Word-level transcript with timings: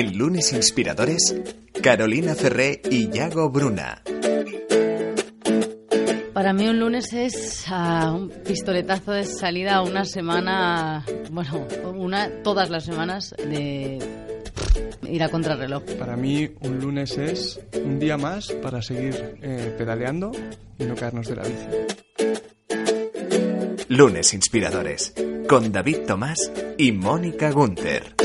en 0.00 0.16
Lunes 0.16 0.52
Inspiradores, 0.54 1.36
Carolina 1.82 2.34
Ferré 2.34 2.80
y 2.90 3.10
Yago 3.10 3.50
Bruna. 3.50 4.00
Para 6.32 6.54
mí 6.54 6.66
un 6.66 6.80
lunes 6.80 7.12
es 7.12 7.66
ah, 7.68 8.10
un 8.16 8.30
pistoletazo 8.30 9.12
de 9.12 9.26
salida 9.26 9.74
a 9.74 9.82
una 9.82 10.06
semana, 10.06 11.04
bueno, 11.30 11.66
una, 11.94 12.30
todas 12.42 12.70
las 12.70 12.86
semanas 12.86 13.34
de 13.36 13.98
ir 15.06 15.22
a 15.22 15.28
contrarreloj. 15.28 15.82
Para 15.98 16.16
mí 16.16 16.48
un 16.62 16.80
lunes 16.80 17.18
es 17.18 17.60
un 17.84 17.98
día 17.98 18.16
más 18.16 18.52
para 18.52 18.80
seguir 18.80 19.36
eh, 19.42 19.74
pedaleando 19.76 20.32
y 20.78 20.84
no 20.84 20.94
caernos 20.94 21.28
de 21.28 21.36
la 21.36 21.42
bici. 21.42 21.66
Lunes 23.88 24.32
Inspiradores, 24.32 25.12
con 25.46 25.70
David 25.70 25.98
Tomás 26.06 26.50
y 26.78 26.92
Mónica 26.92 27.50
Gunther. 27.50 28.19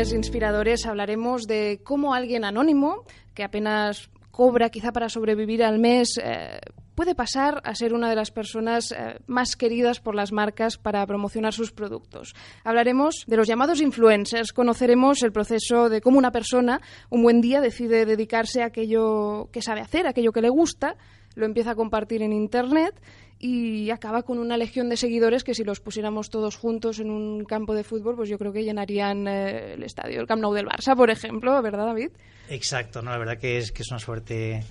Inspiradores 0.00 0.86
hablaremos 0.86 1.46
de 1.46 1.82
cómo 1.84 2.14
alguien 2.14 2.46
anónimo, 2.46 3.04
que 3.34 3.44
apenas 3.44 4.08
cobra 4.30 4.70
quizá 4.70 4.92
para 4.92 5.10
sobrevivir 5.10 5.62
al 5.62 5.78
mes, 5.78 6.18
eh, 6.24 6.58
puede 6.94 7.14
pasar 7.14 7.60
a 7.64 7.74
ser 7.74 7.92
una 7.92 8.08
de 8.08 8.16
las 8.16 8.30
personas 8.30 8.92
eh, 8.92 9.18
más 9.26 9.56
queridas 9.56 10.00
por 10.00 10.14
las 10.14 10.32
marcas 10.32 10.78
para 10.78 11.06
promocionar 11.06 11.52
sus 11.52 11.70
productos. 11.70 12.34
Hablaremos 12.64 13.24
de 13.26 13.36
los 13.36 13.46
llamados 13.46 13.82
influencers, 13.82 14.54
conoceremos 14.54 15.22
el 15.22 15.32
proceso 15.32 15.90
de 15.90 16.00
cómo 16.00 16.16
una 16.16 16.32
persona 16.32 16.80
un 17.10 17.22
buen 17.22 17.42
día 17.42 17.60
decide 17.60 18.06
dedicarse 18.06 18.62
a 18.62 18.66
aquello 18.66 19.50
que 19.52 19.60
sabe 19.60 19.82
hacer, 19.82 20.06
aquello 20.06 20.32
que 20.32 20.40
le 20.40 20.48
gusta, 20.48 20.96
lo 21.34 21.44
empieza 21.44 21.72
a 21.72 21.76
compartir 21.76 22.22
en 22.22 22.32
Internet 22.32 22.98
y 23.42 23.90
acaba 23.90 24.22
con 24.22 24.38
una 24.38 24.58
legión 24.58 24.90
de 24.90 24.98
seguidores 24.98 25.44
que 25.44 25.54
si 25.54 25.64
los 25.64 25.80
pusiéramos 25.80 26.28
todos 26.28 26.56
juntos 26.56 27.00
en 27.00 27.10
un 27.10 27.46
campo 27.46 27.74
de 27.74 27.84
fútbol, 27.84 28.14
pues 28.14 28.28
yo 28.28 28.38
creo 28.38 28.52
que 28.52 28.62
llenarían 28.62 29.26
eh, 29.26 29.74
el 29.74 29.82
estadio, 29.82 30.20
el 30.20 30.26
Camp 30.26 30.42
Nou 30.42 30.52
del 30.52 30.68
Barça, 30.68 30.94
por 30.94 31.08
ejemplo, 31.08 31.56
¿verdad, 31.62 31.86
David? 31.86 32.12
Exacto, 32.50 33.00
no, 33.00 33.10
la 33.10 33.18
verdad 33.18 33.38
que 33.38 33.56
es 33.56 33.72
que 33.72 33.80
es 33.80 33.90
una 33.90 33.98
suerte 33.98 34.62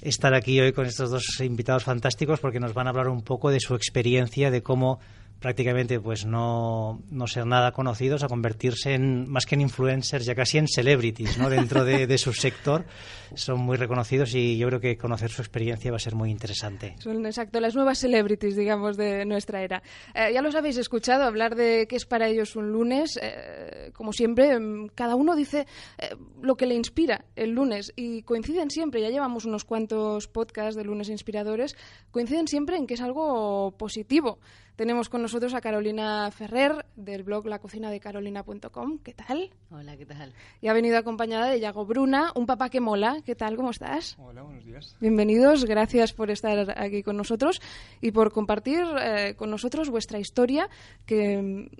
estar 0.00 0.32
aquí 0.32 0.60
hoy 0.60 0.72
con 0.72 0.86
estos 0.86 1.10
dos 1.10 1.40
invitados 1.40 1.82
fantásticos 1.82 2.38
porque 2.38 2.60
nos 2.60 2.72
van 2.72 2.86
a 2.86 2.90
hablar 2.90 3.08
un 3.08 3.22
poco 3.22 3.50
de 3.50 3.58
su 3.58 3.74
experiencia, 3.74 4.52
de 4.52 4.62
cómo 4.62 5.00
prácticamente 5.40 6.00
pues 6.00 6.24
no, 6.24 7.02
no 7.10 7.26
ser 7.26 7.46
nada 7.46 7.72
conocidos 7.72 8.22
a 8.22 8.28
convertirse 8.28 8.94
en 8.94 9.28
más 9.28 9.44
que 9.44 9.56
en 9.56 9.60
influencers 9.60 10.24
ya 10.24 10.34
casi 10.34 10.58
en 10.58 10.68
celebrities 10.68 11.36
¿no? 11.36 11.50
dentro 11.50 11.84
de, 11.84 12.06
de, 12.06 12.18
su 12.18 12.32
sector 12.32 12.86
son 13.36 13.60
muy 13.60 13.76
reconocidos 13.76 14.34
y 14.34 14.56
yo 14.56 14.68
creo 14.68 14.80
que 14.80 14.96
conocer 14.96 15.30
su 15.30 15.42
experiencia 15.42 15.90
va 15.90 15.96
a 15.96 16.00
ser 16.00 16.14
muy 16.14 16.30
interesante 16.30 16.94
son 16.98 17.24
exacto 17.26 17.60
las 17.60 17.74
nuevas 17.74 17.98
celebrities 17.98 18.56
digamos 18.56 18.96
de 18.96 19.24
nuestra 19.24 19.62
era 19.62 19.82
eh, 20.14 20.32
ya 20.32 20.42
los 20.42 20.54
habéis 20.54 20.76
escuchado 20.76 21.24
hablar 21.24 21.54
de 21.54 21.86
qué 21.88 21.96
es 21.96 22.06
para 22.06 22.28
ellos 22.28 22.56
un 22.56 22.72
lunes 22.72 23.18
eh, 23.20 23.90
como 23.92 24.12
siempre 24.12 24.58
cada 24.94 25.16
uno 25.16 25.36
dice 25.36 25.66
eh, 25.98 26.16
lo 26.42 26.56
que 26.56 26.66
le 26.66 26.74
inspira 26.74 27.24
el 27.36 27.50
lunes 27.50 27.92
y 27.96 28.22
coinciden 28.22 28.70
siempre 28.70 29.00
ya 29.00 29.10
llevamos 29.10 29.44
unos 29.44 29.64
cuantos 29.64 30.28
podcasts 30.28 30.76
de 30.76 30.84
lunes 30.84 31.08
inspiradores 31.08 31.76
coinciden 32.10 32.48
siempre 32.48 32.76
en 32.76 32.86
que 32.86 32.94
es 32.94 33.00
algo 33.00 33.74
positivo 33.76 34.38
tenemos 34.76 35.08
con 35.08 35.22
nosotros 35.22 35.54
a 35.54 35.60
Carolina 35.60 36.28
Ferrer 36.32 36.84
del 36.96 37.22
blog 37.22 37.46
lacocinadecarolina.com. 37.46 38.98
¿Qué 39.04 39.14
tal? 39.14 39.50
Hola, 39.70 39.96
¿qué 39.96 40.04
tal? 40.04 40.32
Y 40.60 40.66
ha 40.66 40.72
venido 40.72 40.98
acompañada 40.98 41.48
de 41.48 41.60
Yago 41.60 41.86
Bruna, 41.86 42.32
un 42.34 42.46
papá 42.46 42.70
que 42.70 42.80
mola. 42.80 43.22
¿Qué 43.24 43.34
tal? 43.34 43.56
¿Cómo 43.56 43.70
estás? 43.70 44.16
Hola, 44.18 44.42
buenos 44.42 44.66
días. 44.66 44.96
Bienvenidos, 45.00 45.64
gracias 45.64 46.12
por 46.12 46.30
estar 46.30 46.78
aquí 46.78 47.02
con 47.02 47.16
nosotros 47.16 47.62
y 48.02 48.10
por 48.10 48.30
compartir 48.32 48.84
eh, 49.00 49.34
con 49.34 49.50
nosotros 49.50 49.88
vuestra 49.88 50.18
historia 50.18 50.68
que 51.06 51.70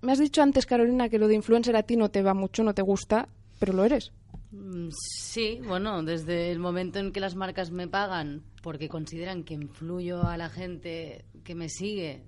me 0.00 0.12
has 0.12 0.20
dicho 0.20 0.40
antes, 0.40 0.66
Carolina, 0.66 1.08
que 1.08 1.18
lo 1.18 1.26
de 1.26 1.34
influencer 1.34 1.74
a 1.74 1.82
ti 1.82 1.96
no 1.96 2.10
te 2.10 2.22
va 2.22 2.32
mucho, 2.32 2.62
no 2.62 2.74
te 2.74 2.82
gusta, 2.82 3.28
pero 3.58 3.72
lo 3.72 3.84
eres. 3.84 4.12
Sí, 4.90 5.60
bueno, 5.66 6.04
desde 6.04 6.52
el 6.52 6.60
momento 6.60 7.00
en 7.00 7.10
que 7.10 7.18
las 7.18 7.34
marcas 7.34 7.72
me 7.72 7.88
pagan 7.88 8.44
porque 8.62 8.88
consideran 8.88 9.42
que 9.42 9.54
influyo 9.54 10.22
a 10.22 10.36
la 10.36 10.48
gente 10.48 11.24
que 11.42 11.56
me 11.56 11.68
sigue 11.68 12.22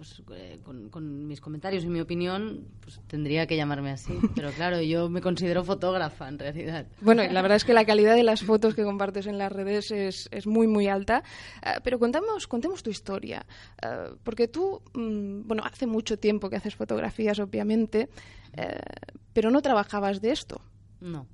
pues, 0.00 0.22
eh, 0.34 0.58
con, 0.62 0.88
con, 0.88 1.26
mis 1.26 1.42
comentarios 1.42 1.84
y 1.84 1.88
mi 1.88 2.00
opinión, 2.00 2.64
pues 2.80 3.02
tendría 3.06 3.46
que 3.46 3.54
llamarme 3.54 3.90
así. 3.90 4.14
Pero 4.34 4.50
claro, 4.52 4.80
yo 4.80 5.10
me 5.10 5.20
considero 5.20 5.62
fotógrafa 5.62 6.26
en 6.26 6.38
realidad. 6.38 6.86
Bueno, 7.02 7.22
la 7.22 7.42
verdad 7.42 7.56
es 7.56 7.66
que 7.66 7.74
la 7.74 7.84
calidad 7.84 8.14
de 8.14 8.22
las 8.22 8.42
fotos 8.42 8.74
que 8.74 8.82
compartes 8.82 9.26
en 9.26 9.36
las 9.36 9.52
redes 9.52 9.90
es, 9.90 10.30
es 10.32 10.46
muy, 10.46 10.66
muy 10.66 10.88
alta. 10.88 11.22
Uh, 11.58 11.80
pero 11.84 11.98
contamos, 11.98 12.46
contemos 12.46 12.82
tu 12.82 12.88
historia. 12.88 13.44
Uh, 13.84 14.16
porque 14.24 14.48
tú, 14.48 14.80
um, 14.94 15.46
bueno, 15.46 15.64
hace 15.66 15.86
mucho 15.86 16.18
tiempo 16.18 16.48
que 16.48 16.56
haces 16.56 16.74
fotografías, 16.74 17.38
obviamente, 17.38 18.08
uh, 18.56 19.10
pero 19.34 19.50
no 19.50 19.60
trabajabas 19.60 20.22
de 20.22 20.30
esto. 20.30 20.62
No. 21.02 21.26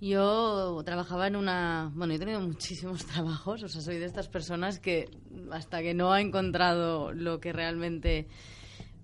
Yo 0.00 0.82
trabajaba 0.84 1.26
en 1.28 1.36
una... 1.36 1.90
Bueno, 1.94 2.14
he 2.14 2.18
tenido 2.18 2.40
muchísimos 2.40 3.04
trabajos, 3.06 3.62
o 3.62 3.68
sea, 3.68 3.80
soy 3.80 3.98
de 3.98 4.06
estas 4.06 4.28
personas 4.28 4.78
que 4.78 5.08
hasta 5.50 5.82
que 5.82 5.94
no 5.94 6.12
ha 6.12 6.20
encontrado 6.20 7.12
lo 7.12 7.40
que 7.40 7.52
realmente 7.52 8.26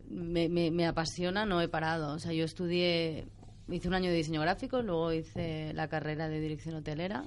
me, 0.09 0.49
me, 0.49 0.71
me, 0.71 0.87
apasiona, 0.87 1.47
no 1.47 1.61
he 1.61 1.69
parado. 1.69 2.15
O 2.15 2.19
sea, 2.19 2.33
yo 2.33 2.45
estudié, 2.45 3.29
hice 3.69 3.89
un 3.89 3.95
año 3.95 4.11
de 4.11 4.17
diseño 4.17 4.41
gráfico, 4.41 4.83
luego 4.83 5.13
hice 5.13 5.73
la 5.75 5.89
carrera 5.89 6.29
de 6.29 6.41
dirección 6.41 6.75
hotelera, 6.75 7.25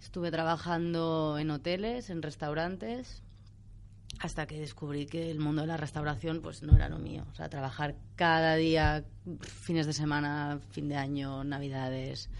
estuve 0.00 0.30
trabajando 0.30 1.36
en 1.38 1.50
hoteles, 1.50 2.10
en 2.10 2.22
restaurantes, 2.22 3.22
hasta 4.20 4.46
que 4.46 4.58
descubrí 4.60 5.06
que 5.06 5.30
el 5.30 5.40
mundo 5.40 5.62
de 5.62 5.66
la 5.66 5.76
restauración 5.76 6.40
pues 6.40 6.62
no 6.62 6.76
era 6.76 6.88
lo 6.88 6.98
mío. 6.98 7.24
O 7.32 7.34
sea, 7.34 7.48
trabajar 7.48 7.96
cada 8.14 8.54
día, 8.54 9.04
fines 9.40 9.86
de 9.86 9.92
semana, 9.92 10.60
fin 10.70 10.88
de 10.88 10.96
año, 10.96 11.42
navidades 11.42 12.30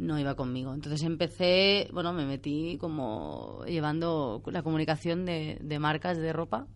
no 0.00 0.18
iba 0.18 0.34
conmigo. 0.34 0.72
Entonces 0.72 1.02
empecé, 1.02 1.88
bueno, 1.92 2.12
me 2.12 2.24
metí 2.24 2.78
como 2.78 3.62
llevando 3.66 4.42
la 4.46 4.62
comunicación 4.62 5.24
de, 5.24 5.58
de, 5.60 5.78
marcas 5.78 6.18
de 6.18 6.32
ropa. 6.32 6.66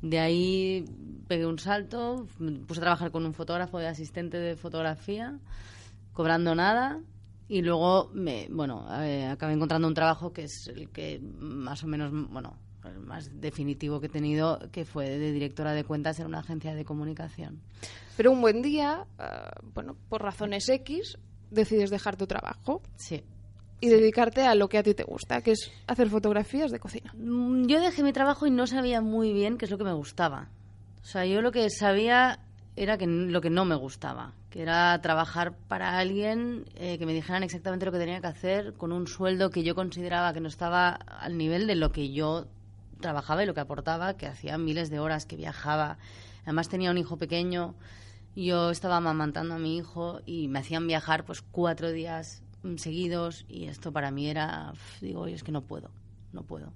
De 0.00 0.18
ahí 0.18 0.84
pegué 1.26 1.44
un 1.44 1.58
salto, 1.58 2.26
puse 2.66 2.80
a 2.80 2.84
trabajar 2.84 3.10
con 3.10 3.26
un 3.26 3.34
fotógrafo 3.34 3.78
de 3.78 3.88
asistente 3.88 4.38
de 4.38 4.56
fotografía, 4.56 5.38
cobrando 6.12 6.54
nada. 6.54 7.00
Y 7.48 7.62
luego, 7.62 8.10
me, 8.14 8.46
bueno, 8.48 8.86
eh, 9.02 9.26
acabé 9.26 9.54
encontrando 9.54 9.88
un 9.88 9.94
trabajo 9.94 10.32
que 10.32 10.44
es 10.44 10.68
el 10.68 10.88
que 10.90 11.20
más 11.20 11.82
o 11.82 11.88
menos, 11.88 12.12
bueno, 12.30 12.56
el 12.84 13.00
más 13.00 13.40
definitivo 13.40 14.00
que 14.00 14.06
he 14.06 14.10
tenido, 14.10 14.60
que 14.70 14.84
fue 14.84 15.10
de 15.10 15.32
directora 15.32 15.72
de 15.72 15.82
cuentas 15.82 16.20
en 16.20 16.26
una 16.26 16.38
agencia 16.38 16.74
de 16.74 16.84
comunicación. 16.84 17.60
Pero 18.16 18.30
un 18.30 18.40
buen 18.40 18.62
día, 18.62 19.04
uh, 19.18 19.72
bueno, 19.74 19.96
por 20.08 20.22
razones 20.22 20.68
X, 20.68 21.18
decides 21.50 21.90
dejar 21.90 22.16
tu 22.16 22.26
trabajo. 22.26 22.82
Sí. 22.96 23.22
Y 23.80 23.88
dedicarte 23.88 24.42
a 24.42 24.54
lo 24.54 24.68
que 24.68 24.78
a 24.78 24.82
ti 24.82 24.94
te 24.94 25.04
gusta, 25.04 25.40
que 25.40 25.52
es 25.52 25.70
hacer 25.86 26.10
fotografías 26.10 26.70
de 26.70 26.78
cocina. 26.78 27.14
Yo 27.14 27.80
dejé 27.80 28.02
mi 28.02 28.12
trabajo 28.12 28.46
y 28.46 28.50
no 28.50 28.66
sabía 28.66 29.00
muy 29.00 29.32
bien 29.32 29.56
qué 29.56 29.64
es 29.64 29.70
lo 29.70 29.78
que 29.78 29.84
me 29.84 29.94
gustaba. 29.94 30.48
O 31.02 31.04
sea, 31.04 31.24
yo 31.24 31.40
lo 31.40 31.50
que 31.50 31.70
sabía 31.70 32.40
era 32.76 32.98
que 32.98 33.06
lo 33.06 33.40
que 33.40 33.50
no 33.50 33.64
me 33.64 33.74
gustaba, 33.74 34.34
que 34.50 34.62
era 34.62 35.00
trabajar 35.00 35.56
para 35.68 35.98
alguien 35.98 36.66
eh, 36.74 36.98
que 36.98 37.06
me 37.06 37.14
dijeran 37.14 37.42
exactamente 37.42 37.86
lo 37.86 37.92
que 37.92 37.98
tenía 37.98 38.20
que 38.20 38.26
hacer 38.26 38.74
con 38.74 38.92
un 38.92 39.06
sueldo 39.06 39.50
que 39.50 39.62
yo 39.62 39.74
consideraba 39.74 40.32
que 40.32 40.40
no 40.40 40.48
estaba 40.48 40.90
al 40.90 41.38
nivel 41.38 41.66
de 41.66 41.74
lo 41.74 41.90
que 41.90 42.12
yo 42.12 42.46
trabajaba 43.00 43.42
y 43.42 43.46
lo 43.46 43.54
que 43.54 43.60
aportaba, 43.60 44.14
que 44.16 44.26
hacía 44.26 44.58
miles 44.58 44.90
de 44.90 45.00
horas, 45.00 45.24
que 45.26 45.36
viajaba. 45.36 45.98
Además 46.42 46.68
tenía 46.68 46.90
un 46.90 46.98
hijo 46.98 47.16
pequeño 47.16 47.74
yo 48.36 48.70
estaba 48.70 48.96
amamantando 48.96 49.54
a 49.54 49.58
mi 49.58 49.76
hijo 49.76 50.20
y 50.26 50.48
me 50.48 50.60
hacían 50.60 50.86
viajar 50.86 51.24
pues 51.24 51.42
cuatro 51.42 51.90
días 51.92 52.42
seguidos 52.76 53.44
y 53.48 53.64
esto 53.64 53.92
para 53.92 54.10
mí 54.10 54.28
era, 54.28 54.72
digo, 55.00 55.26
es 55.26 55.42
que 55.42 55.52
no 55.52 55.62
puedo, 55.62 55.90
no 56.32 56.42
puedo. 56.42 56.72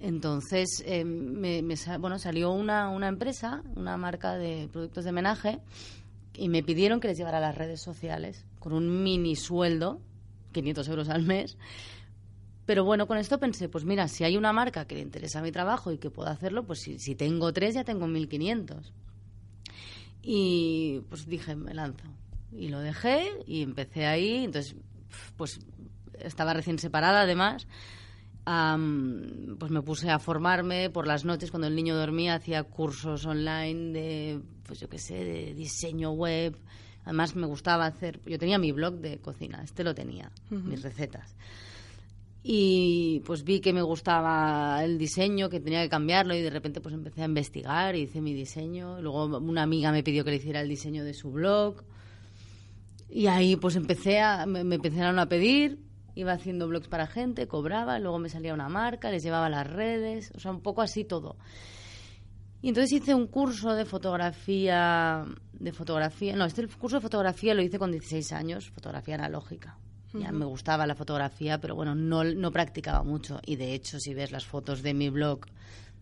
Entonces, 0.00 0.82
eh, 0.86 1.04
me, 1.04 1.62
bueno, 1.98 2.18
salió 2.18 2.50
una, 2.52 2.90
una 2.90 3.08
empresa, 3.08 3.62
una 3.76 3.96
marca 3.96 4.36
de 4.36 4.68
productos 4.72 5.04
de 5.04 5.10
homenaje 5.10 5.60
y 6.34 6.48
me 6.48 6.62
pidieron 6.62 7.00
que 7.00 7.08
les 7.08 7.16
llevara 7.16 7.38
a 7.38 7.40
las 7.40 7.56
redes 7.56 7.80
sociales 7.80 8.44
con 8.58 8.72
un 8.72 9.02
mini 9.02 9.36
sueldo, 9.36 10.00
500 10.52 10.88
euros 10.88 11.08
al 11.08 11.22
mes. 11.22 11.56
Pero 12.66 12.84
bueno, 12.84 13.06
con 13.06 13.18
esto 13.18 13.38
pensé, 13.38 13.68
pues 13.68 13.84
mira, 13.84 14.08
si 14.08 14.24
hay 14.24 14.36
una 14.36 14.52
marca 14.52 14.86
que 14.86 14.94
le 14.94 15.02
interesa 15.02 15.42
mi 15.42 15.52
trabajo 15.52 15.92
y 15.92 15.98
que 15.98 16.10
puedo 16.10 16.30
hacerlo, 16.30 16.64
pues 16.64 16.80
si, 16.80 16.98
si 16.98 17.14
tengo 17.14 17.52
tres 17.52 17.74
ya 17.74 17.84
tengo 17.84 18.06
1.500. 18.06 18.90
Y 20.24 21.02
pues 21.10 21.26
dije, 21.26 21.54
me 21.54 21.74
lanzo. 21.74 22.06
Y 22.50 22.68
lo 22.68 22.80
dejé 22.80 23.30
y 23.46 23.62
empecé 23.62 24.06
ahí. 24.06 24.44
Entonces, 24.44 24.74
pues 25.36 25.60
estaba 26.18 26.54
recién 26.54 26.78
separada 26.78 27.22
además. 27.22 27.66
Am, 28.46 29.56
pues 29.58 29.70
me 29.70 29.82
puse 29.82 30.10
a 30.10 30.18
formarme 30.18 30.90
por 30.90 31.06
las 31.06 31.24
noches 31.24 31.50
cuando 31.50 31.66
el 31.66 31.74
niño 31.74 31.96
dormía, 31.96 32.34
hacía 32.34 32.62
cursos 32.62 33.24
online 33.24 33.92
de, 33.92 34.40
pues 34.64 34.80
yo 34.80 34.88
qué 34.88 34.98
sé, 34.98 35.24
de 35.24 35.54
diseño 35.54 36.12
web. 36.12 36.56
Además 37.04 37.36
me 37.36 37.46
gustaba 37.46 37.86
hacer, 37.86 38.20
yo 38.24 38.38
tenía 38.38 38.58
mi 38.58 38.72
blog 38.72 38.94
de 38.94 39.18
cocina, 39.18 39.62
este 39.62 39.84
lo 39.84 39.94
tenía, 39.94 40.30
mis 40.50 40.82
recetas. 40.82 41.36
Y 42.46 43.22
pues 43.24 43.42
vi 43.42 43.60
que 43.60 43.72
me 43.72 43.80
gustaba 43.80 44.84
el 44.84 44.98
diseño, 44.98 45.48
que 45.48 45.60
tenía 45.60 45.82
que 45.82 45.88
cambiarlo 45.88 46.34
y 46.34 46.42
de 46.42 46.50
repente 46.50 46.82
pues 46.82 46.94
empecé 46.94 47.22
a 47.22 47.24
investigar 47.24 47.96
y 47.96 48.02
hice 48.02 48.20
mi 48.20 48.34
diseño. 48.34 49.00
Luego 49.00 49.38
una 49.38 49.62
amiga 49.62 49.90
me 49.92 50.02
pidió 50.02 50.26
que 50.26 50.30
le 50.30 50.36
hiciera 50.36 50.60
el 50.60 50.68
diseño 50.68 51.04
de 51.04 51.14
su 51.14 51.30
blog. 51.30 51.82
Y 53.08 53.28
ahí 53.28 53.56
pues 53.56 53.76
empecé 53.76 54.20
a, 54.20 54.44
me, 54.44 54.60
empezaron 54.60 55.18
a 55.18 55.26
pedir, 55.26 55.78
iba 56.14 56.32
haciendo 56.32 56.68
blogs 56.68 56.86
para 56.86 57.06
gente, 57.06 57.48
cobraba, 57.48 57.98
luego 57.98 58.18
me 58.18 58.28
salía 58.28 58.52
una 58.52 58.68
marca, 58.68 59.10
les 59.10 59.22
llevaba 59.22 59.48
las 59.48 59.66
redes, 59.66 60.30
o 60.36 60.38
sea, 60.38 60.50
un 60.50 60.60
poco 60.60 60.82
así 60.82 61.04
todo. 61.04 61.36
Y 62.60 62.68
entonces 62.68 62.92
hice 62.92 63.14
un 63.14 63.26
curso 63.26 63.72
de 63.72 63.86
fotografía, 63.86 65.24
de 65.54 65.72
fotografía, 65.72 66.36
no, 66.36 66.44
este 66.44 66.66
curso 66.68 66.96
de 66.96 67.02
fotografía 67.02 67.54
lo 67.54 67.62
hice 67.62 67.78
con 67.78 67.90
16 67.90 68.32
años, 68.32 68.68
fotografía 68.68 69.14
analógica. 69.14 69.78
Ya 70.14 70.32
me 70.32 70.44
gustaba 70.44 70.86
la 70.86 70.94
fotografía, 70.94 71.60
pero 71.60 71.74
bueno, 71.74 71.94
no, 71.94 72.24
no 72.24 72.50
practicaba 72.52 73.02
mucho. 73.02 73.40
Y 73.44 73.56
de 73.56 73.74
hecho, 73.74 73.98
si 73.98 74.14
ves 74.14 74.30
las 74.32 74.44
fotos 74.46 74.82
de 74.82 74.94
mi 74.94 75.10
blog 75.10 75.40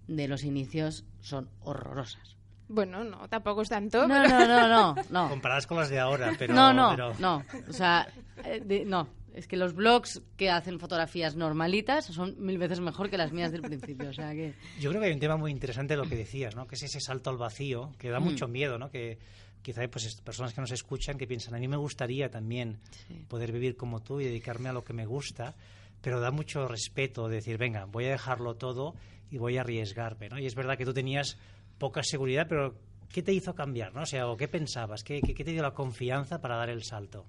de 0.09 0.29
los 0.29 0.45
inicios, 0.45 1.05
son 1.21 1.49
horrorosas. 1.61 2.37
Bueno, 2.69 3.05
no, 3.05 3.29
tampoco 3.29 3.63
es 3.63 3.69
tanto. 3.69 4.07
No, 4.07 4.23
pero- 4.23 4.29
no, 4.47 4.47
no, 4.47 4.69
no, 4.95 5.03
no. 5.11 5.29
Comparadas 5.31 5.67
con 5.67 5.79
las 5.79 5.91
de 5.91 5.99
ahora, 5.99 6.33
pero... 6.39 6.55
no, 6.55 6.73
no, 6.73 6.91
pero- 6.91 7.15
no. 7.19 7.43
O 7.69 7.73
sea, 7.73 8.07
eh, 8.45 8.61
de- 8.65 8.85
no. 8.85 9.09
Es 9.35 9.47
que 9.47 9.57
los 9.57 9.75
blogs 9.75 10.21
que 10.37 10.51
hacen 10.51 10.79
fotografías 10.79 11.37
normalitas 11.37 12.05
son 12.05 12.35
mil 12.39 12.59
veces 12.59 12.81
mejor 12.81 13.09
que 13.09 13.17
las 13.17 13.33
mías 13.33 13.51
del 13.51 13.63
principio. 13.63 14.11
O 14.11 14.13
sea 14.13 14.33
que. 14.33 14.55
Yo 14.79 14.91
creo 14.91 15.01
que 15.01 15.09
hay 15.09 15.15
un 15.15 15.21
tema 15.21 15.39
muy 15.39 15.51
interesante 15.51 15.97
lo 15.97 16.05
que 16.05 16.17
decías, 16.17 16.55
¿no? 16.55 16.67
Que 16.67 16.75
es 16.75 16.83
ese 16.83 17.01
salto 17.01 17.31
al 17.31 17.39
vacío, 17.39 17.93
que 17.99 18.11
da 18.11 18.21
Mm. 18.21 18.25
mucho 18.25 18.47
miedo, 18.47 18.79
¿no? 18.79 18.91
Que 18.91 19.19
quizá 19.63 19.81
hay 19.83 19.89
pues, 19.89 20.21
personas 20.23 20.53
que 20.55 20.61
nos 20.61 20.73
escuchan 20.73 21.17
que 21.19 21.27
piensan, 21.27 21.55
a 21.55 21.59
mí 21.59 21.69
me 21.69 21.77
gustaría 21.77 22.29
también 22.31 22.79
Sí. 23.09 23.25
poder 23.29 23.53
vivir 23.53 23.77
como 23.77 24.01
tú 24.03 24.21
y 24.21 24.25
dedicarme 24.25 24.69
a 24.69 24.73
lo 24.73 24.85
que 24.85 24.93
me 24.93 25.07
gusta, 25.07 25.55
pero 26.01 26.21
da 26.21 26.31
mucho 26.31 26.67
respeto 26.67 27.29
decir, 27.29 27.59
venga, 27.59 27.85
voy 27.87 28.07
a 28.07 28.11
dejarlo 28.11 28.55
todo 28.57 28.95
y 29.31 29.39
voy 29.39 29.57
a 29.57 29.61
arriesgarme, 29.63 30.29
¿no? 30.29 30.39
Y 30.39 30.47
es 30.47 30.55
verdad 30.55 30.77
que 30.77 30.85
tú 30.85 30.93
tenías 30.93 31.39
poca 31.79 32.03
seguridad, 32.03 32.47
pero 32.49 32.77
¿qué 33.13 33.23
te 33.23 33.33
hizo 33.33 33.55
cambiar, 33.55 33.95
no? 33.95 34.03
O 34.03 34.07
sea, 34.07 34.29
¿o 34.29 34.37
¿qué 34.37 34.49
pensabas? 34.49 35.03
¿Qué, 35.05 35.21
qué, 35.21 35.33
qué 35.35 35.45
te 35.45 35.53
dio 35.53 35.63
la 35.63 35.73
confianza 35.75 36.41
para 36.41 36.57
dar 36.57 36.71
el 36.71 36.83
salto? 36.83 37.25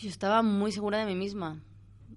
Yo 0.00 0.08
estaba 0.08 0.42
muy 0.42 0.72
segura 0.72 0.98
de 0.98 1.06
mí 1.06 1.14
misma. 1.14 1.62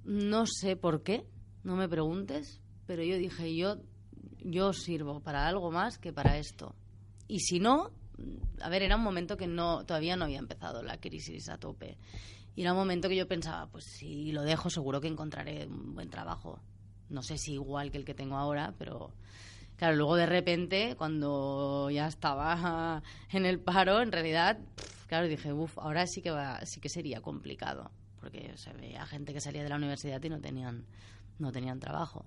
No 0.03 0.45
sé 0.45 0.75
por 0.75 1.03
qué, 1.03 1.25
no 1.63 1.75
me 1.75 1.87
preguntes, 1.89 2.61
pero 2.87 3.03
yo 3.03 3.17
dije, 3.17 3.55
yo, 3.55 3.77
yo 4.39 4.73
sirvo 4.73 5.19
para 5.21 5.47
algo 5.47 5.71
más 5.71 5.97
que 5.97 6.13
para 6.13 6.37
esto. 6.37 6.75
Y 7.27 7.39
si 7.41 7.59
no, 7.59 7.91
a 8.61 8.69
ver, 8.69 8.83
era 8.83 8.95
un 8.95 9.03
momento 9.03 9.37
que 9.37 9.47
no, 9.47 9.85
todavía 9.85 10.15
no 10.15 10.25
había 10.25 10.39
empezado 10.39 10.83
la 10.83 10.99
crisis 10.99 11.49
a 11.49 11.57
tope. 11.57 11.97
Y 12.55 12.61
era 12.61 12.73
un 12.73 12.79
momento 12.79 13.07
que 13.07 13.15
yo 13.15 13.27
pensaba, 13.27 13.67
pues 13.67 13.85
si 13.85 14.31
lo 14.31 14.43
dejo 14.43 14.69
seguro 14.69 14.99
que 14.99 15.07
encontraré 15.07 15.67
un 15.67 15.95
buen 15.95 16.09
trabajo. 16.09 16.59
No 17.09 17.23
sé 17.23 17.37
si 17.37 17.53
igual 17.53 17.91
que 17.91 17.97
el 17.97 18.05
que 18.05 18.13
tengo 18.13 18.35
ahora, 18.35 18.73
pero 18.77 19.13
claro, 19.77 19.95
luego 19.95 20.15
de 20.15 20.25
repente, 20.25 20.95
cuando 20.97 21.89
ya 21.89 22.07
estaba 22.07 23.01
en 23.31 23.45
el 23.45 23.59
paro, 23.59 24.01
en 24.01 24.11
realidad, 24.11 24.59
claro, 25.07 25.27
dije, 25.27 25.53
uff, 25.53 25.77
ahora 25.77 26.05
sí 26.05 26.21
que 26.21 26.33
sí 26.63 26.81
que 26.81 26.89
sería 26.89 27.21
complicado, 27.21 27.91
porque 28.19 28.51
se 28.57 28.73
veía 28.73 29.05
gente 29.05 29.33
que 29.33 29.41
salía 29.41 29.63
de 29.63 29.69
la 29.69 29.77
universidad 29.77 30.21
y 30.21 30.29
no 30.29 30.41
tenían, 30.41 30.85
no 31.39 31.51
tenían 31.51 31.79
trabajo. 31.79 32.25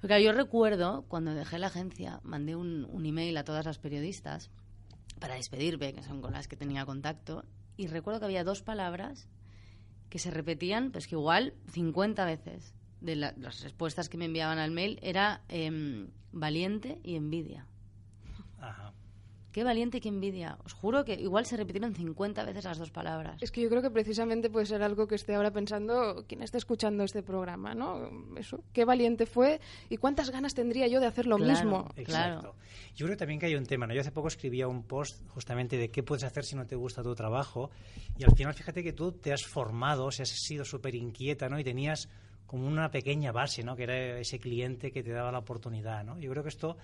Porque 0.00 0.22
yo 0.22 0.32
recuerdo 0.32 1.06
cuando 1.08 1.34
dejé 1.34 1.58
la 1.58 1.68
agencia, 1.68 2.20
mandé 2.22 2.54
un 2.54 3.06
email 3.06 3.36
a 3.38 3.44
todas 3.44 3.64
las 3.64 3.78
periodistas 3.78 4.50
para 5.18 5.34
despedirme, 5.34 5.92
que 5.92 6.02
son 6.02 6.20
con 6.20 6.32
las 6.32 6.48
que 6.48 6.56
tenía 6.56 6.84
contacto, 6.86 7.44
y 7.76 7.86
recuerdo 7.88 8.20
que 8.20 8.26
había 8.26 8.44
dos 8.44 8.62
palabras 8.62 9.28
que 10.08 10.18
se 10.18 10.30
repetían, 10.30 10.92
pues 10.92 11.06
que 11.06 11.14
igual 11.14 11.54
50 11.72 12.24
veces 12.24 12.74
de 13.00 13.16
la- 13.16 13.34
las 13.36 13.60
respuestas 13.62 14.08
que 14.08 14.16
me 14.18 14.24
enviaban 14.26 14.58
al 14.58 14.70
mail 14.70 14.98
era 15.02 15.42
em, 15.48 16.08
valiente 16.32 17.00
y 17.02 17.16
envidia. 17.16 17.66
Ajá. 18.58 18.92
Qué 19.56 19.64
valiente 19.64 19.96
y 19.96 20.00
qué 20.02 20.10
envidia. 20.10 20.58
Os 20.66 20.74
juro 20.74 21.02
que 21.02 21.14
igual 21.14 21.46
se 21.46 21.56
repitieron 21.56 21.94
50 21.94 22.44
veces 22.44 22.64
las 22.64 22.76
dos 22.76 22.90
palabras. 22.90 23.42
Es 23.42 23.50
que 23.50 23.62
yo 23.62 23.70
creo 23.70 23.80
que 23.80 23.90
precisamente 23.90 24.50
puede 24.50 24.66
ser 24.66 24.82
algo 24.82 25.08
que 25.08 25.14
esté 25.14 25.34
ahora 25.34 25.50
pensando 25.50 26.26
quien 26.28 26.42
esté 26.42 26.58
escuchando 26.58 27.04
este 27.04 27.22
programa, 27.22 27.74
¿no? 27.74 28.10
Eso, 28.36 28.62
qué 28.74 28.84
valiente 28.84 29.24
fue 29.24 29.58
y 29.88 29.96
cuántas 29.96 30.28
ganas 30.28 30.52
tendría 30.52 30.88
yo 30.88 31.00
de 31.00 31.06
hacer 31.06 31.24
lo 31.24 31.38
Claro. 31.38 31.50
mismo. 31.54 31.88
Exacto. 31.96 32.40
Claro. 32.42 32.54
Yo 32.94 33.06
creo 33.06 33.16
también 33.16 33.40
que 33.40 33.46
hay 33.46 33.54
un 33.54 33.64
tema, 33.64 33.86
¿no? 33.86 33.94
Yo 33.94 34.02
hace 34.02 34.12
poco 34.12 34.28
escribía 34.28 34.68
un 34.68 34.82
post 34.82 35.26
justamente 35.28 35.78
de 35.78 35.90
qué 35.90 36.02
puedes 36.02 36.24
hacer 36.24 36.44
si 36.44 36.54
no 36.54 36.66
te 36.66 36.76
gusta 36.76 37.02
tu 37.02 37.14
trabajo 37.14 37.70
y 38.18 38.24
al 38.24 38.36
final 38.36 38.52
fíjate 38.52 38.82
que 38.84 38.92
tú 38.92 39.12
te 39.12 39.32
has 39.32 39.46
formado, 39.46 40.04
o 40.04 40.10
sea, 40.10 40.24
has 40.24 40.28
sido 40.28 40.66
súper 40.66 40.94
inquieta, 40.94 41.48
¿no? 41.48 41.58
Y 41.58 41.64
tenías 41.64 42.10
como 42.44 42.66
una 42.68 42.90
pequeña 42.90 43.32
base, 43.32 43.64
¿no? 43.64 43.74
Que 43.74 43.84
era 43.84 44.18
ese 44.20 44.38
cliente 44.38 44.92
que 44.92 45.02
te 45.02 45.12
daba 45.12 45.32
la 45.32 45.38
oportunidad, 45.38 46.04
¿no? 46.04 46.18
Yo 46.20 46.30
creo 46.30 46.42
que 46.42 46.50
esto 46.50 46.76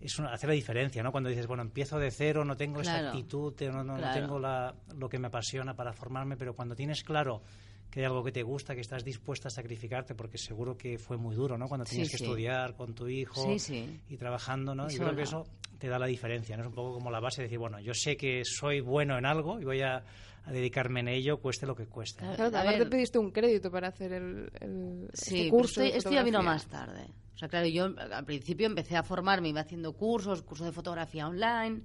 es 0.00 0.18
una, 0.18 0.32
hace 0.32 0.46
la 0.46 0.52
diferencia, 0.54 1.02
¿no? 1.02 1.12
Cuando 1.12 1.28
dices, 1.30 1.46
bueno, 1.46 1.62
empiezo 1.62 1.98
de 1.98 2.10
cero, 2.10 2.44
no 2.44 2.56
tengo 2.56 2.80
esa 2.80 2.92
Claro. 2.92 3.08
actitud, 3.08 3.52
te- 3.54 3.70
no, 3.70 3.84
no, 3.84 3.98
no 3.98 4.10
tengo 4.12 4.38
la, 4.38 4.74
lo 4.96 5.08
que 5.08 5.18
me 5.18 5.26
apasiona 5.28 5.74
para 5.74 5.92
formarme, 5.92 6.36
pero 6.36 6.54
cuando 6.54 6.74
tienes 6.74 7.02
claro 7.04 7.42
que 7.90 8.00
hay 8.00 8.06
algo 8.06 8.22
que 8.22 8.30
te 8.32 8.42
gusta, 8.42 8.74
que 8.74 8.80
estás 8.80 9.04
dispuesta 9.04 9.48
a 9.48 9.50
sacrificarte, 9.50 10.14
porque 10.14 10.38
seguro 10.38 10.76
que 10.76 10.96
fue 10.96 11.16
muy 11.16 11.34
duro, 11.34 11.58
¿no? 11.58 11.66
Cuando 11.68 11.84
Sí, 11.84 11.90
tenías 11.96 12.10
que 12.10 12.18
sí. 12.18 12.24
estudiar 12.24 12.76
con 12.76 12.94
tu 12.94 13.08
hijo 13.08 13.58
Sí, 13.58 14.00
y 14.08 14.16
trabajando, 14.16 14.74
¿no? 14.74 14.88
Y 14.90 14.94
Y 14.94 14.98
creo 14.98 15.14
que 15.16 15.22
eso 15.22 15.46
te 15.80 15.88
da 15.88 15.98
la 15.98 16.06
diferencia, 16.06 16.56
¿no? 16.56 16.62
Es 16.62 16.68
un 16.68 16.74
poco 16.74 16.92
como 16.94 17.10
la 17.10 17.18
base 17.18 17.40
de 17.42 17.46
decir, 17.48 17.58
bueno, 17.58 17.80
yo 17.80 17.94
sé 17.94 18.16
que 18.16 18.42
soy 18.44 18.80
bueno 18.80 19.18
en 19.18 19.24
algo 19.26 19.58
y 19.60 19.64
voy 19.64 19.80
a, 19.80 20.04
a 20.44 20.52
dedicarme 20.52 21.00
en 21.00 21.08
ello, 21.08 21.38
cueste 21.40 21.66
lo 21.66 21.74
que 21.74 21.86
cueste. 21.86 22.24
¿no? 22.24 22.34
Claro. 22.34 22.56
Aparte 22.56 22.86
pediste 22.86 23.18
un 23.18 23.30
crédito 23.32 23.70
para 23.70 23.88
hacer 23.88 24.12
el, 24.12 24.50
el 24.60 25.08
Sí, 25.14 25.38
este 25.38 25.50
curso. 25.50 25.82
esto, 25.82 26.10
ya 26.10 26.22
vino 26.22 26.42
más 26.42 26.66
tarde. 26.66 27.06
O 27.34 27.38
sea, 27.38 27.48
claro, 27.48 27.66
yo 27.66 27.86
al 28.12 28.24
principio 28.26 28.66
empecé 28.66 28.96
a 28.96 29.02
formarme, 29.02 29.48
iba 29.48 29.62
haciendo 29.62 29.94
cursos, 29.94 30.42
cursos 30.42 30.66
de 30.66 30.72
fotografía 30.72 31.26
online, 31.26 31.80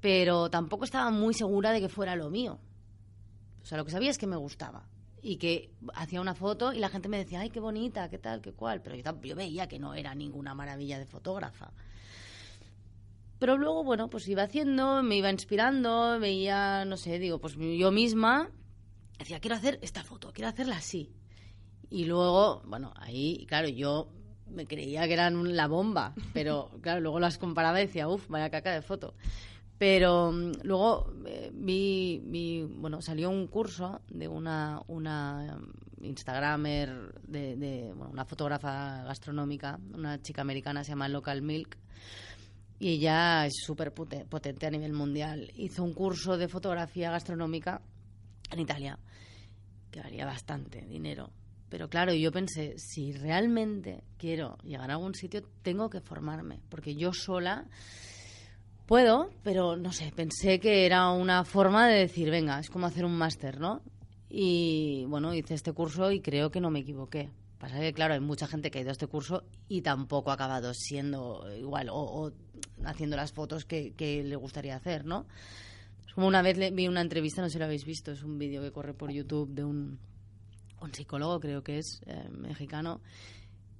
pero 0.00 0.48
tampoco 0.48 0.84
estaba 0.84 1.10
muy 1.10 1.34
segura 1.34 1.72
de 1.72 1.80
que 1.80 1.88
fuera 1.88 2.14
lo 2.14 2.30
mío. 2.30 2.58
O 3.60 3.66
sea, 3.66 3.76
lo 3.76 3.84
que 3.84 3.90
sabía 3.90 4.10
es 4.10 4.18
que 4.18 4.28
me 4.28 4.36
gustaba. 4.36 4.88
Y 5.20 5.36
que 5.36 5.72
hacía 5.94 6.20
una 6.20 6.34
foto 6.36 6.72
y 6.72 6.78
la 6.78 6.88
gente 6.88 7.08
me 7.08 7.18
decía, 7.18 7.40
ay, 7.40 7.50
qué 7.50 7.58
bonita, 7.58 8.08
qué 8.08 8.18
tal, 8.18 8.40
qué 8.40 8.52
cual. 8.52 8.80
Pero 8.82 8.94
yo, 8.94 9.20
yo 9.22 9.34
veía 9.34 9.66
que 9.66 9.80
no 9.80 9.94
era 9.94 10.14
ninguna 10.14 10.54
maravilla 10.54 10.96
de 11.00 11.06
fotógrafa. 11.06 11.72
Pero 13.38 13.56
luego, 13.56 13.84
bueno, 13.84 14.08
pues 14.10 14.26
iba 14.28 14.42
haciendo, 14.42 15.02
me 15.02 15.16
iba 15.16 15.30
inspirando, 15.30 16.18
veía, 16.18 16.84
no 16.84 16.96
sé, 16.96 17.18
digo, 17.18 17.38
pues 17.38 17.56
yo 17.56 17.90
misma 17.92 18.50
decía, 19.18 19.40
quiero 19.40 19.56
hacer 19.56 19.78
esta 19.82 20.02
foto, 20.02 20.32
quiero 20.32 20.48
hacerla 20.48 20.76
así. 20.76 21.12
Y 21.90 22.04
luego, 22.04 22.62
bueno, 22.66 22.92
ahí, 22.96 23.46
claro, 23.48 23.68
yo 23.68 24.08
me 24.50 24.66
creía 24.66 25.06
que 25.06 25.12
eran 25.14 25.56
la 25.56 25.66
bomba, 25.68 26.14
pero 26.34 26.70
claro, 26.80 27.00
luego 27.00 27.20
las 27.20 27.38
comparaba 27.38 27.80
y 27.80 27.86
decía, 27.86 28.08
uff, 28.08 28.28
vaya 28.28 28.50
caca 28.50 28.72
de 28.72 28.82
foto. 28.82 29.14
Pero 29.78 30.32
mm, 30.32 30.52
luego 30.64 31.12
eh, 31.26 31.50
vi, 31.54 32.20
vi- 32.24 32.64
bueno, 32.64 33.00
salió 33.00 33.30
un 33.30 33.46
curso 33.46 34.00
de 34.10 34.26
una, 34.26 34.82
una 34.88 35.56
mm, 36.00 36.04
Instagramer, 36.04 37.14
de, 37.26 37.56
de, 37.56 37.92
bueno, 37.94 38.10
una 38.12 38.24
fotógrafa 38.24 39.04
gastronómica, 39.04 39.78
una 39.94 40.20
chica 40.20 40.42
americana, 40.42 40.82
se 40.82 40.90
llama 40.90 41.08
Local 41.08 41.42
Milk, 41.42 41.76
y 42.78 42.90
ella 42.90 43.46
es 43.46 43.54
súper 43.64 43.92
potente 43.92 44.66
a 44.66 44.70
nivel 44.70 44.92
mundial. 44.92 45.50
Hizo 45.56 45.82
un 45.82 45.94
curso 45.94 46.36
de 46.36 46.48
fotografía 46.48 47.10
gastronómica 47.10 47.80
en 48.50 48.60
Italia, 48.60 48.98
que 49.90 50.00
valía 50.00 50.24
bastante 50.24 50.82
dinero. 50.82 51.30
Pero 51.68 51.88
claro, 51.88 52.14
yo 52.14 52.32
pensé, 52.32 52.78
si 52.78 53.12
realmente 53.12 54.04
quiero 54.16 54.56
llegar 54.64 54.90
a 54.90 54.94
algún 54.94 55.14
sitio, 55.14 55.42
tengo 55.62 55.90
que 55.90 56.00
formarme, 56.00 56.60
porque 56.70 56.94
yo 56.94 57.12
sola 57.12 57.66
puedo, 58.86 59.30
pero 59.42 59.76
no 59.76 59.92
sé, 59.92 60.10
pensé 60.16 60.60
que 60.60 60.86
era 60.86 61.10
una 61.10 61.44
forma 61.44 61.86
de 61.88 61.98
decir, 61.98 62.30
venga, 62.30 62.58
es 62.58 62.70
como 62.70 62.86
hacer 62.86 63.04
un 63.04 63.18
máster, 63.18 63.60
¿no? 63.60 63.82
Y 64.30 65.04
bueno, 65.08 65.34
hice 65.34 65.54
este 65.54 65.72
curso 65.72 66.10
y 66.10 66.20
creo 66.20 66.50
que 66.50 66.60
no 66.60 66.70
me 66.70 66.80
equivoqué. 66.80 67.28
Pasa 67.58 67.80
que, 67.80 67.92
claro, 67.92 68.14
hay 68.14 68.20
mucha 68.20 68.46
gente 68.46 68.70
que 68.70 68.78
ha 68.78 68.82
ido 68.82 68.90
a 68.90 68.92
este 68.92 69.08
curso 69.08 69.44
y 69.68 69.82
tampoco 69.82 70.30
ha 70.30 70.34
acabado 70.34 70.72
siendo 70.74 71.44
igual 71.56 71.88
o, 71.88 71.96
o 71.96 72.32
haciendo 72.84 73.16
las 73.16 73.32
fotos 73.32 73.64
que, 73.64 73.94
que 73.94 74.22
le 74.22 74.36
gustaría 74.36 74.76
hacer, 74.76 75.04
¿no? 75.04 75.26
como 76.18 76.26
una 76.26 76.42
vez 76.42 76.58
le, 76.58 76.72
vi 76.72 76.88
una 76.88 77.00
entrevista, 77.00 77.42
no 77.42 77.46
sé 77.46 77.52
si 77.52 77.58
lo 77.60 77.66
habéis 77.66 77.84
visto, 77.84 78.10
es 78.10 78.24
un 78.24 78.40
vídeo 78.40 78.60
que 78.60 78.72
corre 78.72 78.92
por 78.92 79.12
YouTube 79.12 79.54
de 79.54 79.62
un, 79.62 80.00
un 80.80 80.92
psicólogo, 80.92 81.38
creo 81.38 81.62
que 81.62 81.78
es, 81.78 82.02
eh, 82.06 82.28
mexicano, 82.32 83.00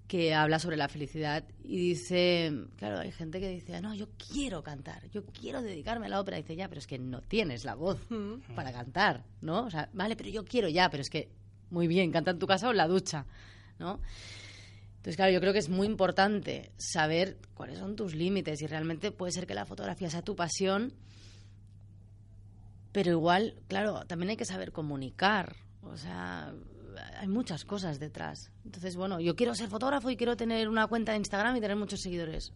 que 0.06 0.37
habla 0.37 0.61
sobre 0.61 0.76
la 0.76 0.88
felicidad 0.88 1.44
y 1.64 1.88
dice, 1.88 2.52
claro, 2.76 3.00
hay 3.00 3.11
gente 3.11 3.40
que 3.40 3.49
dice, 3.49 3.80
no, 3.80 3.92
yo 3.92 4.06
quiero 4.32 4.62
cantar, 4.62 5.11
yo 5.11 5.26
quiero 5.26 5.62
dedicarme 5.62 6.06
a 6.06 6.11
la 6.11 6.20
ópera. 6.20 6.38
Y 6.38 6.42
dice, 6.42 6.54
ya, 6.54 6.68
pero 6.68 6.78
es 6.78 6.87
que 6.87 7.00
no 7.00 7.23
tienes 7.23 7.64
la 7.64 7.75
voz 7.75 7.99
para 8.54 8.70
cantar, 8.70 9.25
¿no? 9.40 9.64
O 9.64 9.70
sea, 9.73 9.88
vale, 9.92 10.14
pero 10.14 10.30
yo 10.30 10.44
quiero 10.44 10.68
ya, 10.68 10.88
pero 10.90 11.00
es 11.00 11.11
que, 11.11 11.28
muy 11.70 11.88
bien, 11.88 12.12
canta 12.12 12.30
en 12.30 12.38
tu 12.38 12.47
casa 12.47 12.68
o 12.68 12.70
en 12.70 12.76
la 12.76 12.87
ducha, 12.87 13.26
¿no? 13.78 14.00
Entonces, 14.97 15.16
claro, 15.16 15.32
yo 15.32 15.40
creo 15.40 15.52
que 15.52 15.61
es 15.61 15.68
muy 15.68 15.87
importante 15.87 16.73
saber 16.76 17.38
cuáles 17.54 17.78
son 17.78 17.97
tus 17.97 18.14
límites 18.14 18.61
y 18.62 18.66
realmente 18.66 19.12
puede 19.12 19.32
ser 19.32 19.47
que 19.47 19.54
la 19.54 19.64
fotografía 19.64 20.11
sea 20.11 20.23
tu 20.23 20.35
pasión, 20.35 20.92
pero 22.92 23.12
igual, 23.12 23.54
claro, 23.68 24.04
también 24.06 24.30
hay 24.30 24.37
que 24.37 24.44
saber 24.44 24.73
comunicar. 24.73 25.56
O 25.82 25.97
sea, 25.97 26.52
hay 27.18 27.28
muchas 27.28 27.64
cosas 27.64 27.99
detrás. 28.00 28.50
Entonces, 28.64 28.97
bueno, 28.97 29.20
yo 29.20 29.37
quiero 29.37 29.54
ser 29.54 29.68
fotógrafo 29.68 30.11
y 30.11 30.16
quiero 30.16 30.37
tener 30.37 30.68
una 30.68 30.87
cuenta 30.87 31.12
de 31.12 31.18
Instagram 31.18 31.56
y 31.56 31.61
tener 31.61 31.76
muchos 31.76 32.00
seguidores. 32.00 32.52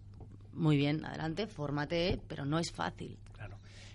Muy 0.53 0.77
bien, 0.77 1.05
adelante, 1.05 1.47
fórmate, 1.47 2.21
pero 2.29 2.45
no 2.45 2.59
es 2.59 2.71
fácil. 2.73 3.19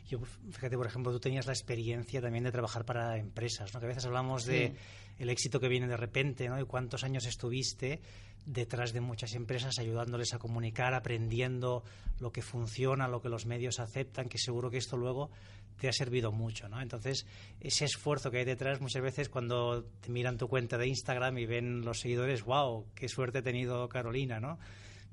Yo, 0.07 0.19
fíjate, 0.19 0.77
por 0.77 0.87
ejemplo, 0.87 1.11
tú 1.11 1.19
tenías 1.19 1.45
la 1.45 1.53
experiencia 1.53 2.21
también 2.21 2.45
de 2.45 2.51
trabajar 2.51 2.85
para 2.85 3.17
empresas, 3.17 3.73
¿no? 3.73 3.79
Que 3.79 3.87
a 3.87 3.89
veces 3.89 4.05
hablamos 4.05 4.45
de 4.45 4.75
el 5.19 5.29
éxito 5.29 5.59
que 5.59 5.67
viene 5.67 5.87
de 5.87 5.97
repente, 5.97 6.47
¿no? 6.47 6.59
Y 6.59 6.65
cuántos 6.65 7.03
años 7.03 7.25
estuviste 7.25 7.99
detrás 8.45 8.93
de 8.93 9.01
muchas 9.01 9.33
empresas 9.33 9.77
ayudándoles 9.77 10.33
a 10.33 10.39
comunicar, 10.39 10.93
aprendiendo 10.93 11.83
lo 12.19 12.31
que 12.31 12.41
funciona, 12.41 13.07
lo 13.07 13.21
que 13.21 13.27
los 13.27 13.45
medios 13.45 13.79
aceptan, 13.79 14.29
que 14.29 14.37
seguro 14.37 14.71
que 14.71 14.77
esto 14.77 14.95
luego 14.95 15.29
te 15.77 15.89
ha 15.89 15.93
servido 15.93 16.31
mucho, 16.31 16.69
¿no? 16.69 16.81
Entonces, 16.81 17.25
ese 17.59 17.85
esfuerzo 17.85 18.31
que 18.31 18.39
hay 18.39 18.45
detrás, 18.45 18.79
muchas 18.79 19.01
veces 19.01 19.29
cuando 19.29 19.83
te 19.83 20.09
miran 20.09 20.37
tu 20.37 20.47
cuenta 20.47 20.77
de 20.77 20.87
Instagram 20.87 21.37
y 21.37 21.45
ven 21.45 21.81
los 21.81 21.99
seguidores, 21.99 22.43
wow, 22.43 22.87
qué 22.95 23.09
suerte 23.09 23.39
ha 23.39 23.43
tenido 23.43 23.87
Carolina, 23.89 24.39
¿no? 24.39 24.57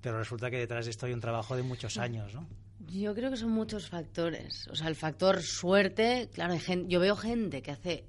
Pero 0.00 0.18
resulta 0.18 0.50
que 0.50 0.58
detrás 0.58 0.84
de 0.84 0.92
esto 0.92 1.06
hay 1.06 1.12
un 1.12 1.20
trabajo 1.20 1.56
de 1.56 1.64
muchos 1.64 1.98
años, 1.98 2.32
¿no? 2.34 2.46
Yo 2.88 3.14
creo 3.14 3.30
que 3.30 3.36
son 3.36 3.50
muchos 3.50 3.88
factores. 3.88 4.68
O 4.68 4.76
sea, 4.76 4.88
el 4.88 4.96
factor 4.96 5.42
suerte, 5.42 6.30
claro, 6.32 6.54
yo 6.86 7.00
veo 7.00 7.16
gente 7.16 7.62
que 7.62 7.70
hace, 7.70 8.04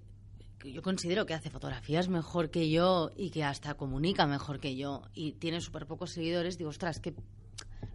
yo 0.63 0.81
considero 0.81 1.25
que 1.25 1.33
hace 1.33 1.49
fotografías 1.49 2.07
mejor 2.09 2.49
que 2.49 2.69
yo 2.69 3.11
y 3.15 3.31
que 3.31 3.43
hasta 3.43 3.75
comunica 3.75 4.27
mejor 4.27 4.59
que 4.59 4.75
yo 4.75 5.03
y 5.13 5.33
tiene 5.33 5.61
súper 5.61 5.85
pocos 5.85 6.11
seguidores. 6.11 6.57
Digo, 6.57 6.69
ostras, 6.69 6.99
qué 6.99 7.13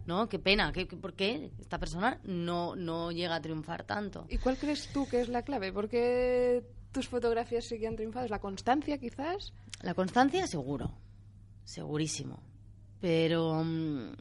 ¿no? 0.05 0.29
Qué 0.29 0.39
pena, 0.39 0.71
¿qué, 0.71 0.85
por 0.85 1.13
qué 1.13 1.51
esta 1.59 1.79
persona 1.79 2.19
no, 2.23 2.75
no 2.75 3.11
llega 3.11 3.35
a 3.35 3.41
triunfar 3.41 3.83
tanto? 3.83 4.25
¿Y 4.29 4.37
cuál 4.37 4.57
crees 4.57 4.87
tú 4.91 5.07
que 5.07 5.21
es 5.21 5.29
la 5.29 5.43
clave? 5.43 5.71
¿Por 5.71 5.89
qué 5.89 6.63
tus 6.91 7.07
fotografías 7.07 7.65
sí 7.65 7.79
que 7.79 7.87
han 7.87 7.95
triunfado? 7.95 8.25
¿Es 8.25 8.31
la 8.31 8.39
constancia, 8.39 8.97
quizás? 8.97 9.53
La 9.81 9.93
constancia, 9.93 10.47
seguro, 10.47 10.91
segurísimo. 11.63 12.41
Pero, 12.99 13.63
mm, 13.63 14.13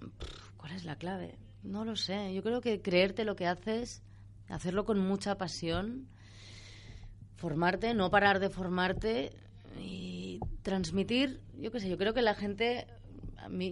¿cuál 0.56 0.72
es 0.72 0.84
la 0.84 0.96
clave? 0.96 1.38
No 1.62 1.84
lo 1.84 1.96
sé. 1.96 2.32
Yo 2.34 2.42
creo 2.42 2.60
que 2.60 2.80
creerte 2.80 3.24
lo 3.24 3.36
que 3.36 3.46
haces, 3.46 4.02
hacerlo 4.48 4.84
con 4.84 4.98
mucha 4.98 5.36
pasión, 5.36 6.08
formarte, 7.36 7.94
no 7.94 8.10
parar 8.10 8.40
de 8.40 8.50
formarte 8.50 9.32
y 9.78 10.40
transmitir, 10.62 11.40
yo 11.58 11.70
qué 11.70 11.80
sé, 11.80 11.88
yo 11.88 11.96
creo 11.96 12.12
que 12.12 12.22
la 12.22 12.34
gente 12.34 12.86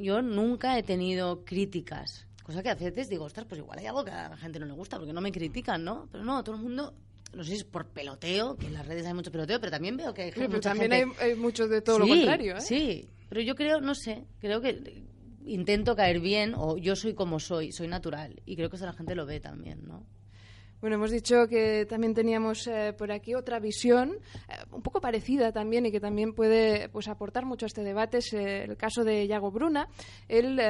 yo 0.00 0.22
nunca 0.22 0.78
he 0.78 0.82
tenido 0.82 1.44
críticas. 1.44 2.26
Cosa 2.42 2.62
que 2.62 2.70
a 2.70 2.74
veces 2.74 3.08
digo, 3.08 3.24
ostras, 3.24 3.46
pues 3.46 3.58
igual 3.60 3.78
hay 3.78 3.86
algo 3.86 4.04
que 4.04 4.10
a 4.10 4.30
la 4.30 4.36
gente 4.38 4.58
no 4.58 4.66
le 4.66 4.72
gusta, 4.72 4.96
porque 4.96 5.12
no 5.12 5.20
me 5.20 5.30
critican, 5.30 5.84
¿no? 5.84 6.08
Pero 6.10 6.24
no, 6.24 6.42
todo 6.42 6.56
el 6.56 6.62
mundo, 6.62 6.94
no 7.34 7.44
sé 7.44 7.50
si 7.50 7.56
es 7.58 7.64
por 7.64 7.88
peloteo, 7.88 8.56
que 8.56 8.66
en 8.66 8.72
las 8.72 8.86
redes 8.86 9.06
hay 9.06 9.12
mucho 9.12 9.30
peloteo, 9.30 9.60
pero 9.60 9.70
también 9.70 9.98
veo 9.98 10.14
que 10.14 10.22
hay 10.22 10.32
gente. 10.32 10.48
pero 10.48 10.60
también 10.60 10.92
hay, 10.92 11.04
hay 11.20 11.34
muchos 11.34 11.68
de 11.68 11.82
todo 11.82 11.98
lo 11.98 12.08
contrario, 12.08 12.56
¿eh? 12.56 12.60
Sí, 12.62 13.10
pero 13.28 13.42
yo 13.42 13.54
creo, 13.54 13.82
no 13.82 13.94
sé, 13.94 14.24
creo 14.40 14.62
que 14.62 15.04
intento 15.48 15.96
caer 15.96 16.20
bien, 16.20 16.54
o 16.56 16.76
yo 16.76 16.96
soy 16.96 17.14
como 17.14 17.40
soy, 17.40 17.72
soy 17.72 17.88
natural, 17.88 18.40
y 18.44 18.56
creo 18.56 18.70
que 18.70 18.76
eso 18.76 18.86
la 18.86 18.92
gente 18.92 19.14
lo 19.14 19.26
ve 19.26 19.40
también, 19.40 19.86
¿no? 19.86 20.06
Bueno, 20.80 20.94
hemos 20.94 21.10
dicho 21.10 21.48
que 21.48 21.86
también 21.86 22.14
teníamos 22.14 22.64
eh, 22.68 22.94
por 22.96 23.10
aquí 23.10 23.34
otra 23.34 23.58
visión, 23.58 24.12
eh, 24.48 24.52
un 24.70 24.80
poco 24.80 25.00
parecida 25.00 25.50
también 25.50 25.86
y 25.86 25.90
que 25.90 25.98
también 25.98 26.34
puede 26.34 26.88
pues, 26.88 27.08
aportar 27.08 27.44
mucho 27.44 27.66
a 27.66 27.68
este 27.68 27.82
debate, 27.82 28.18
es 28.18 28.32
eh, 28.32 28.62
el 28.62 28.76
caso 28.76 29.02
de 29.02 29.26
Yago 29.26 29.50
Bruna. 29.50 29.88
Él, 30.28 30.60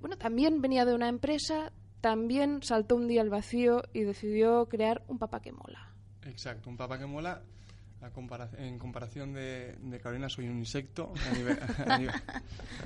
bueno, 0.00 0.18
también 0.18 0.60
venía 0.60 0.84
de 0.84 0.94
una 0.94 1.08
empresa, 1.08 1.70
también 2.00 2.60
saltó 2.64 2.96
un 2.96 3.06
día 3.06 3.20
al 3.20 3.30
vacío 3.30 3.84
y 3.92 4.00
decidió 4.00 4.66
crear 4.66 5.04
un 5.06 5.18
papá 5.18 5.40
que 5.40 5.52
mola. 5.52 5.94
Exacto, 6.24 6.68
un 6.68 6.76
papá 6.76 6.98
que 6.98 7.06
mola. 7.06 7.42
En 8.58 8.78
comparación 8.78 9.32
de, 9.32 10.00
Carolina, 10.02 10.28
soy 10.28 10.48
un 10.48 10.58
insecto 10.58 11.12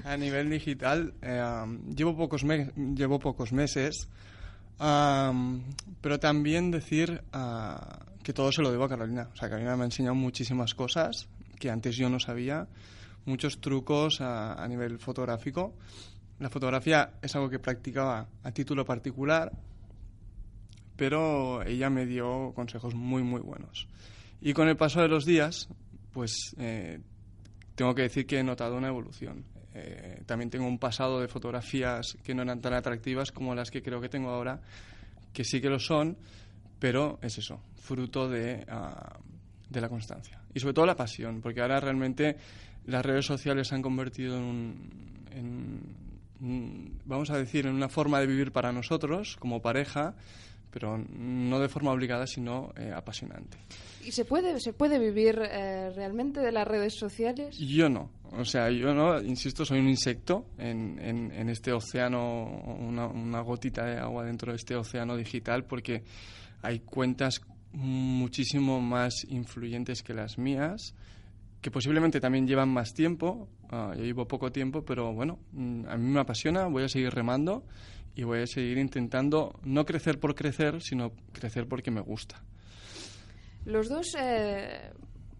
a 0.04 0.16
nivel, 0.16 0.50
digital. 0.50 1.14
llevo, 1.94 2.16
pocos 2.16 2.42
llevo 2.76 3.18
pocos 3.18 3.52
meses 3.52 4.08
pero 4.78 6.20
también 6.20 6.70
decir 6.70 7.22
ah, 7.32 8.00
que 8.22 8.32
todo 8.32 8.52
se 8.52 8.62
lo 8.62 8.70
debo 8.70 8.84
a 8.84 8.88
Carolina. 8.88 9.28
O 9.32 9.36
sea, 9.36 9.48
Carolina 9.48 9.76
me 9.76 9.82
ha 9.82 9.86
enseñado 9.86 10.14
muchísimas 10.14 10.74
cosas 10.74 11.28
que 11.58 11.70
antes 11.70 11.96
yo 11.96 12.10
no 12.10 12.20
sabía, 12.20 12.68
muchos 13.24 13.60
trucos 13.60 14.20
a, 14.20 14.66
nivel 14.68 14.98
fotográfico. 14.98 15.74
La 16.38 16.50
fotografía 16.50 17.14
es 17.22 17.34
algo 17.34 17.48
que 17.48 17.58
practicaba 17.58 18.28
a 18.42 18.52
título 18.52 18.84
particular, 18.84 19.50
pero 20.96 21.62
ella 21.62 21.88
me 21.88 22.04
dio 22.04 22.52
consejos 22.54 22.94
muy, 22.94 23.22
muy 23.22 23.40
buenos. 23.40 23.88
Y 24.46 24.54
con 24.54 24.68
el 24.68 24.76
paso 24.76 25.02
de 25.02 25.08
los 25.08 25.24
días, 25.24 25.68
pues 26.12 26.54
eh, 26.56 27.00
tengo 27.74 27.96
que 27.96 28.02
decir 28.02 28.28
que 28.28 28.38
he 28.38 28.44
notado 28.44 28.76
una 28.76 28.86
evolución. 28.86 29.44
Eh, 29.74 30.22
también 30.24 30.50
tengo 30.50 30.68
un 30.68 30.78
pasado 30.78 31.20
de 31.20 31.26
fotografías 31.26 32.16
que 32.22 32.32
no 32.32 32.42
eran 32.42 32.60
tan 32.60 32.72
atractivas 32.72 33.32
como 33.32 33.56
las 33.56 33.72
que 33.72 33.82
creo 33.82 34.00
que 34.00 34.08
tengo 34.08 34.30
ahora, 34.30 34.60
que 35.32 35.42
sí 35.42 35.60
que 35.60 35.68
lo 35.68 35.80
son, 35.80 36.16
pero 36.78 37.18
es 37.22 37.38
eso, 37.38 37.60
fruto 37.74 38.28
de, 38.28 38.64
ah, 38.68 39.18
de 39.68 39.80
la 39.80 39.88
constancia. 39.88 40.40
Y 40.54 40.60
sobre 40.60 40.74
todo 40.74 40.86
la 40.86 40.94
pasión, 40.94 41.40
porque 41.40 41.60
ahora 41.60 41.80
realmente 41.80 42.36
las 42.84 43.04
redes 43.04 43.26
sociales 43.26 43.66
se 43.66 43.74
han 43.74 43.82
convertido 43.82 44.38
en, 44.38 45.26
en 45.32 45.80
vamos 47.04 47.30
a 47.30 47.36
decir, 47.36 47.66
en 47.66 47.74
una 47.74 47.88
forma 47.88 48.20
de 48.20 48.28
vivir 48.28 48.52
para 48.52 48.70
nosotros 48.70 49.36
como 49.40 49.60
pareja, 49.60 50.14
pero 50.70 50.98
no 50.98 51.58
de 51.60 51.68
forma 51.68 51.92
obligada, 51.92 52.26
sino 52.26 52.72
eh, 52.76 52.92
apasionante. 52.94 53.58
¿Y 54.04 54.12
se 54.12 54.24
puede, 54.24 54.60
se 54.60 54.72
puede 54.72 54.98
vivir 54.98 55.40
eh, 55.42 55.90
realmente 55.94 56.40
de 56.40 56.52
las 56.52 56.66
redes 56.66 56.94
sociales? 56.94 57.56
Yo 57.58 57.88
no. 57.88 58.10
O 58.32 58.44
sea, 58.44 58.70
yo 58.70 58.92
no, 58.94 59.20
insisto, 59.22 59.64
soy 59.64 59.80
un 59.80 59.88
insecto 59.88 60.46
en, 60.58 60.98
en, 61.00 61.48
este 61.48 61.72
océano, 61.72 62.44
una, 62.78 63.06
una, 63.06 63.40
gotita 63.40 63.84
de 63.84 63.98
agua 63.98 64.24
dentro 64.24 64.52
de 64.52 64.56
este 64.56 64.74
océano 64.76 65.16
digital, 65.16 65.64
porque 65.64 66.02
hay 66.62 66.80
cuentas 66.80 67.40
muchísimo 67.72 68.80
más 68.80 69.24
influyentes 69.28 70.02
que 70.02 70.14
las 70.14 70.38
mías, 70.38 70.94
que 71.60 71.70
posiblemente 71.70 72.20
también 72.20 72.46
llevan 72.46 72.68
más 72.68 72.92
tiempo. 72.94 73.48
Ah, 73.70 73.94
yo 73.96 74.04
llevo 74.04 74.28
poco 74.28 74.52
tiempo, 74.52 74.84
pero 74.84 75.12
bueno, 75.12 75.38
mm, 75.52 75.86
a 75.88 75.96
mí 75.96 76.10
me 76.10 76.20
apasiona, 76.20 76.66
voy 76.66 76.84
a 76.84 76.88
seguir 76.88 77.12
remando 77.12 77.64
y 78.14 78.22
voy 78.22 78.40
a 78.40 78.46
seguir 78.46 78.78
intentando 78.78 79.58
no 79.64 79.84
crecer 79.84 80.18
por 80.18 80.34
crecer, 80.34 80.80
sino 80.82 81.12
crecer 81.32 81.66
porque 81.68 81.90
me 81.90 82.00
gusta. 82.00 82.42
Los 83.64 83.88
dos, 83.88 84.14
eh, 84.18 84.92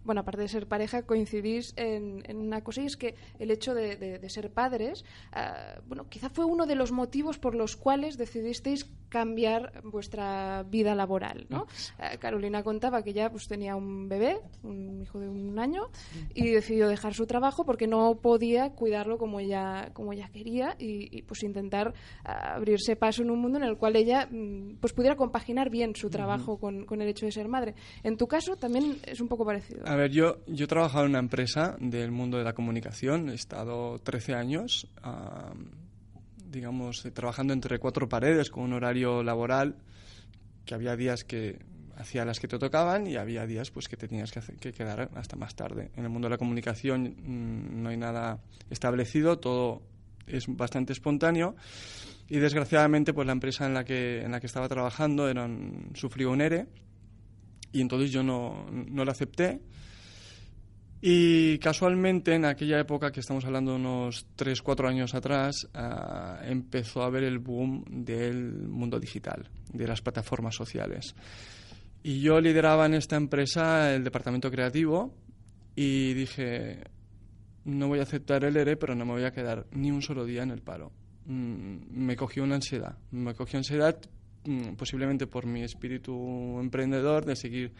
bueno, 0.07 0.21
aparte 0.21 0.41
de 0.41 0.47
ser 0.47 0.67
pareja, 0.67 1.03
coincidís 1.03 1.73
en, 1.75 2.23
una 2.33 2.63
cosa 2.63 2.81
y 2.81 2.85
es 2.85 2.95
que 2.95 3.15
el 3.39 3.51
hecho 3.51 3.73
de, 3.75 4.25
ser 4.29 4.51
padres, 4.51 5.03
eh, 5.35 5.79
bueno, 5.85 6.07
quizá 6.09 6.29
fue 6.29 6.45
uno 6.45 6.65
de 6.65 6.75
los 6.75 6.93
motivos 6.93 7.37
por 7.37 7.53
los 7.53 7.75
cuales 7.75 8.17
decidisteis 8.17 8.89
cambiar 9.09 9.81
vuestra 9.83 10.63
vida 10.63 10.95
laboral, 10.95 11.45
¿no? 11.49 11.67
Eh, 11.99 12.17
Carolina 12.19 12.63
contaba 12.63 13.03
que 13.03 13.13
ya 13.13 13.29
pues 13.29 13.47
tenía 13.47 13.75
un 13.75 14.07
bebé, 14.07 14.39
un 14.63 15.01
hijo 15.01 15.19
de 15.19 15.27
un 15.27 15.59
año, 15.59 15.89
y 16.33 16.51
decidió 16.51 16.87
dejar 16.87 17.13
su 17.13 17.25
trabajo 17.25 17.65
porque 17.65 17.87
no 17.87 18.15
podía 18.21 18.71
cuidarlo 18.71 19.17
como 19.17 19.41
ella, 19.41 19.91
como 19.93 20.13
ella 20.13 20.29
quería 20.31 20.75
y, 20.79 21.21
pues 21.23 21.43
intentar 21.43 21.93
eh, 22.25 22.31
abrirse 22.31 22.95
paso 22.95 23.23
en 23.23 23.31
un 23.31 23.39
mundo 23.39 23.57
en 23.57 23.65
el 23.65 23.77
cual 23.77 23.97
ella 23.97 24.27
mm, 24.31 24.77
pues 24.79 24.93
pudiera 24.93 25.17
compaginar 25.17 25.69
bien 25.69 25.95
su 25.95 26.09
trabajo 26.09 26.57
con, 26.57 26.85
con, 26.85 27.01
el 27.01 27.09
hecho 27.09 27.25
de 27.25 27.33
ser 27.33 27.49
madre. 27.49 27.75
En 28.03 28.15
tu 28.15 28.27
caso 28.27 28.55
también 28.55 28.99
es 29.05 29.19
un 29.19 29.27
poco 29.27 29.45
parecido. 29.45 29.81
Ver, 29.97 30.11
yo, 30.11 30.39
yo 30.47 30.65
he 30.65 30.67
trabajado 30.67 31.05
en 31.05 31.11
una 31.11 31.19
empresa 31.19 31.75
del 31.79 32.11
mundo 32.11 32.37
de 32.37 32.43
la 32.43 32.53
comunicación, 32.53 33.29
he 33.29 33.33
estado 33.33 33.99
13 33.99 34.33
años 34.33 34.87
digamos, 36.51 37.05
eh, 37.05 37.11
trabajando 37.11 37.53
entre 37.53 37.79
cuatro 37.79 38.07
paredes 38.09 38.49
con 38.49 38.63
un 38.63 38.73
horario 38.73 39.23
laboral, 39.23 39.75
que 40.65 40.73
había 40.73 40.95
días 40.95 41.23
que 41.23 41.59
hacía 41.95 42.25
las 42.25 42.39
que 42.39 42.47
te 42.47 42.59
tocaban 42.59 43.07
y 43.07 43.15
había 43.15 43.45
días 43.47 43.71
pues 43.71 43.87
que 43.87 43.97
te 43.97 44.07
tenías 44.07 44.31
que, 44.31 44.41
que 44.59 44.71
quedar 44.71 45.09
hasta 45.15 45.35
más 45.35 45.55
tarde. 45.55 45.91
En 45.95 46.03
el 46.03 46.09
mundo 46.09 46.27
de 46.27 46.31
la 46.31 46.37
comunicación 46.37 47.15
mm, 47.17 47.81
no 47.81 47.89
hay 47.89 47.97
nada 47.97 48.39
establecido, 48.69 49.39
todo 49.39 49.81
es 50.27 50.45
bastante 50.47 50.93
espontáneo 50.93 51.55
y 52.27 52.37
desgraciadamente 52.37 53.13
pues 53.13 53.25
la 53.25 53.33
empresa 53.33 53.65
en 53.65 53.73
la 53.73 53.85
que 53.85 54.21
en 54.21 54.31
la 54.31 54.39
que 54.39 54.47
estaba 54.47 54.67
trabajando 54.67 55.29
eran, 55.29 55.91
sufrió 55.95 56.31
un 56.31 56.41
ERE 56.41 56.67
y 57.71 57.81
entonces 57.81 58.11
yo 58.11 58.23
no, 58.23 58.65
no 58.71 59.05
la 59.05 59.11
acepté. 59.11 59.61
Y 60.99 61.59
casualmente 61.59 62.33
en 62.33 62.45
aquella 62.45 62.79
época, 62.79 63.11
que 63.11 63.19
estamos 63.19 63.45
hablando 63.45 63.75
unos 63.75 64.25
3, 64.35 64.61
4 64.61 64.87
años 64.87 65.13
atrás, 65.13 65.67
ah, 65.73 66.39
empezó 66.43 67.03
a 67.03 67.05
haber 67.05 67.23
el 67.23 67.37
boom 67.37 67.83
del 67.87 68.67
mundo 68.67 68.99
digital, 68.99 69.47
de 69.71 69.87
las 69.87 70.01
plataformas 70.01 70.55
sociales. 70.55 71.15
Y 72.01 72.21
yo 72.21 72.39
lideraba 72.39 72.87
en 72.87 72.95
esta 72.95 73.15
empresa 73.15 73.93
el 73.93 74.03
departamento 74.03 74.49
creativo 74.49 75.13
y 75.75 76.13
dije, 76.13 76.83
no 77.65 77.87
voy 77.87 77.99
a 77.99 78.03
aceptar 78.03 78.43
el 78.45 78.57
ERE, 78.57 78.77
pero 78.77 78.95
no 78.95 79.05
me 79.05 79.11
voy 79.11 79.23
a 79.25 79.31
quedar 79.31 79.67
ni 79.71 79.91
un 79.91 80.01
solo 80.01 80.25
día 80.25 80.41
en 80.41 80.51
el 80.51 80.61
paro. 80.61 80.91
Mm, 81.25 81.77
me 81.91 82.15
cogió 82.15 82.43
una 82.43 82.55
ansiedad. 82.55 82.97
Me 83.11 83.35
cogió 83.35 83.57
ansiedad 83.59 83.99
posiblemente 84.77 85.27
por 85.27 85.45
mi 85.45 85.63
espíritu 85.63 86.59
emprendedor 86.59 87.25
de 87.25 87.35
seguir 87.35 87.71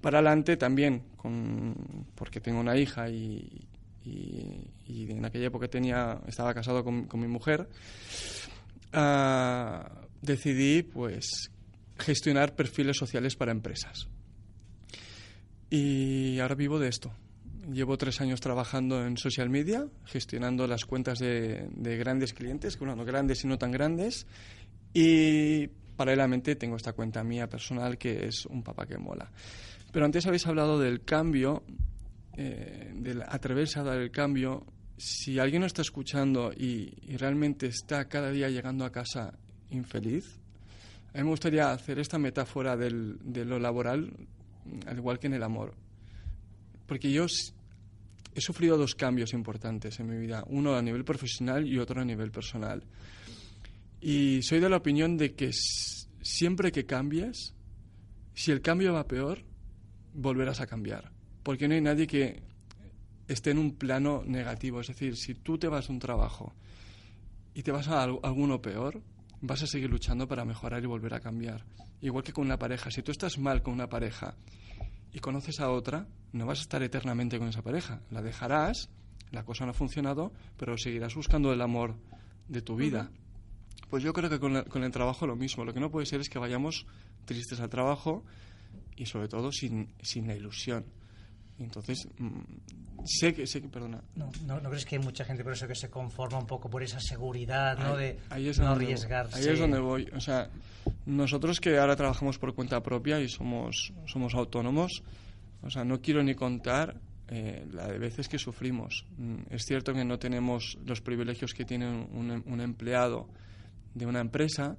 para 0.00 0.18
adelante, 0.18 0.56
también 0.56 1.02
con, 1.16 1.74
porque 2.14 2.40
tengo 2.40 2.60
una 2.60 2.76
hija 2.76 3.08
y, 3.08 3.66
y, 4.04 5.10
en 5.10 5.24
aquella 5.24 5.46
época 5.46 5.68
tenía, 5.68 6.20
estaba 6.26 6.52
casado 6.54 6.84
con, 6.84 7.08
mi 7.14 7.26
mujer, 7.26 7.68
ah, 8.92 9.90
decidí 10.20 10.82
pues 10.82 11.50
gestionar 11.98 12.54
perfiles 12.54 12.96
sociales 12.96 13.36
para 13.36 13.52
empresas. 13.52 14.08
Y 15.70 16.38
ahora 16.40 16.54
vivo 16.54 16.78
de 16.78 16.88
esto. 16.88 17.12
Llevo 17.72 17.96
tres 17.96 18.20
años 18.20 18.40
trabajando 18.40 19.06
en 19.06 19.16
social 19.16 19.48
media, 19.48 19.86
gestionando 20.04 20.66
las 20.66 20.84
cuentas 20.84 21.18
de, 21.18 21.66
grandes 21.98 22.34
clientes, 22.34 22.78
bueno, 22.78 22.94
no 22.94 23.04
grandes 23.04 23.42
y 23.44 23.46
no 23.46 23.58
tan 23.58 23.72
grandes. 23.72 24.26
Y 24.92 25.70
paralelamente 25.96 26.56
tengo 26.56 26.76
esta 26.76 26.92
cuenta 26.92 27.22
mía 27.24 27.48
personal 27.48 27.98
que 27.98 28.26
es 28.26 28.46
un 28.46 28.62
papá 28.62 28.86
que 28.86 28.98
mola. 28.98 29.30
Pero 29.92 30.06
antes 30.06 30.26
habéis 30.26 30.46
hablado 30.46 30.78
del 30.78 31.04
cambio, 31.04 31.62
eh, 32.36 32.90
del 32.94 33.22
atreverse 33.22 33.78
a 33.78 33.84
dar 33.84 33.98
el 33.98 34.10
cambio. 34.10 34.66
Si 34.96 35.38
alguien 35.38 35.60
no 35.60 35.66
está 35.66 35.82
escuchando 35.82 36.52
y, 36.52 36.90
realmente 37.16 37.66
está 37.66 38.06
cada 38.06 38.30
día 38.30 38.48
llegando 38.48 38.84
a 38.84 38.90
casa 38.90 39.38
infeliz, 39.70 40.40
a 41.12 41.18
mí 41.18 41.24
me 41.24 41.30
gustaría 41.30 41.70
hacer 41.70 41.98
esta 42.00 42.18
metáfora 42.18 42.76
del, 42.76 43.18
de 43.22 43.44
lo 43.44 43.58
laboral, 43.60 44.12
al 44.86 44.96
igual 44.96 45.18
que 45.18 45.28
en 45.28 45.34
el 45.34 45.42
amor. 45.42 45.74
Porque 46.86 47.12
yo 47.12 47.26
he 48.34 48.40
sufrido 48.40 48.76
dos 48.76 48.94
cambios 48.96 49.32
importantes 49.32 50.00
en 50.00 50.08
mi 50.08 50.18
vida, 50.18 50.42
uno 50.48 50.74
a 50.74 50.82
nivel 50.82 51.04
profesional 51.04 51.66
y 51.66 51.78
otro 51.78 52.00
a 52.00 52.04
nivel 52.04 52.32
personal. 52.32 52.82
Y 54.06 54.42
soy 54.42 54.60
de 54.60 54.68
la 54.68 54.76
opinión 54.76 55.16
de 55.16 55.34
que 55.34 55.50
siempre 56.20 56.72
que 56.72 56.84
cambies, 56.84 57.54
si 58.34 58.50
el 58.50 58.60
cambio 58.60 58.92
va 58.92 59.08
peor, 59.08 59.46
volverás 60.12 60.60
a 60.60 60.66
cambiar. 60.66 61.10
Porque 61.42 61.66
no 61.66 61.74
hay 61.74 61.80
nadie 61.80 62.06
que 62.06 62.42
esté 63.28 63.52
en 63.52 63.56
un 63.56 63.76
plano 63.76 64.22
negativo. 64.26 64.82
Es 64.82 64.88
decir, 64.88 65.16
si 65.16 65.34
tú 65.34 65.56
te 65.56 65.68
vas 65.68 65.88
a 65.88 65.92
un 65.94 66.00
trabajo 66.00 66.52
y 67.54 67.62
te 67.62 67.72
vas 67.72 67.88
a 67.88 68.02
alguno 68.02 68.60
peor, 68.60 69.00
vas 69.40 69.62
a 69.62 69.66
seguir 69.66 69.88
luchando 69.88 70.28
para 70.28 70.44
mejorar 70.44 70.82
y 70.82 70.86
volver 70.86 71.14
a 71.14 71.20
cambiar. 71.20 71.64
Igual 72.02 72.24
que 72.24 72.34
con 72.34 72.44
una 72.44 72.58
pareja. 72.58 72.90
Si 72.90 73.00
tú 73.00 73.10
estás 73.10 73.38
mal 73.38 73.62
con 73.62 73.72
una 73.72 73.88
pareja 73.88 74.36
y 75.14 75.20
conoces 75.20 75.60
a 75.60 75.70
otra, 75.70 76.06
no 76.32 76.44
vas 76.44 76.58
a 76.58 76.62
estar 76.64 76.82
eternamente 76.82 77.38
con 77.38 77.48
esa 77.48 77.62
pareja. 77.62 78.02
La 78.10 78.20
dejarás, 78.20 78.90
la 79.30 79.46
cosa 79.46 79.64
no 79.64 79.70
ha 79.70 79.72
funcionado, 79.72 80.30
pero 80.58 80.76
seguirás 80.76 81.14
buscando 81.14 81.54
el 81.54 81.62
amor 81.62 81.96
de 82.48 82.60
tu 82.60 82.76
vida. 82.76 83.10
Pues 83.90 84.02
yo 84.02 84.12
creo 84.12 84.30
que 84.30 84.38
con, 84.40 84.62
con 84.64 84.84
el 84.84 84.90
trabajo 84.90 85.26
lo 85.26 85.36
mismo. 85.36 85.64
Lo 85.64 85.72
que 85.72 85.80
no 85.80 85.90
puede 85.90 86.06
ser 86.06 86.20
es 86.20 86.28
que 86.28 86.38
vayamos 86.38 86.86
tristes 87.24 87.60
al 87.60 87.68
trabajo 87.68 88.24
y 88.96 89.06
sobre 89.06 89.28
todo 89.28 89.52
sin, 89.52 89.88
sin 90.02 90.26
la 90.26 90.34
ilusión. 90.34 90.84
Entonces, 91.58 92.08
mm, 92.18 92.40
sé 93.04 93.32
que, 93.32 93.46
sé 93.46 93.60
que, 93.62 93.68
perdona. 93.68 94.02
No, 94.16 94.30
no, 94.60 94.70
crees 94.70 94.84
que 94.84 94.96
hay 94.96 95.02
mucha 95.02 95.24
gente 95.24 95.44
por 95.44 95.52
eso 95.52 95.68
que 95.68 95.74
se 95.74 95.88
conforma 95.88 96.38
un 96.38 96.46
poco 96.46 96.68
por 96.68 96.82
esa 96.82 96.98
seguridad, 97.00 97.78
¿no? 97.78 97.96
De 97.96 98.18
no 98.58 98.68
arriesgarse. 98.68 99.38
Ahí 99.38 99.48
es 99.48 99.58
donde 99.58 99.78
voy. 99.78 100.08
O 100.14 100.20
sea, 100.20 100.50
nosotros 101.06 101.60
que 101.60 101.78
ahora 101.78 101.94
trabajamos 101.96 102.38
por 102.38 102.54
cuenta 102.54 102.82
propia 102.82 103.20
y 103.20 103.28
somos, 103.28 103.92
somos 104.06 104.34
autónomos, 104.34 105.02
o 105.62 105.70
sea, 105.70 105.84
no 105.84 106.00
quiero 106.00 106.22
ni 106.24 106.34
contar 106.34 106.96
eh, 107.28 107.66
la 107.72 107.86
de 107.86 107.98
veces 107.98 108.28
que 108.28 108.38
sufrimos. 108.38 109.06
Mm, 109.16 109.36
es 109.50 109.64
cierto 109.64 109.92
que 109.94 110.04
no 110.04 110.18
tenemos 110.18 110.76
los 110.84 111.00
privilegios 111.00 111.54
que 111.54 111.64
tiene 111.64 111.88
un, 111.88 112.42
un 112.44 112.60
empleado 112.60 113.28
de 113.94 114.06
una 114.06 114.20
empresa, 114.20 114.76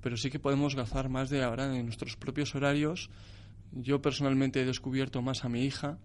pero 0.00 0.16
sí 0.16 0.30
que 0.30 0.38
podemos 0.38 0.74
gozar 0.74 1.08
más 1.08 1.30
de 1.30 1.42
ahora 1.42 1.74
en 1.76 1.84
nuestros 1.84 2.16
propios 2.16 2.54
horarios 2.54 3.10
yo 3.74 4.00
personalmente 4.00 4.60
he 4.60 4.64
descubierto 4.64 5.20
más 5.20 5.44
a 5.44 5.48
mi 5.48 5.64
hija, 5.64 5.98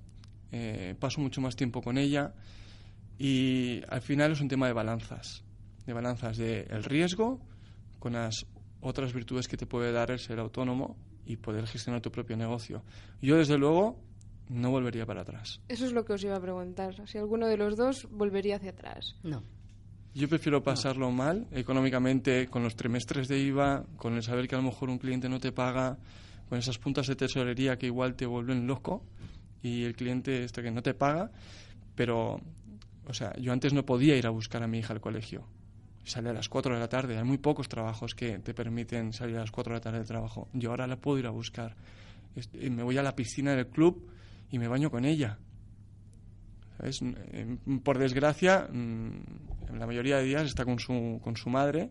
eh, 0.52 0.96
paso 1.00 1.22
mucho 1.22 1.40
más 1.40 1.56
tiempo 1.56 1.82
con 1.82 1.98
ella 1.98 2.34
y 3.18 3.82
al 3.90 4.02
final 4.02 4.32
es 4.32 4.42
un 4.42 4.48
tema 4.48 4.68
de 4.68 4.74
balanzas, 4.74 5.44
de 5.86 5.94
balanzas 5.94 6.38
de 6.38 6.62
el 6.70 6.84
riesgo 6.84 7.40
con 8.00 8.14
las 8.14 8.46
otras 8.82 9.14
virtudes 9.14 9.48
que 9.48 9.58
te 9.58 9.68
puede 9.68 9.92
dar 9.92 10.10
el 10.10 10.20
ser 10.20 10.40
autónomo 10.40 10.98
y 11.26 11.38
poder 11.38 11.68
gestionar 11.68 12.02
tu 12.02 12.12
propio 12.12 12.36
negocio. 12.38 12.84
Yo 13.22 13.38
desde 13.38 13.58
luego 13.58 14.00
no 14.48 14.72
volvería 14.72 15.06
para 15.06 15.22
atrás. 15.22 15.62
Eso 15.68 15.86
es 15.86 15.94
lo 15.94 16.06
que 16.06 16.14
os 16.14 16.24
iba 16.24 16.36
a 16.36 16.42
preguntar, 16.42 17.08
si 17.08 17.20
alguno 17.20 17.46
de 17.46 17.58
los 17.58 17.78
dos 17.78 18.08
volvería 18.10 18.56
hacia 18.56 18.72
atrás. 18.72 19.16
No. 19.22 19.44
Yo 20.16 20.28
prefiero 20.28 20.64
pasarlo 20.64 21.12
mal 21.12 21.48
económicamente 21.52 22.48
con 22.48 22.64
los 22.64 22.76
trimestres 22.76 23.28
de 23.28 23.40
IVA, 23.40 23.86
con 23.96 24.16
el 24.16 24.24
saber 24.24 24.48
que 24.48 24.56
a 24.56 24.58
lo 24.58 24.64
mejor 24.64 24.90
un 24.90 24.98
cliente 24.98 25.30
no 25.30 25.40
te 25.40 25.52
paga, 25.52 25.98
con 26.50 26.58
esas 26.58 26.80
puntas 26.80 27.06
de 27.08 27.16
tesorería 27.16 27.78
que 27.78 27.86
igual 27.86 28.16
te 28.16 28.26
vuelven 28.26 28.66
loco 28.66 29.04
y 29.62 29.84
el 29.84 29.96
cliente 29.96 30.44
este 30.44 30.64
que 30.64 30.72
no 30.72 30.82
te 30.82 30.96
paga, 30.96 31.30
pero, 31.96 32.42
o 33.06 33.14
sea, 33.14 33.36
yo 33.38 33.54
antes 33.54 33.72
no 33.74 33.86
podía 33.86 34.16
ir 34.16 34.26
a 34.26 34.32
buscar 34.32 34.64
a 34.64 34.68
mi 34.68 34.80
hija 34.80 34.94
al 34.94 35.02
colegio. 35.02 35.46
Sale 36.06 36.30
a 36.30 36.34
las 36.34 36.50
4 36.50 36.74
de 36.74 36.80
la 36.80 36.90
tarde. 36.90 37.18
Hay 37.18 37.24
muy 37.24 37.38
pocos 37.38 37.70
trabajos 37.70 38.16
que 38.16 38.40
te 38.40 38.56
permiten 38.56 39.14
salir 39.14 39.38
a 39.38 39.42
las 39.42 39.52
4 39.52 39.74
de 39.74 39.78
la 39.78 39.82
tarde 39.82 39.98
del 40.00 40.08
trabajo. 40.08 40.48
Yo 40.54 40.72
ahora 40.72 40.88
la 40.88 40.96
puedo 40.96 41.20
ir 41.20 41.28
a 41.28 41.30
buscar. 41.30 41.76
Me 42.54 42.82
voy 42.82 42.98
a 42.98 43.04
la 43.04 43.16
piscina 43.16 43.54
del 43.54 43.68
club 43.68 44.10
y 44.50 44.58
me 44.58 44.68
baño 44.68 44.90
con 44.90 45.06
ella. 45.06 45.38
Por 47.84 47.98
desgracia, 47.98 48.68
mm, 48.72 49.78
la 49.78 49.86
mayoría 49.86 50.18
de 50.18 50.24
días 50.24 50.44
está 50.44 50.66
con 50.66 50.80
su, 50.80 51.20
con 51.24 51.36
su 51.36 51.50
madre 51.50 51.90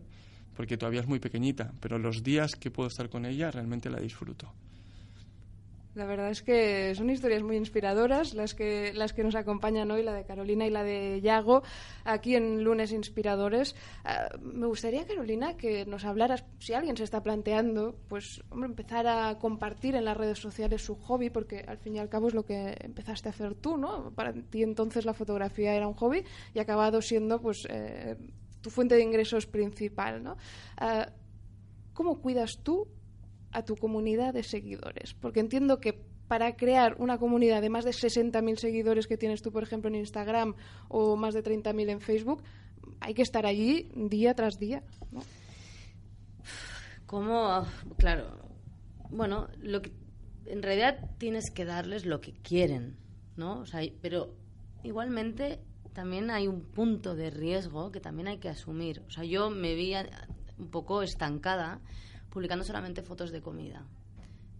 porque 0.55 0.77
todavía 0.77 0.99
es 0.99 1.07
muy 1.07 1.19
pequeñita, 1.19 1.73
pero 1.79 1.97
los 1.97 2.21
días 2.21 2.55
que 2.55 2.69
puedo 2.69 2.89
estar 2.89 3.09
con 3.09 3.25
ella 3.25 3.49
realmente 3.49 3.89
la 3.89 3.99
disfruto. 3.99 4.53
La 5.95 6.05
verdad 6.05 6.29
es 6.29 6.43
que 6.43 6.93
son 6.93 7.09
historias 7.09 7.41
muy 7.41 7.57
inspiradoras 7.57 8.35
las 8.35 8.53
que, 8.53 8.93
las 8.93 9.11
que 9.11 9.23
nos 9.23 9.33
acompañan 9.33 9.89
hoy, 9.89 10.03
la 10.03 10.13
de 10.13 10.23
Carolina 10.23 10.67
y 10.67 10.69
la 10.69 10.83
de 10.83 11.19
Yago, 11.21 11.63
aquí 12.05 12.35
en 12.35 12.63
Lunes 12.63 12.91
Inspiradores. 12.91 13.75
Ah, 14.05 14.29
me 14.39 14.67
gustaría, 14.67 15.07
Carolina, 15.07 15.57
que 15.57 15.87
nos 15.87 16.05
hablaras, 16.05 16.45
si 16.59 16.73
alguien 16.73 16.95
se 16.95 17.03
está 17.03 17.23
planteando, 17.23 17.95
pues 18.07 18.43
empezar 18.51 19.07
a 19.07 19.39
compartir 19.39 19.95
en 19.95 20.05
las 20.05 20.15
redes 20.15 20.37
sociales 20.37 20.83
su 20.83 20.95
hobby, 20.95 21.31
porque 21.31 21.65
al 21.67 21.79
fin 21.79 21.95
y 21.95 21.99
al 21.99 22.09
cabo 22.09 22.27
es 22.27 22.35
lo 22.35 22.45
que 22.45 22.77
empezaste 22.81 23.29
a 23.29 23.31
hacer 23.31 23.55
tú, 23.55 23.75
¿no? 23.75 24.11
Para 24.11 24.31
ti 24.31 24.61
entonces 24.61 25.05
la 25.05 25.13
fotografía 25.15 25.73
era 25.73 25.87
un 25.87 25.95
hobby 25.95 26.23
y 26.53 26.59
ha 26.59 26.63
acabado 26.63 27.01
siendo, 27.01 27.41
pues, 27.41 27.67
eh, 27.67 28.15
tu 28.61 28.69
fuente 28.69 28.93
de 28.93 29.01
ingresos 29.01 29.47
principal, 29.47 30.21
¿no? 30.21 30.37
Ah, 30.77 31.09
¿Cómo 31.93 32.21
cuidas 32.21 32.59
tú 32.63 32.87
a 33.51 33.63
tu 33.63 33.75
comunidad 33.75 34.33
de 34.33 34.43
seguidores? 34.43 35.13
Porque 35.13 35.39
entiendo 35.39 35.79
que 35.79 35.93
para 36.27 36.55
crear 36.55 36.95
una 36.99 37.17
comunidad 37.17 37.61
de 37.61 37.69
más 37.69 37.85
de 37.85 37.91
60.000 37.91 38.57
seguidores 38.57 39.07
que 39.07 39.17
tienes 39.17 39.41
tú, 39.41 39.51
por 39.51 39.63
ejemplo, 39.63 39.89
en 39.89 39.95
Instagram 39.95 40.55
o 40.87 41.15
más 41.15 41.33
de 41.33 41.43
30.000 41.43 41.89
en 41.89 42.01
Facebook, 42.01 42.43
hay 42.99 43.13
que 43.13 43.23
estar 43.23 43.45
allí 43.45 43.91
día 43.95 44.35
tras 44.35 44.59
día. 44.59 44.83
¿Cómo? 47.05 47.65
Claro. 47.97 48.37
Bueno, 49.09 49.47
lo 49.57 49.81
que, 49.81 49.91
en 50.45 50.61
realidad 50.61 51.09
tienes 51.17 51.49
que 51.49 51.65
darles 51.65 52.05
lo 52.05 52.21
que 52.21 52.33
quieren, 52.33 52.97
¿no? 53.35 53.61
O 53.61 53.65
sea, 53.65 53.81
pero 54.01 54.35
igualmente 54.83 55.59
también 55.93 56.29
hay 56.29 56.47
un 56.47 56.61
punto 56.61 57.15
de 57.15 57.31
riesgo 57.31 57.91
que 57.91 57.99
también 57.99 58.27
hay 58.27 58.37
que 58.37 58.49
asumir. 58.49 59.01
O 59.07 59.09
sea, 59.09 59.23
yo 59.23 59.49
me 59.49 59.73
vi 59.73 59.93
un 60.57 60.69
poco 60.69 61.01
estancada 61.01 61.81
publicando 62.29 62.63
solamente 62.63 63.01
fotos 63.01 63.31
de 63.31 63.41
comida. 63.41 63.85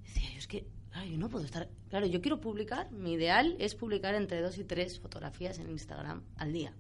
Decía, 0.03 0.29
yo 0.31 0.37
es 0.37 0.47
que, 0.47 0.67
claro, 0.91 1.07
yo 1.07 1.17
no 1.17 1.29
puedo 1.29 1.45
estar... 1.45 1.69
Claro, 1.89 2.05
yo 2.05 2.21
quiero 2.21 2.39
publicar, 2.41 2.91
mi 2.91 3.13
ideal 3.13 3.55
es 3.59 3.75
publicar 3.75 4.15
entre 4.15 4.41
dos 4.41 4.57
y 4.57 4.63
tres 4.63 4.99
fotografías 4.99 5.59
en 5.59 5.69
Instagram 5.69 6.23
al 6.37 6.53
día. 6.53 6.73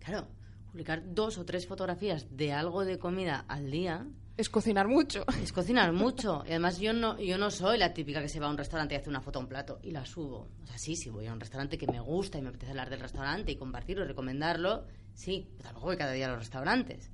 Claro, 0.00 0.28
publicar 0.70 1.02
dos 1.14 1.38
o 1.38 1.44
tres 1.44 1.66
fotografías 1.66 2.26
de 2.36 2.52
algo 2.52 2.84
de 2.84 2.98
comida 2.98 3.44
al 3.48 3.70
día 3.70 4.06
es 4.40 4.48
cocinar 4.48 4.88
mucho. 4.88 5.26
Es 5.42 5.52
cocinar 5.52 5.92
mucho. 5.92 6.42
Y 6.46 6.50
además 6.50 6.80
yo 6.80 6.94
no, 6.94 7.20
yo 7.20 7.36
no 7.36 7.50
soy 7.50 7.76
la 7.76 7.92
típica 7.92 8.22
que 8.22 8.28
se 8.30 8.40
va 8.40 8.46
a 8.46 8.50
un 8.50 8.56
restaurante 8.56 8.94
y 8.94 8.96
hace 8.96 9.10
una 9.10 9.20
foto 9.20 9.38
a 9.38 9.42
un 9.42 9.48
plato 9.48 9.80
y 9.82 9.90
la 9.90 10.06
subo. 10.06 10.48
O 10.62 10.66
sea, 10.66 10.78
sí, 10.78 10.96
si 10.96 11.10
voy 11.10 11.26
a 11.26 11.32
un 11.34 11.40
restaurante 11.40 11.76
que 11.76 11.86
me 11.86 12.00
gusta 12.00 12.38
y 12.38 12.40
me 12.40 12.48
apetece 12.48 12.70
hablar 12.70 12.88
del 12.88 13.00
restaurante 13.00 13.52
y 13.52 13.56
compartirlo 13.56 14.02
y 14.02 14.08
recomendarlo, 14.08 14.86
sí, 15.12 15.46
pero 15.58 15.64
tampoco 15.64 15.88
voy 15.88 15.98
cada 15.98 16.12
día 16.12 16.24
a 16.24 16.30
los 16.30 16.38
restaurantes. 16.38 17.10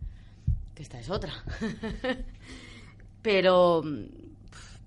Que 0.77 0.83
esta 0.83 1.01
es 1.01 1.11
otra. 1.11 1.33
pero 3.23 3.83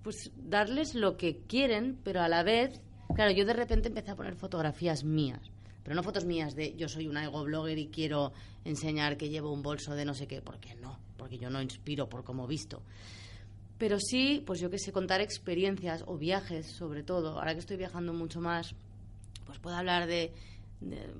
pues 0.04 0.32
darles 0.38 0.96
lo 0.96 1.18
que 1.18 1.40
quieren, 1.40 2.00
pero 2.04 2.22
a 2.22 2.30
la 2.30 2.44
vez, 2.44 2.80
claro, 3.16 3.32
yo 3.32 3.44
de 3.44 3.54
repente 3.54 3.90
empecé 3.90 4.12
a 4.12 4.16
poner 4.16 4.36
fotografías 4.36 5.04
mías. 5.04 5.42
Pero 5.84 5.96
no 5.96 6.04
fotos 6.04 6.26
mías 6.26 6.56
de 6.56 6.76
yo 6.76 6.88
soy 6.88 7.08
una 7.08 7.26
ego 7.26 7.44
blogger 7.44 7.78
y 7.80 7.88
quiero 7.88 8.32
enseñar 8.64 9.18
que 9.18 9.30
llevo 9.30 9.52
un 9.52 9.64
bolso 9.64 9.96
de 9.96 10.06
no 10.06 10.14
sé 10.14 10.28
qué, 10.28 10.42
porque 10.42 10.76
no, 10.76 11.00
porque 11.18 11.40
yo 11.40 11.50
no 11.50 11.62
inspiro 11.62 12.08
por 12.08 12.24
cómo 12.24 12.46
visto. 12.46 12.84
Pero 13.80 13.98
sí, 14.00 14.44
pues 14.46 14.60
yo 14.60 14.70
que 14.70 14.78
sé, 14.78 14.92
contar 14.92 15.22
experiencias 15.22 16.04
o 16.06 16.18
viajes, 16.18 16.68
sobre 16.68 17.02
todo. 17.02 17.40
Ahora 17.40 17.54
que 17.54 17.62
estoy 17.62 17.78
viajando 17.78 18.14
mucho 18.14 18.42
más, 18.42 18.76
pues 19.46 19.58
puedo 19.58 19.76
hablar 19.76 20.06
de, 20.06 20.34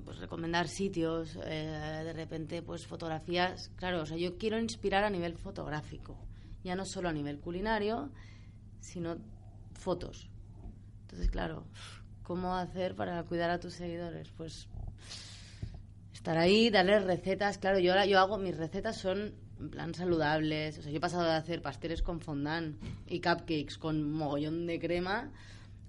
pues 0.04 0.18
recomendar 0.18 0.68
sitios, 0.68 1.38
eh, 1.44 2.02
de 2.04 2.12
repente, 2.12 2.62
pues 2.62 2.86
fotografías. 2.86 3.70
Claro, 3.76 4.02
o 4.02 4.06
sea, 4.06 4.16
yo 4.16 4.38
quiero 4.38 4.58
inspirar 4.58 5.04
a 5.04 5.10
nivel 5.10 5.36
fotográfico, 5.36 6.16
ya 6.64 6.74
no 6.74 6.86
solo 6.86 7.08
a 7.08 7.12
nivel 7.12 7.38
culinario, 7.38 8.10
sino 8.80 9.16
fotos. 9.74 10.30
Entonces, 11.02 11.30
claro, 11.30 11.64
¿cómo 12.22 12.54
hacer 12.54 12.94
para 12.94 13.22
cuidar 13.24 13.50
a 13.50 13.60
tus 13.60 13.74
seguidores? 13.74 14.30
Pues 14.36 14.68
estar 16.14 16.38
ahí, 16.38 16.70
darles 16.70 17.04
recetas. 17.04 17.58
Claro, 17.58 17.78
yo 17.78 17.92
ahora 17.92 18.06
yo 18.06 18.18
hago 18.18 18.38
mis 18.38 18.56
recetas 18.56 18.96
son 18.96 19.34
en 19.58 19.70
plan 19.70 19.94
saludables. 19.94 20.78
O 20.78 20.82
sea, 20.82 20.90
yo 20.90 20.98
he 20.98 21.00
pasado 21.00 21.24
de 21.24 21.32
hacer 21.32 21.60
pasteles 21.60 22.02
con 22.02 22.20
fondant 22.20 22.76
y 23.06 23.20
cupcakes 23.20 23.76
con 23.78 24.10
mogollón 24.10 24.66
de 24.66 24.78
crema 24.78 25.30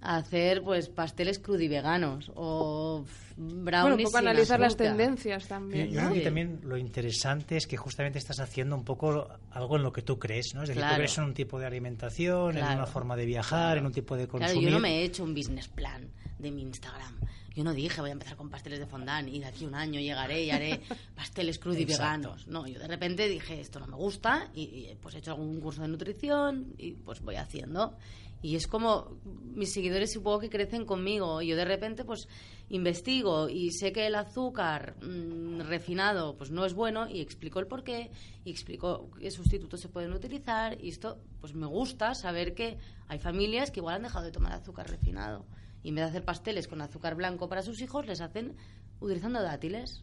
hacer 0.02 0.62
pues 0.62 0.88
pasteles 0.88 1.38
crudiveganos 1.38 2.30
o 2.34 3.04
brownies 3.36 3.62
Bueno, 3.82 3.96
un 3.96 4.02
poco 4.02 4.18
sin 4.18 4.28
analizar 4.28 4.60
las 4.60 4.76
tendencias 4.76 5.46
también, 5.48 5.88
Yo 5.90 5.94
¿no? 5.94 6.00
creo 6.00 6.12
que 6.14 6.18
Sí. 6.20 6.24
también 6.24 6.60
lo 6.64 6.76
interesante 6.76 7.56
es 7.56 7.66
que 7.66 7.76
justamente 7.76 8.18
estás 8.18 8.40
haciendo 8.40 8.76
un 8.76 8.84
poco 8.84 9.28
algo 9.52 9.76
en 9.76 9.82
lo 9.82 9.92
que 9.92 10.02
tú 10.02 10.18
crees, 10.18 10.54
¿no? 10.54 10.62
Es 10.62 10.68
decir, 10.68 10.80
Claro. 10.82 10.94
tú 10.94 10.98
crees 10.98 11.18
en 11.18 11.24
un 11.24 11.34
tipo 11.34 11.58
de 11.58 11.66
alimentación, 11.66 12.50
en 12.56 12.58
Claro. 12.64 12.74
una 12.78 12.86
forma 12.86 13.16
de 13.16 13.26
viajar, 13.26 13.78
en 13.78 13.86
un 13.86 13.92
tipo 13.92 14.16
de 14.16 14.26
consumir. 14.28 14.52
Claro, 14.54 14.68
yo 14.68 14.70
no 14.70 14.80
me 14.80 14.98
he 15.00 15.04
hecho 15.04 15.22
un 15.24 15.34
business 15.34 15.68
plan 15.68 16.08
de 16.38 16.50
mi 16.50 16.62
Instagram. 16.62 17.14
Yo 17.54 17.64
no 17.64 17.74
dije 17.74 18.00
voy 18.00 18.08
a 18.10 18.14
empezar 18.14 18.36
con 18.36 18.48
pasteles 18.48 18.78
de 18.78 18.86
fondant 18.86 19.28
y 19.28 19.38
de 19.38 19.44
aquí 19.46 19.66
a 19.66 19.68
un 19.68 19.74
año 19.74 20.00
llegaré 20.00 20.42
y 20.42 20.50
haré 20.50 20.80
pasteles 21.14 21.58
crudiveganos. 21.58 22.46
No, 22.48 22.66
yo 22.66 22.78
de 22.78 22.88
repente 22.88 23.28
dije 23.28 23.60
esto 23.60 23.78
no 23.78 23.86
me 23.86 23.96
gusta 23.96 24.48
y, 24.54 24.62
y, 24.62 24.96
pues 25.00 25.14
he 25.14 25.18
hecho 25.18 25.32
algún 25.32 25.60
curso 25.60 25.82
de 25.82 25.88
nutrición 25.88 26.74
y 26.78 26.92
pues 26.92 27.20
voy 27.20 27.36
haciendo. 27.36 27.96
Y 28.42 28.56
es 28.56 28.66
como 28.66 29.16
mis 29.54 29.72
seguidores 29.72 30.12
supongo 30.12 30.40
que 30.40 30.50
crecen 30.50 30.84
conmigo 30.84 31.40
y 31.40 31.48
yo 31.48 31.56
de 31.56 31.64
repente 31.64 32.04
pues 32.04 32.26
investigo 32.68 33.48
y 33.48 33.70
sé 33.70 33.92
que 33.92 34.06
el 34.06 34.14
azúcar 34.16 34.96
mm, 35.00 35.60
refinado 35.60 36.36
pues 36.36 36.50
no 36.50 36.64
es 36.64 36.74
bueno 36.74 37.08
y 37.08 37.20
explico 37.20 37.60
el 37.60 37.68
porqué 37.68 38.10
y 38.44 38.50
explico 38.50 39.10
qué 39.18 39.30
sustitutos 39.30 39.80
se 39.80 39.88
pueden 39.88 40.12
utilizar 40.12 40.76
y 40.82 40.88
esto 40.88 41.18
pues 41.40 41.54
me 41.54 41.66
gusta 41.66 42.14
saber 42.14 42.54
que 42.54 42.78
hay 43.08 43.18
familias 43.18 43.70
que 43.70 43.80
igual 43.80 43.96
han 43.96 44.02
dejado 44.02 44.24
de 44.24 44.32
tomar 44.32 44.52
azúcar 44.52 44.90
refinado 44.90 45.46
y 45.82 45.90
en 45.90 45.96
vez 45.96 46.04
de 46.04 46.10
hacer 46.10 46.24
pasteles 46.24 46.66
con 46.66 46.80
azúcar 46.80 47.14
blanco 47.14 47.48
para 47.48 47.62
sus 47.62 47.80
hijos 47.80 48.06
les 48.06 48.20
hacen 48.20 48.56
utilizando 49.00 49.42
dátiles. 49.42 50.02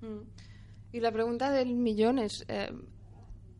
Mm. 0.00 0.22
Y 0.92 1.00
la 1.00 1.12
pregunta 1.12 1.50
del 1.50 1.74
millón 1.74 2.18
es, 2.18 2.44
eh, 2.48 2.72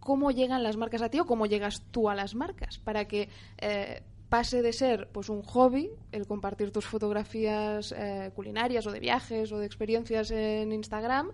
¿cómo 0.08 0.30
llegan 0.30 0.62
las 0.62 0.78
marcas 0.78 1.02
a 1.02 1.10
ti 1.10 1.20
o 1.20 1.26
cómo 1.26 1.44
llegas 1.44 1.82
tú 1.90 2.08
a 2.08 2.14
las 2.14 2.34
marcas? 2.34 2.78
Para 2.78 3.04
que 3.04 3.28
eh, 3.58 4.02
pase 4.30 4.62
de 4.62 4.72
ser 4.72 5.10
pues 5.12 5.28
un 5.28 5.42
hobby 5.42 5.90
el 6.12 6.26
compartir 6.26 6.70
tus 6.70 6.86
fotografías 6.86 7.92
eh, 7.92 8.32
culinarias 8.34 8.86
o 8.86 8.90
de 8.90 9.00
viajes 9.00 9.52
o 9.52 9.58
de 9.58 9.66
experiencias 9.66 10.30
en 10.30 10.72
Instagram 10.72 11.30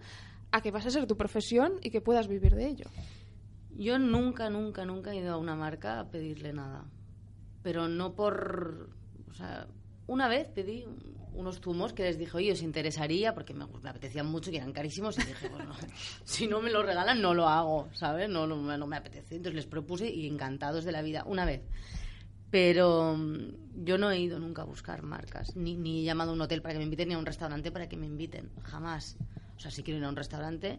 a 0.51 0.61
que 0.61 0.73
pase 0.73 0.89
a 0.89 0.91
ser 0.91 1.07
tu 1.07 1.17
profesión 1.17 1.75
y 1.85 1.91
que 1.91 2.01
puedas 2.01 2.27
vivir 2.27 2.57
de 2.57 2.67
ello. 2.67 2.87
Yo 3.77 3.97
nunca, 4.01 4.51
nunca, 4.51 4.85
nunca 4.85 5.13
he 5.13 5.19
ido 5.19 5.35
a 5.35 5.37
una 5.37 5.55
marca 5.55 6.01
a 6.01 6.11
pedirle 6.11 6.53
nada. 6.53 6.85
Pero 7.63 7.87
no 7.87 8.17
por... 8.17 8.91
O 9.31 9.35
sea, 9.35 9.69
una 10.09 10.27
vez 10.27 10.49
pedí 10.49 10.85
unos 11.35 11.61
zumos 11.61 11.93
que 11.93 12.05
les 12.05 12.19
dije, 12.19 12.37
oye, 12.37 12.53
¿os 12.53 12.63
interesaría? 12.63 13.35
Porque 13.35 13.55
me, 13.55 13.67
me 13.67 13.91
apetecían 13.91 14.27
mucho 14.27 14.51
y 14.51 14.57
eran 14.57 14.73
carísimos. 14.73 15.19
Y 15.19 15.23
dije, 15.23 15.49
bueno, 15.49 15.75
si 16.25 16.47
no 16.47 16.61
me 16.61 16.71
lo 16.71 16.83
regalan, 16.83 17.21
no 17.21 17.35
lo 17.35 17.49
hago, 17.49 17.89
¿sabes? 17.93 18.29
No, 18.29 18.47
no, 18.47 18.57
no 18.57 18.87
me 18.87 18.97
apetece. 18.97 19.37
Entonces 19.37 19.57
les 19.57 19.67
propuse 19.67 20.09
y 20.09 20.27
encantados 20.27 20.85
de 20.85 20.93
la 20.93 21.03
vida, 21.03 21.25
una 21.27 21.45
vez. 21.45 21.63
Pero 22.51 23.17
mm, 23.17 23.85
yo 23.85 23.99
no 23.99 24.11
he 24.11 24.21
ido 24.21 24.39
nunca 24.39 24.63
a 24.63 24.65
buscar 24.65 25.03
marcas, 25.03 25.57
ni, 25.57 25.77
ni 25.77 26.01
he 26.01 26.05
llamado 26.05 26.31
a 26.31 26.35
un 26.35 26.41
hotel 26.41 26.63
para 26.63 26.75
que 26.75 26.79
me 26.79 26.85
inviten, 26.85 27.09
ni 27.09 27.15
a 27.15 27.19
un 27.19 27.27
restaurante 27.27 27.73
para 27.73 27.89
que 27.89 27.97
me 27.97 28.07
inviten. 28.07 28.51
Jamás. 28.63 29.17
O 29.57 29.61
sea, 29.61 29.71
si 29.71 29.83
quiero 29.83 29.99
ir 29.99 30.05
a 30.05 30.09
un 30.09 30.17
restaurante, 30.17 30.79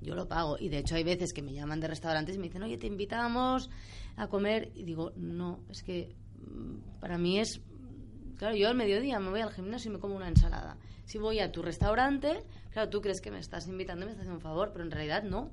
yo 0.00 0.14
lo 0.14 0.28
pago. 0.28 0.56
Y 0.58 0.68
de 0.68 0.78
hecho 0.78 0.94
hay 0.94 1.04
veces 1.04 1.32
que 1.32 1.42
me 1.42 1.52
llaman 1.52 1.80
de 1.80 1.88
restaurantes 1.88 2.36
y 2.36 2.38
me 2.38 2.44
dicen, 2.44 2.62
oye, 2.62 2.78
te 2.78 2.86
invitamos 2.86 3.70
a 4.16 4.28
comer. 4.28 4.70
Y 4.74 4.84
digo, 4.84 5.12
no, 5.16 5.60
es 5.70 5.82
que 5.82 6.14
mm, 6.38 7.00
para 7.00 7.18
mí 7.18 7.38
es... 7.38 7.60
Claro, 8.36 8.54
yo 8.54 8.68
al 8.68 8.74
mediodía 8.74 9.18
me 9.18 9.30
voy 9.30 9.40
al 9.40 9.52
gimnasio 9.52 9.90
y 9.90 9.94
me 9.94 10.00
como 10.00 10.14
una 10.14 10.28
ensalada. 10.28 10.76
Si 11.06 11.18
voy 11.18 11.40
a 11.40 11.52
tu 11.52 11.62
restaurante, 11.62 12.44
claro, 12.70 12.90
tú 12.90 13.00
crees 13.00 13.20
que 13.20 13.30
me 13.30 13.38
estás 13.38 13.66
invitando 13.66 14.04
y 14.04 14.06
me 14.06 14.12
estás 14.12 14.22
haciendo 14.22 14.36
un 14.36 14.42
favor, 14.42 14.72
pero 14.72 14.84
en 14.84 14.90
realidad 14.90 15.22
no. 15.22 15.50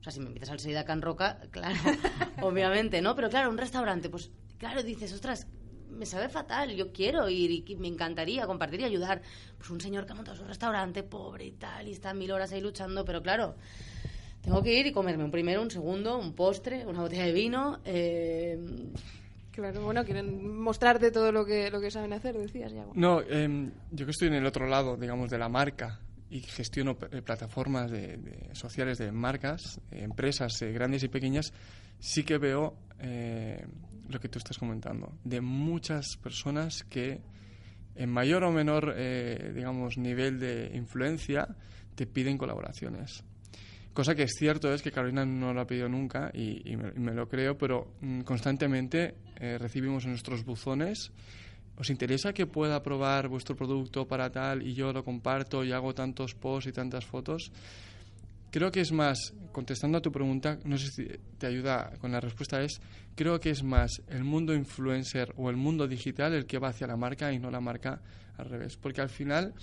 O 0.00 0.02
sea, 0.02 0.12
si 0.12 0.20
me 0.20 0.26
invitas 0.26 0.50
al 0.50 0.58
Seida 0.58 0.84
Can 0.84 1.02
Roca, 1.02 1.38
claro, 1.50 1.76
obviamente, 2.42 3.00
¿no? 3.00 3.14
Pero 3.14 3.30
claro, 3.30 3.50
un 3.50 3.58
restaurante, 3.58 4.08
pues 4.08 4.30
claro, 4.58 4.82
dices, 4.82 5.12
ostras, 5.12 5.46
me 5.90 6.04
sabe 6.04 6.28
fatal, 6.28 6.74
yo 6.74 6.92
quiero 6.92 7.28
ir 7.28 7.50
y 7.50 7.76
me 7.76 7.88
encantaría 7.88 8.46
compartir 8.46 8.80
y 8.80 8.84
ayudar. 8.84 9.22
Pues 9.56 9.70
un 9.70 9.80
señor 9.80 10.04
que 10.04 10.12
ha 10.12 10.16
montado 10.16 10.36
su 10.36 10.44
restaurante, 10.44 11.02
pobre 11.04 11.46
y 11.46 11.52
tal, 11.52 11.86
y 11.88 11.92
está 11.92 12.12
mil 12.12 12.32
horas 12.32 12.52
ahí 12.52 12.60
luchando, 12.60 13.04
pero 13.04 13.22
claro, 13.22 13.54
tengo 14.42 14.62
que 14.62 14.78
ir 14.78 14.86
y 14.86 14.92
comerme 14.92 15.24
un 15.24 15.30
primero, 15.30 15.62
un 15.62 15.70
segundo, 15.70 16.18
un 16.18 16.34
postre, 16.34 16.86
una 16.86 17.00
botella 17.02 17.24
de 17.24 17.32
vino. 17.32 17.80
eh, 17.84 18.58
Claro, 19.56 19.80
bueno, 19.80 20.04
quieren 20.04 20.54
mostrarte 20.54 21.10
todo 21.10 21.32
lo 21.32 21.46
que, 21.46 21.70
lo 21.70 21.80
que 21.80 21.90
saben 21.90 22.12
hacer, 22.12 22.36
decías, 22.36 22.70
Yago. 22.74 22.92
No, 22.94 23.22
em, 23.22 23.72
yo 23.90 24.04
que 24.04 24.10
estoy 24.10 24.28
en 24.28 24.34
el 24.34 24.44
otro 24.44 24.66
lado, 24.66 24.98
digamos, 24.98 25.30
de 25.30 25.38
la 25.38 25.48
marca 25.48 25.98
y 26.28 26.40
gestiono 26.40 26.98
eh, 27.10 27.22
plataformas 27.22 27.90
de, 27.90 28.50
sociales 28.52 28.98
de 28.98 29.10
marcas, 29.12 29.80
eh, 29.90 30.02
empresas 30.02 30.60
eh, 30.60 30.72
grandes 30.72 31.04
y 31.04 31.08
pequeñas, 31.08 31.54
sí 31.98 32.22
que 32.22 32.36
veo 32.36 32.76
lo 34.08 34.20
que 34.20 34.28
tú 34.28 34.38
estás 34.38 34.58
comentando, 34.58 35.14
de 35.24 35.40
muchas 35.40 36.18
personas 36.22 36.84
que 36.84 37.22
en 37.94 38.10
mayor 38.10 38.44
o 38.44 38.52
menor, 38.52 38.94
digamos, 39.54 39.98
nivel 39.98 40.38
de 40.38 40.70
influencia 40.74 41.46
te 41.94 42.06
piden 42.06 42.38
colaboraciones. 42.38 43.22
Cosa 43.96 44.14
que 44.14 44.24
es 44.24 44.34
cierto 44.38 44.74
es 44.74 44.82
que 44.82 44.92
Carolina 44.92 45.24
no 45.24 45.54
lo 45.54 45.62
ha 45.62 45.66
pedido 45.66 45.88
nunca 45.88 46.30
y, 46.34 46.70
y 46.70 46.76
me, 46.76 46.92
y 46.94 47.00
me 47.00 47.14
lo 47.14 47.30
creo, 47.30 47.56
pero 47.56 47.94
mm, 48.02 48.20
constantemente 48.24 49.14
eh, 49.36 49.56
recibimos 49.56 50.04
en 50.04 50.10
nuestros 50.10 50.44
buzones. 50.44 51.12
¿Os 51.78 51.88
interesa 51.88 52.34
que 52.34 52.44
pueda 52.44 52.82
probar 52.82 53.28
vuestro 53.28 53.56
producto 53.56 54.06
para 54.06 54.28
tal 54.28 54.66
y 54.66 54.74
yo 54.74 54.92
lo 54.92 55.02
comparto 55.02 55.64
y 55.64 55.72
hago 55.72 55.94
tantos 55.94 56.34
posts 56.34 56.68
y 56.68 56.72
tantas 56.72 57.06
fotos? 57.06 57.50
Creo 58.50 58.70
que 58.70 58.82
es 58.82 58.92
más, 58.92 59.32
contestando 59.50 59.96
a 59.96 60.02
tu 60.02 60.12
pregunta, 60.12 60.58
no 60.66 60.76
sé 60.76 60.88
si 60.88 61.08
te 61.38 61.46
ayuda 61.46 61.94
con 61.98 62.12
la 62.12 62.20
respuesta, 62.20 62.60
es 62.60 62.78
creo 63.14 63.40
que 63.40 63.48
es 63.48 63.62
más 63.62 64.02
el 64.08 64.24
mundo 64.24 64.52
influencer 64.52 65.32
o 65.38 65.48
el 65.48 65.56
mundo 65.56 65.88
digital 65.88 66.34
el 66.34 66.44
que 66.44 66.58
va 66.58 66.68
hacia 66.68 66.86
la 66.86 66.98
marca 66.98 67.32
y 67.32 67.38
no 67.38 67.50
la 67.50 67.60
marca 67.60 68.02
al 68.36 68.44
revés. 68.44 68.76
Porque 68.76 69.00
al 69.00 69.08
final 69.08 69.54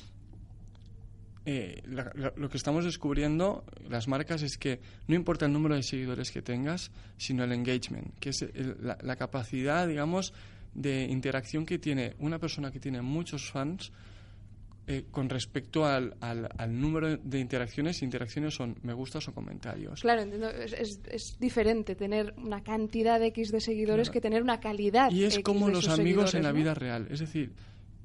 eh, 1.45 1.81
la- 1.85 2.11
la- 2.15 2.33
lo 2.35 2.49
que 2.49 2.57
estamos 2.57 2.85
descubriendo, 2.85 3.65
las 3.89 4.07
marcas, 4.07 4.41
es 4.43 4.57
que 4.57 4.79
no 5.07 5.15
importa 5.15 5.45
el 5.45 5.53
número 5.53 5.75
de 5.75 5.83
seguidores 5.83 6.31
que 6.31 6.41
tengas, 6.41 6.91
sino 7.17 7.43
el 7.43 7.51
engagement, 7.51 8.17
que 8.19 8.29
es 8.29 8.41
el- 8.43 8.77
la, 8.81 8.97
la 9.01 9.15
capacidad, 9.15 9.87
digamos, 9.87 10.33
de 10.73 11.03
interacción 11.03 11.65
que 11.65 11.77
tiene 11.79 12.15
una 12.19 12.39
persona 12.39 12.71
que 12.71 12.79
tiene 12.79 13.01
muchos 13.01 13.51
fans 13.51 13.91
eh, 14.85 15.05
con 15.11 15.29
respecto 15.29 15.85
al, 15.85 16.13
al- 16.19 16.49
al 16.57 16.81
número 16.81 17.15
de 17.15 17.39
interacciones. 17.39 18.01
Interacciones 18.01 18.53
son 18.53 18.75
me 18.83 18.91
gustas 18.91 19.25
o 19.29 19.33
comentarios. 19.33 20.01
Claro, 20.01 20.21
entiendo, 20.23 20.49
es, 20.49 20.73
es- 20.73 20.99
es 21.09 21.39
diferente 21.39 21.95
tener 21.95 22.33
una 22.37 22.61
cantidad 22.63 23.17
de 23.17 23.27
X 23.27 23.51
de 23.53 23.61
seguidores 23.61 24.07
Claro. 24.09 24.13
que 24.13 24.21
tener 24.21 24.41
una 24.43 24.59
calidad. 24.59 25.09
Y 25.11 25.23
es 25.23 25.35
X 25.35 25.43
como 25.45 25.67
de 25.67 25.73
los 25.73 25.87
amigos 25.87 26.33
en 26.35 26.43
la 26.43 26.51
vida 26.51 26.73
real. 26.73 27.07
Es 27.09 27.19
decir, 27.21 27.53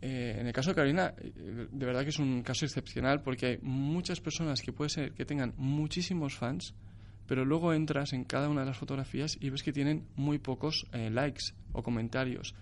eh, 0.00 0.36
en 0.40 0.46
el 0.46 0.52
caso 0.52 0.70
de 0.70 0.74
Carolina, 0.76 1.14
eh, 1.18 1.68
de 1.70 1.86
verdad 1.86 2.02
que 2.02 2.10
es 2.10 2.18
un 2.18 2.42
caso 2.42 2.64
excepcional 2.64 3.22
porque 3.22 3.46
hay 3.46 3.58
muchas 3.62 4.20
personas 4.20 4.60
que 4.62 4.72
puede 4.72 4.90
ser 4.90 5.12
que 5.12 5.24
tengan 5.24 5.54
muchísimos 5.56 6.36
fans, 6.36 6.74
pero 7.26 7.44
luego 7.44 7.72
entras 7.74 8.12
en 8.12 8.24
cada 8.24 8.48
una 8.48 8.60
de 8.60 8.66
las 8.68 8.78
fotografías 8.78 9.36
y 9.40 9.50
ves 9.50 9.62
que 9.62 9.72
tienen 9.72 10.06
muy 10.16 10.38
pocos 10.38 10.86
eh, 10.92 11.10
likes 11.10 11.52
o 11.72 11.82
comentarios. 11.82 12.54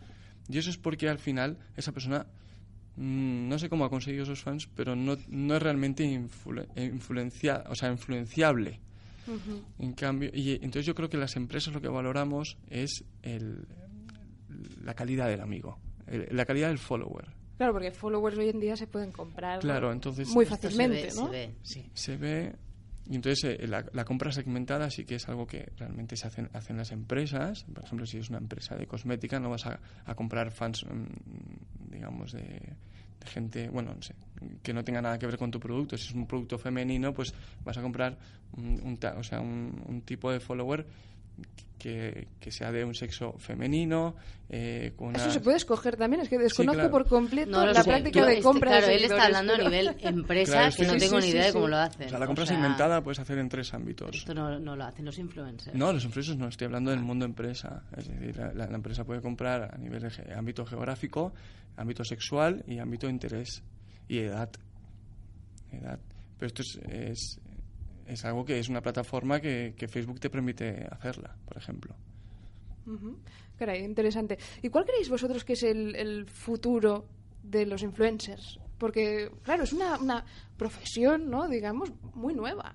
Y 0.49 0.59
eso 0.59 0.71
es 0.71 0.79
porque 0.79 1.09
al 1.09 1.19
final 1.19 1.59
esa 1.77 1.93
persona 1.93 2.27
mm, 2.97 3.49
no 3.49 3.59
sé 3.59 3.69
cómo 3.69 3.85
ha 3.85 3.91
conseguido 3.91 4.25
esos 4.25 4.43
fans, 4.43 4.69
pero 4.75 4.97
no, 4.97 5.17
no 5.29 5.57
es 5.57 5.63
realmente 5.63 6.05
influ- 6.05 6.67
influencia, 6.77 7.65
o 7.69 7.75
sea, 7.75 7.91
influenciable. 7.91 8.81
En 9.79 9.93
cambio, 9.93 10.31
y 10.33 10.53
entonces 10.53 10.87
yo 10.87 10.95
creo 10.95 11.09
que 11.11 11.17
las 11.19 11.37
empresas 11.37 11.75
lo 11.75 11.81
que 11.81 11.89
valoramos 11.89 12.57
es 12.71 13.05
el, 13.23 13.67
la 14.83 14.95
calidad 14.95 15.29
del 15.29 15.41
amigo, 15.41 15.79
el- 16.07 16.29
la 16.31 16.45
calidad 16.45 16.69
del 16.69 16.79
follower. 16.79 17.27
Claro, 17.57 17.73
porque 17.73 17.91
followers 17.91 18.37
hoy 18.37 18.51
en 18.51 18.61
día 18.61 18.77
se 18.77 18.87
pueden 18.87 19.13
comprar 19.13 19.61
Claro, 19.61 19.91
entonces 19.93 20.29
muy 20.29 20.45
esto 20.45 20.57
se 20.57 20.63
fácilmente, 20.63 21.07
ve- 21.09 21.15
¿no? 21.15 21.25
se 21.27 21.31
ve. 21.31 21.55
Sí. 21.63 21.91
se 21.95 22.17
ve 22.17 22.55
Y 23.09 23.15
entonces 23.15 23.45
eh, 23.61 23.67
la, 23.69 24.05
compra 24.05 24.33
segmentada 24.33 24.91
sí 24.91 25.05
que 25.05 25.15
es 25.15 25.29
algo 25.29 25.47
que 25.47 25.71
realmente 25.79 26.17
se 26.17 26.27
hacen, 26.27 26.51
hacen 26.53 26.77
las 26.77 26.91
empresas. 26.91 27.65
Por 27.73 27.85
ejemplo, 27.85 28.05
si 28.05 28.19
es 28.19 28.29
una 28.31 28.39
empresa 28.39 28.75
de 28.77 28.87
cosmética, 28.89 29.39
no 29.39 29.49
vas 29.49 29.65
a, 29.65 29.79
comprar 30.17 30.51
fans, 30.51 30.85
mm, 30.85 31.93
digamos, 31.93 32.33
de, 32.33 32.75
gente, 33.25 33.69
bueno, 33.69 33.95
no 33.95 34.03
sé, 34.03 34.15
que 34.63 34.73
no 34.75 34.83
tenga 34.85 35.01
nada 35.01 35.19
que 35.21 35.27
ver 35.27 35.39
con 35.39 35.53
tu 35.53 35.61
producto. 35.61 35.97
Si 35.97 36.09
es 36.09 36.15
un 36.15 36.27
producto 36.27 36.59
femenino, 36.59 37.15
pues 37.15 37.33
vas 37.65 37.79
a 37.79 37.83
comprar 37.83 38.19
un, 38.57 38.99
o 39.17 39.23
sea, 39.23 39.41
un 39.41 40.03
tipo 40.05 40.33
de 40.33 40.41
follower 40.41 40.85
que, 41.79 42.51
sea 42.51 42.73
de 42.73 42.85
un 42.85 42.95
sexo 42.95 43.35
femenino. 43.39 44.17
Eh, 44.49 44.93
Eso 45.15 45.31
se 45.31 45.41
puede 45.41 45.57
escoger 45.57 45.97
también, 45.97 46.23
es 46.23 46.29
que 46.29 46.39
desconozco 46.39 46.91
por 46.91 47.07
completo 47.07 47.65
la 47.65 47.83
práctica 47.83 48.25
de 48.25 48.41
compra. 48.41 48.79
Claro, 48.79 48.87
él 48.89 49.05
está 49.05 49.25
hablando 49.25 49.55
a 49.55 49.59
nivel 49.59 49.97
empresa, 50.01 50.71
que 50.71 50.87
no 50.87 50.97
tengo 50.97 51.21
ni 51.21 51.29
idea 51.29 51.47
de 51.47 51.53
cómo 51.53 51.69
lo 51.69 51.77
hacen. 51.77 52.07
O 52.07 52.11
sea, 52.11 52.19
la 52.19 52.27
compra 52.27 52.47
segmentada 52.47 53.03
puedes 53.03 53.19
hacer 53.19 53.39
en 53.39 53.49
tres 53.49 53.73
ámbitos. 53.75 54.17
Esto 54.17 54.35
no, 54.35 54.59
no, 54.59 54.77
lo 54.77 54.85
hacen 54.85 55.05
los 55.05 55.19
influencers. 55.19 55.77
No, 55.77 55.93
los 55.93 56.05
influencers 56.05 56.39
no, 56.39 56.49
estoy 56.49 56.67
hablando 56.67 56.91
del 56.91 57.01
mundo 57.01 57.25
empresa. 57.25 57.83
Es 57.97 58.09
decir, 58.09 58.37
la, 58.37 58.65
empresa 58.65 59.05
puede 59.05 59.21
comprar 59.21 59.75
a 59.75 59.79
nivel 59.79 60.03
de 60.03 60.35
ámbito 60.35 60.65
geográfico, 60.65 61.33
ámbito 61.77 62.05
sexual 62.05 62.65
y 62.67 62.79
ámbito 62.79 63.07
de 63.07 63.13
interés 63.13 63.63
y 64.09 64.19
edad. 64.19 64.51
edad. 65.73 65.99
Pero 66.39 66.47
esto 66.47 66.63
es 66.63 66.79
es 66.89 67.41
algo 68.25 68.45
que 68.45 68.59
es 68.59 68.69
una 68.69 68.81
plataforma 68.81 69.41
que, 69.41 69.75
Facebook 69.89 70.21
te 70.21 70.31
permite 70.31 70.87
hacerla, 70.91 71.37
por 71.45 71.57
ejemplo. 71.57 71.95
Caray, 73.59 73.85
interesante. 73.85 74.39
¿Y 74.63 74.69
cuál 74.69 74.85
creéis 74.85 75.09
vosotros 75.09 75.45
que 75.45 75.55
es 75.55 75.63
el, 75.63 76.27
futuro 76.27 77.07
de 77.43 77.67
los 77.67 77.83
influencers? 77.83 78.59
Porque, 78.79 79.31
claro, 79.43 79.65
es 79.65 79.73
una, 79.73 79.99
una 79.99 80.25
profesión, 80.57 81.31
¿no? 81.31 81.49
Digamos, 81.49 81.93
muy 82.15 82.35
nueva 82.35 82.75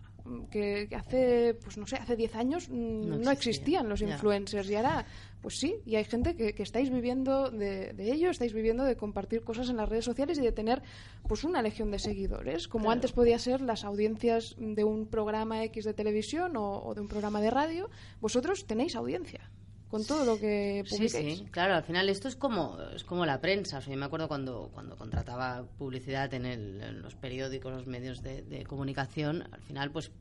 que, 0.49 0.87
hace, 0.95 1.55
pues 1.63 1.77
no 1.77 1.85
sé, 1.87 1.95
hace 1.97 2.15
10 2.15 2.35
años 2.35 2.69
mm, 2.69 3.21
no, 3.21 3.31
existían 3.31 3.89
los 3.89 4.01
influencers 4.01 4.69
y 4.69 4.75
ahora, 4.75 5.05
pues 5.41 5.59
sí, 5.59 5.75
y 5.85 5.95
hay 5.95 6.03
gente 6.03 6.35
que, 6.35 6.61
estáis 6.61 6.89
viviendo 6.89 7.49
de, 7.49 7.93
ello, 7.99 8.29
estáis 8.29 8.53
viviendo 8.53 8.83
de 8.83 8.95
compartir 8.95 9.43
cosas 9.43 9.69
en 9.69 9.77
las 9.77 9.89
redes 9.89 10.05
sociales 10.05 10.37
y 10.37 10.41
de 10.41 10.51
tener 10.51 10.81
pues 11.27 11.43
una 11.43 11.61
legión 11.61 11.91
de 11.91 11.99
seguidores, 11.99 12.67
como 12.67 12.91
antes 12.91 13.11
podía 13.11 13.39
ser 13.39 13.61
las 13.61 13.83
audiencias 13.83 14.55
de 14.57 14.83
un 14.83 15.07
programa 15.07 15.63
X 15.65 15.85
de 15.85 15.93
televisión 15.93 16.53
o, 16.55 16.93
de 16.93 17.01
un 17.01 17.07
programa 17.07 17.41
de 17.41 17.49
radio, 17.49 17.89
vosotros 18.19 18.65
tenéis 18.65 18.95
audiencia 18.95 19.49
con 19.91 20.05
todo 20.05 20.23
lo 20.23 20.39
que 20.39 20.85
publiquéis. 20.89 21.11
Sí, 21.11 21.43
sí, 21.43 21.51
claro, 21.51 21.75
al 21.75 21.83
final 21.83 22.07
esto 22.07 22.29
es 22.29 22.37
como, 22.37 22.79
es 22.95 23.03
como 23.03 23.25
la 23.25 23.41
prensa. 23.41 23.79
O 23.79 23.81
sea, 23.81 23.91
yo 23.91 23.99
me 23.99 24.05
acuerdo 24.05 24.29
cuando, 24.29 24.71
cuando 24.73 24.95
contrataba 24.95 25.65
publicidad 25.77 26.33
en, 26.33 26.45
el, 26.45 27.01
los 27.01 27.15
periódicos, 27.15 27.73
los 27.73 27.87
medios 27.87 28.23
de, 28.23 28.63
comunicación, 28.65 29.43
al 29.51 29.61
final 29.61 29.91
pues 29.91 30.11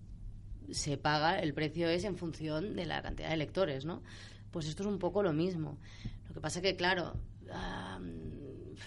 se 0.72 0.96
paga, 0.96 1.38
el 1.38 1.54
precio 1.54 1.88
es 1.88 2.02
en 2.02 2.16
función 2.16 2.74
de 2.74 2.84
la 2.84 3.00
cantidad 3.00 3.30
de 3.30 3.36
lectores, 3.36 3.84
¿no? 3.84 4.02
Pues 4.50 4.66
esto 4.66 4.82
es 4.82 4.88
un 4.88 4.98
poco 4.98 5.22
lo 5.22 5.32
mismo. 5.32 5.78
Lo 6.26 6.34
que 6.34 6.40
pasa 6.40 6.60
que, 6.60 6.74
claro, 6.74 7.14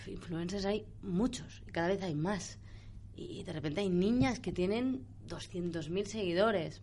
influencers 0.06 0.66
hay 0.66 0.86
muchos 1.02 1.64
y 1.66 1.72
cada 1.72 1.88
vez 1.88 2.02
hay 2.04 2.14
más. 2.14 2.60
Y 3.16 3.44
de 3.44 3.54
repente 3.54 3.80
hay 3.80 3.90
niñas 3.90 4.42
que 4.42 4.52
tienen 4.52 5.06
200.000 5.30 6.06
seguidores. 6.06 6.82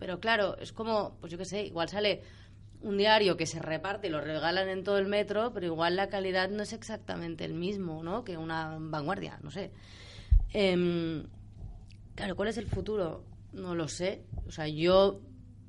Pero 0.00 0.18
claro, 0.18 0.58
es 0.58 0.72
como, 0.72 1.16
pues 1.20 1.30
yo 1.30 1.38
qué 1.38 1.44
sé, 1.44 1.64
igual 1.64 1.88
sale 1.88 2.22
un 2.82 2.98
diario 2.98 3.36
que 3.36 3.46
se 3.46 3.60
reparte 3.60 4.08
y 4.08 4.10
lo 4.10 4.20
regalan 4.20 4.68
en 4.68 4.84
todo 4.84 4.98
el 4.98 5.06
metro, 5.06 5.52
pero 5.52 5.66
igual 5.66 5.96
la 5.96 6.08
calidad 6.08 6.50
no 6.50 6.62
es 6.62 6.72
exactamente 6.72 7.44
el 7.44 7.54
mismo, 7.54 8.02
¿no? 8.02 8.24
Que 8.24 8.36
una 8.36 8.76
vanguardia, 8.78 9.38
no 9.42 9.50
sé. 9.50 9.70
Em, 10.52 11.24
claro, 12.14 12.36
¿cuál 12.36 12.48
es 12.48 12.58
el 12.58 12.66
futuro? 12.66 13.24
No 13.52 13.74
lo 13.74 13.88
sé. 13.88 14.24
O 14.46 14.50
sea, 14.50 14.68
yo, 14.68 15.20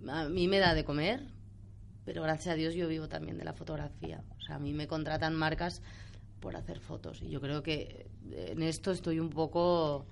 a 0.07 0.25
mí 0.29 0.47
me 0.47 0.59
da 0.59 0.73
de 0.73 0.83
comer, 0.83 1.23
pero 2.05 2.23
gracias 2.23 2.53
a 2.53 2.55
Dios 2.55 2.73
yo 2.73 2.87
vivo 2.87 3.07
también 3.07 3.37
de 3.37 3.45
la 3.45 3.53
fotografía. 3.53 4.23
O 4.37 4.41
sea, 4.41 4.55
a 4.55 4.59
mí 4.59 4.73
me 4.73 4.87
contratan 4.87 5.35
marcas 5.35 5.81
por 6.39 6.55
hacer 6.55 6.79
fotos 6.79 7.21
y 7.21 7.29
yo 7.29 7.41
creo 7.41 7.63
que 7.63 8.07
en 8.31 8.61
esto 8.61 8.91
estoy 8.91 9.19
un 9.19 9.29
poco 9.29 10.05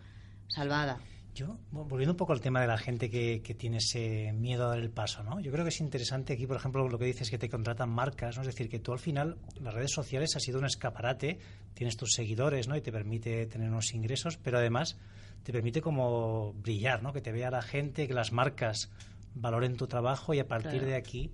salvada. 0.48 1.00
Yo, 1.36 1.58
volviendo 1.70 2.14
un 2.14 2.18
poco 2.18 2.32
al 2.32 2.40
tema 2.40 2.62
de 2.62 2.68
la 2.68 2.78
gente 2.78 3.10
que, 3.10 3.42
tiene 3.60 3.78
ese 3.78 4.32
miedo 4.32 4.68
a 4.68 4.70
dar 4.70 4.80
el 4.80 4.90
paso, 4.90 5.22
¿no? 5.22 5.42
Yo 5.42 5.52
creo 5.52 5.66
que 5.66 5.70
es 5.70 5.82
interesante 5.82 6.32
aquí, 6.32 6.48
por 6.48 6.56
ejemplo, 6.56 6.88
lo 6.88 6.98
que 6.98 7.04
dices 7.04 7.30
que 7.30 7.38
te 7.38 7.50
contratan 7.50 7.90
marcas, 7.90 8.38
¿no? 8.38 8.44
Es 8.44 8.48
decir, 8.48 8.70
que 8.70 8.80
tú 8.80 8.94
al 8.94 9.00
final, 9.00 9.36
las 9.60 9.74
redes 9.74 9.92
sociales 9.92 10.38
ha 10.38 10.40
sido 10.40 10.60
un 10.60 10.66
escaparate, 10.66 11.38
tienes 11.74 11.98
tus 11.98 12.14
seguidores, 12.14 12.70
¿no? 12.70 12.78
Y 12.78 12.82
te 12.82 12.94
permite 12.94 13.48
tener 13.48 13.68
unos 13.70 13.94
ingresos, 13.94 14.38
pero 14.38 14.60
además 14.60 14.98
te 15.44 15.52
permite 15.52 15.82
como 15.82 16.54
brillar, 16.54 17.04
¿no? 17.04 17.12
Que 17.12 17.20
te 17.20 17.34
vea 17.34 17.52
la 17.52 17.62
gente, 17.62 18.08
que 18.08 18.14
las 18.14 18.32
marcas 18.32 18.90
valoren 19.34 19.76
tu 19.76 19.88
trabajo 19.88 20.34
y 20.34 20.40
a 20.40 20.48
partir 20.48 20.86
de 20.86 20.96
aquí 20.96 21.34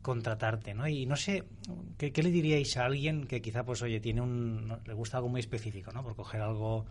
contratarte, 0.00 0.72
¿no? 0.72 0.88
Y 0.88 1.04
no 1.04 1.16
sé, 1.16 1.44
¿qué, 1.98 2.10
¿qué, 2.10 2.22
le 2.22 2.30
diríais 2.30 2.78
a 2.78 2.86
alguien 2.86 3.26
que 3.26 3.42
quizá, 3.42 3.64
pues, 3.64 3.82
oye, 3.82 4.00
tiene 4.00 4.22
un, 4.22 4.78
le 4.86 4.94
gusta 4.94 5.18
algo 5.18 5.28
muy 5.28 5.40
específico, 5.40 5.92
¿no? 5.92 6.02
Por 6.02 6.16
coger 6.16 6.40
algo 6.40 6.86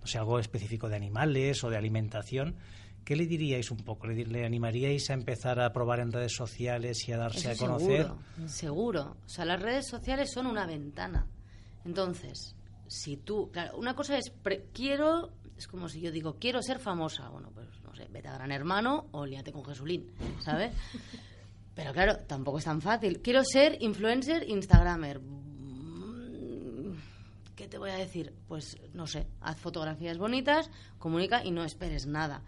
no 0.00 0.06
sé, 0.06 0.18
algo 0.18 0.38
específico 0.38 0.88
de 0.88 0.96
animales 0.96 1.62
o 1.64 1.70
de 1.70 1.76
alimentación, 1.76 2.56
¿qué 3.04 3.16
le 3.16 3.26
diríais 3.26 3.70
un 3.70 3.78
poco? 3.78 4.06
¿Le, 4.06 4.44
animaríais 4.44 5.10
a 5.10 5.14
empezar 5.14 5.60
a 5.60 5.72
probar 5.72 6.00
en 6.00 6.12
redes 6.12 6.34
sociales 6.34 7.08
y 7.08 7.12
a 7.12 7.18
darse 7.18 7.50
a 7.50 7.56
conocer? 7.56 8.06
Seguro, 8.06 8.48
seguro. 8.48 9.16
O 9.24 9.28
sea, 9.28 9.44
las 9.44 9.60
redes 9.60 9.86
sociales 9.88 10.30
son 10.32 10.46
una 10.46 10.66
ventana. 10.66 11.26
Entonces, 11.84 12.56
si 12.88 13.16
tú, 13.16 13.50
claro, 13.52 13.76
una 13.78 13.94
cosa 13.94 14.18
es, 14.18 14.32
quiero, 14.72 15.32
es 15.56 15.66
como 15.68 15.88
si 15.88 16.00
yo 16.00 16.10
digo, 16.10 16.36
quiero 16.38 16.62
ser 16.62 16.78
famosa. 16.78 17.28
Bueno, 17.28 17.50
pues 17.54 17.68
no 17.84 17.94
sé, 17.94 18.08
vete 18.10 18.28
a 18.28 18.34
Gran 18.34 18.52
Hermano 18.52 19.06
o 19.12 19.24
líate 19.24 19.52
con 19.52 19.64
Jesulín, 19.64 20.12
¿sabes? 20.40 20.72
Pero 21.76 21.92
claro, 21.92 22.16
tampoco 22.26 22.58
es 22.58 22.64
tan 22.64 22.80
fácil. 22.80 23.20
Quiero 23.20 23.44
ser 23.44 23.76
influencer, 23.80 24.48
instagramer. 24.48 25.20
¿Qué 27.56 27.66
te 27.66 27.78
voy 27.78 27.90
a 27.90 27.96
decir? 27.96 28.32
Pues 28.46 28.76
no 28.92 29.06
sé, 29.06 29.26
haz 29.40 29.58
fotografías 29.58 30.18
bonitas, 30.18 30.70
comunica 30.98 31.44
y 31.44 31.50
no 31.50 31.64
esperes 31.64 32.06
nada. 32.06 32.42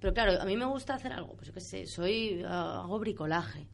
Pero 0.00 0.12
claro, 0.12 0.40
a 0.40 0.44
mí 0.44 0.56
me 0.56 0.66
gusta 0.66 0.94
hacer 0.94 1.12
algo, 1.12 1.34
pues 1.34 1.48
yo 1.48 1.54
qué 1.54 1.60
sé, 1.60 1.86
soy, 1.86 2.42
ah, 2.46 2.82
hago 2.82 2.98
bricolaje. 2.98 3.66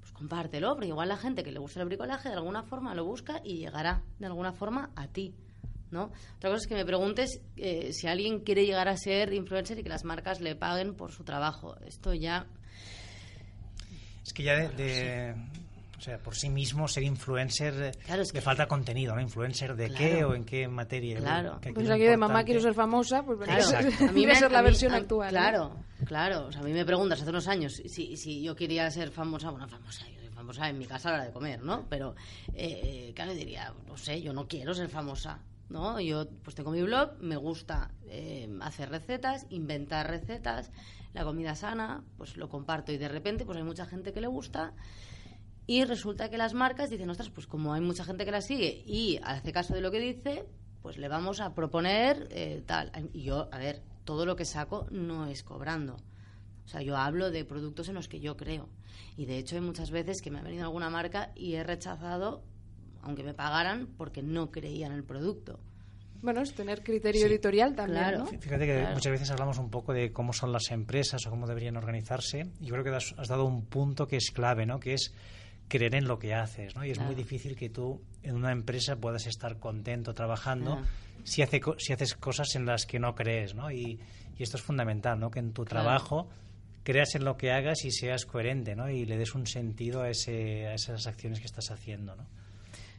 Pues 0.00 0.12
compártelo, 0.12 0.74
porque 0.74 0.88
igual 0.88 1.08
la 1.08 1.16
gente 1.16 1.44
que 1.44 1.52
le 1.52 1.58
gusta 1.58 1.80
el 1.80 1.86
bricolaje 1.86 2.28
de 2.28 2.34
alguna 2.34 2.62
forma 2.62 2.94
lo 2.94 3.04
busca 3.04 3.40
y 3.44 3.58
llegará 3.58 4.02
de 4.18 4.26
alguna 4.26 4.52
forma 4.52 4.90
a 4.96 5.06
ti. 5.08 5.34
¿no? 5.90 6.10
Otra 6.36 6.50
cosa 6.50 6.62
es 6.62 6.66
que 6.66 6.74
me 6.74 6.84
preguntes 6.84 7.40
eh, 7.56 7.92
si 7.92 8.08
alguien 8.08 8.40
quiere 8.40 8.66
llegar 8.66 8.88
a 8.88 8.96
ser 8.96 9.32
influencer 9.32 9.78
y 9.78 9.82
que 9.82 9.88
las 9.88 10.04
marcas 10.04 10.40
le 10.40 10.56
paguen 10.56 10.94
por 10.94 11.12
su 11.12 11.22
trabajo. 11.22 11.76
Esto 11.86 12.12
ya... 12.12 12.46
Es 14.24 14.32
que 14.32 14.42
ya 14.42 14.68
de, 14.68 15.34
sea, 16.04 16.18
por 16.18 16.36
sí 16.36 16.50
mismo 16.50 16.86
ser 16.86 17.02
influencer 17.02 17.96
le 18.08 18.40
falta 18.42 18.66
contenido, 18.66 19.14
¿no? 19.14 19.22
¿Influencer 19.22 19.74
de 19.74 19.90
qué 19.90 20.22
o 20.24 20.34
en 20.34 20.44
qué 20.44 20.68
materia? 20.68 21.18
Claro. 21.18 21.60
pues 21.74 21.88
aquí 21.88 22.02
de 22.02 22.16
mamá 22.16 22.44
quiero 22.44 22.60
ser 22.60 22.74
famosa, 22.74 23.22
pues 23.22 23.38
a 24.00 24.12
mí 24.12 24.26
me 24.26 24.34
ser 24.34 24.52
la 24.52 24.60
versión 24.60 24.92
actual. 24.92 25.30
Claro, 25.30 25.76
claro. 26.04 26.46
O 26.46 26.52
sea, 26.52 26.60
a 26.60 26.64
mí 26.64 26.72
me 26.72 26.84
preguntas 26.84 27.22
hace 27.22 27.30
unos 27.30 27.48
años 27.48 27.72
si, 27.86 28.16
si 28.16 28.42
yo 28.42 28.54
quería 28.54 28.90
ser 28.90 29.10
famosa, 29.10 29.50
bueno, 29.50 29.66
famosa, 29.66 30.06
yo 30.08 30.20
soy 30.20 30.28
famosa 30.28 30.68
en 30.68 30.78
mi 30.78 30.84
casa 30.84 31.08
a 31.08 31.12
la 31.12 31.18
hora 31.18 31.26
de 31.26 31.32
comer, 31.32 31.62
¿no? 31.62 31.86
Pero, 31.88 32.14
eh, 32.52 33.12
claro, 33.14 33.32
diría, 33.32 33.72
no 33.86 33.96
sé, 33.96 34.20
yo 34.20 34.32
no 34.34 34.46
quiero 34.46 34.74
ser 34.74 34.88
famosa. 34.88 35.40
¿no? 35.70 35.98
Yo 35.98 36.28
pues 36.42 36.54
tengo 36.54 36.70
mi 36.70 36.82
blog, 36.82 37.12
me 37.20 37.36
gusta 37.36 37.90
eh, 38.08 38.48
hacer 38.60 38.90
recetas, 38.90 39.46
inventar 39.48 40.08
recetas, 40.08 40.70
la 41.14 41.24
comida 41.24 41.54
sana, 41.54 42.04
pues 42.18 42.36
lo 42.36 42.50
comparto 42.50 42.92
y 42.92 42.98
de 42.98 43.08
repente 43.08 43.46
pues 43.46 43.56
hay 43.56 43.64
mucha 43.64 43.86
gente 43.86 44.12
que 44.12 44.20
le 44.20 44.26
gusta 44.26 44.74
y 45.66 45.84
resulta 45.84 46.28
que 46.28 46.36
las 46.36 46.54
marcas 46.54 46.90
dicen, 46.90 47.08
ostras, 47.08 47.30
pues 47.30 47.46
como 47.46 47.72
hay 47.72 47.80
mucha 47.80 48.04
gente 48.04 48.24
que 48.24 48.30
la 48.30 48.42
sigue 48.42 48.82
y 48.86 49.18
hace 49.22 49.52
caso 49.52 49.74
de 49.74 49.80
lo 49.80 49.90
que 49.90 50.00
dice, 50.00 50.44
pues 50.82 50.98
le 50.98 51.08
vamos 51.08 51.40
a 51.40 51.54
proponer 51.54 52.28
eh, 52.30 52.62
tal. 52.66 52.92
Y 53.14 53.22
yo, 53.22 53.48
a 53.50 53.58
ver, 53.58 53.82
todo 54.04 54.26
lo 54.26 54.36
que 54.36 54.44
saco 54.44 54.86
no 54.90 55.26
es 55.26 55.42
cobrando. 55.42 55.96
O 56.64 56.68
sea, 56.68 56.82
yo 56.82 56.96
hablo 56.96 57.30
de 57.30 57.44
productos 57.44 57.88
en 57.88 57.94
los 57.94 58.08
que 58.08 58.20
yo 58.20 58.36
creo. 58.36 58.68
Y 59.16 59.24
de 59.24 59.38
hecho 59.38 59.56
hay 59.56 59.62
muchas 59.62 59.90
veces 59.90 60.20
que 60.20 60.30
me 60.30 60.38
ha 60.38 60.42
venido 60.42 60.64
alguna 60.64 60.90
marca 60.90 61.32
y 61.34 61.54
he 61.54 61.64
rechazado, 61.64 62.42
aunque 63.02 63.22
me 63.22 63.32
pagaran, 63.32 63.86
porque 63.96 64.22
no 64.22 64.50
creía 64.50 64.86
en 64.86 64.92
el 64.92 65.04
producto. 65.04 65.60
Bueno, 66.20 66.40
es 66.40 66.54
tener 66.54 66.82
criterio 66.82 67.26
editorial 67.26 67.74
también, 67.74 67.98
claro, 67.98 68.26
Fíjate 68.26 68.66
que 68.66 68.86
muchas 68.94 69.12
veces 69.12 69.30
hablamos 69.30 69.58
un 69.58 69.68
poco 69.68 69.92
de 69.92 70.10
cómo 70.10 70.32
son 70.32 70.52
las 70.52 70.70
empresas 70.70 71.26
o 71.26 71.30
cómo 71.30 71.46
deberían 71.46 71.76
organizarse. 71.76 72.46
Y 72.60 72.66
yo 72.66 72.72
creo 72.72 72.84
que 72.84 72.90
has, 72.90 73.14
has 73.18 73.28
dado 73.28 73.44
un 73.44 73.66
punto 73.66 74.06
que 74.06 74.16
es 74.16 74.30
clave, 74.30 74.64
¿no? 74.64 74.80
Que 74.80 74.94
es 74.94 75.12
creer 75.68 75.94
en 75.94 76.06
lo 76.06 76.18
que 76.18 76.34
haces, 76.34 76.74
¿no? 76.76 76.84
Y 76.84 76.90
es 76.90 77.00
muy 77.00 77.14
difícil 77.14 77.56
que 77.56 77.68
tú 77.68 78.00
en 78.22 78.36
una 78.36 78.52
empresa 78.52 78.96
puedas 78.96 79.26
estar 79.26 79.58
contento 79.58 80.14
trabajando 80.14 80.82
si, 81.24 81.42
hace, 81.42 81.60
si 81.78 81.92
haces 81.92 82.14
cosas 82.14 82.54
en 82.54 82.66
las 82.66 82.86
que 82.86 82.98
no 82.98 83.14
crees, 83.14 83.54
¿no? 83.54 83.70
Y, 83.70 83.98
esto 84.38 84.56
es 84.56 84.64
fundamental, 84.64 85.20
¿no? 85.20 85.30
Que 85.30 85.38
en 85.38 85.52
tu 85.52 85.64
trabajo 85.64 86.28
creas 86.82 87.14
en 87.14 87.24
lo 87.24 87.36
que 87.36 87.52
hagas 87.52 87.84
y 87.84 87.92
seas 87.92 88.26
coherente, 88.26 88.74
¿no? 88.74 88.90
Y 88.90 89.04
le 89.04 89.16
des 89.16 89.32
un 89.36 89.46
sentido 89.46 90.02
a, 90.02 90.10
ese, 90.10 90.66
a 90.66 90.74
esas 90.74 91.06
acciones 91.06 91.38
que 91.38 91.46
estás 91.46 91.70
haciendo, 91.70 92.16
¿no? 92.16 92.26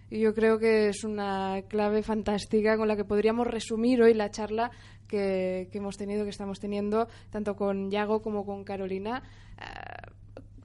Y 0.09 0.19
yo 0.19 0.33
creo 0.33 0.59
que 0.59 0.87
es 0.87 1.03
una 1.03 1.63
clave 1.67 2.03
fantástica 2.03 2.77
con 2.77 2.87
la 2.87 2.95
que 2.95 3.03
podríamos 3.03 3.47
resumir 3.47 4.01
hoy 4.01 4.13
la 4.13 4.31
charla 4.31 4.71
que, 5.07 5.69
hemos 5.73 5.97
tenido, 5.97 6.23
que 6.23 6.29
estamos 6.29 6.59
teniendo, 6.59 7.07
tanto 7.31 7.55
con 7.55 7.91
Yago 7.91 8.21
como 8.21 8.45
con 8.45 8.63
Carolina. 8.63 9.23
Eh, 9.59 10.11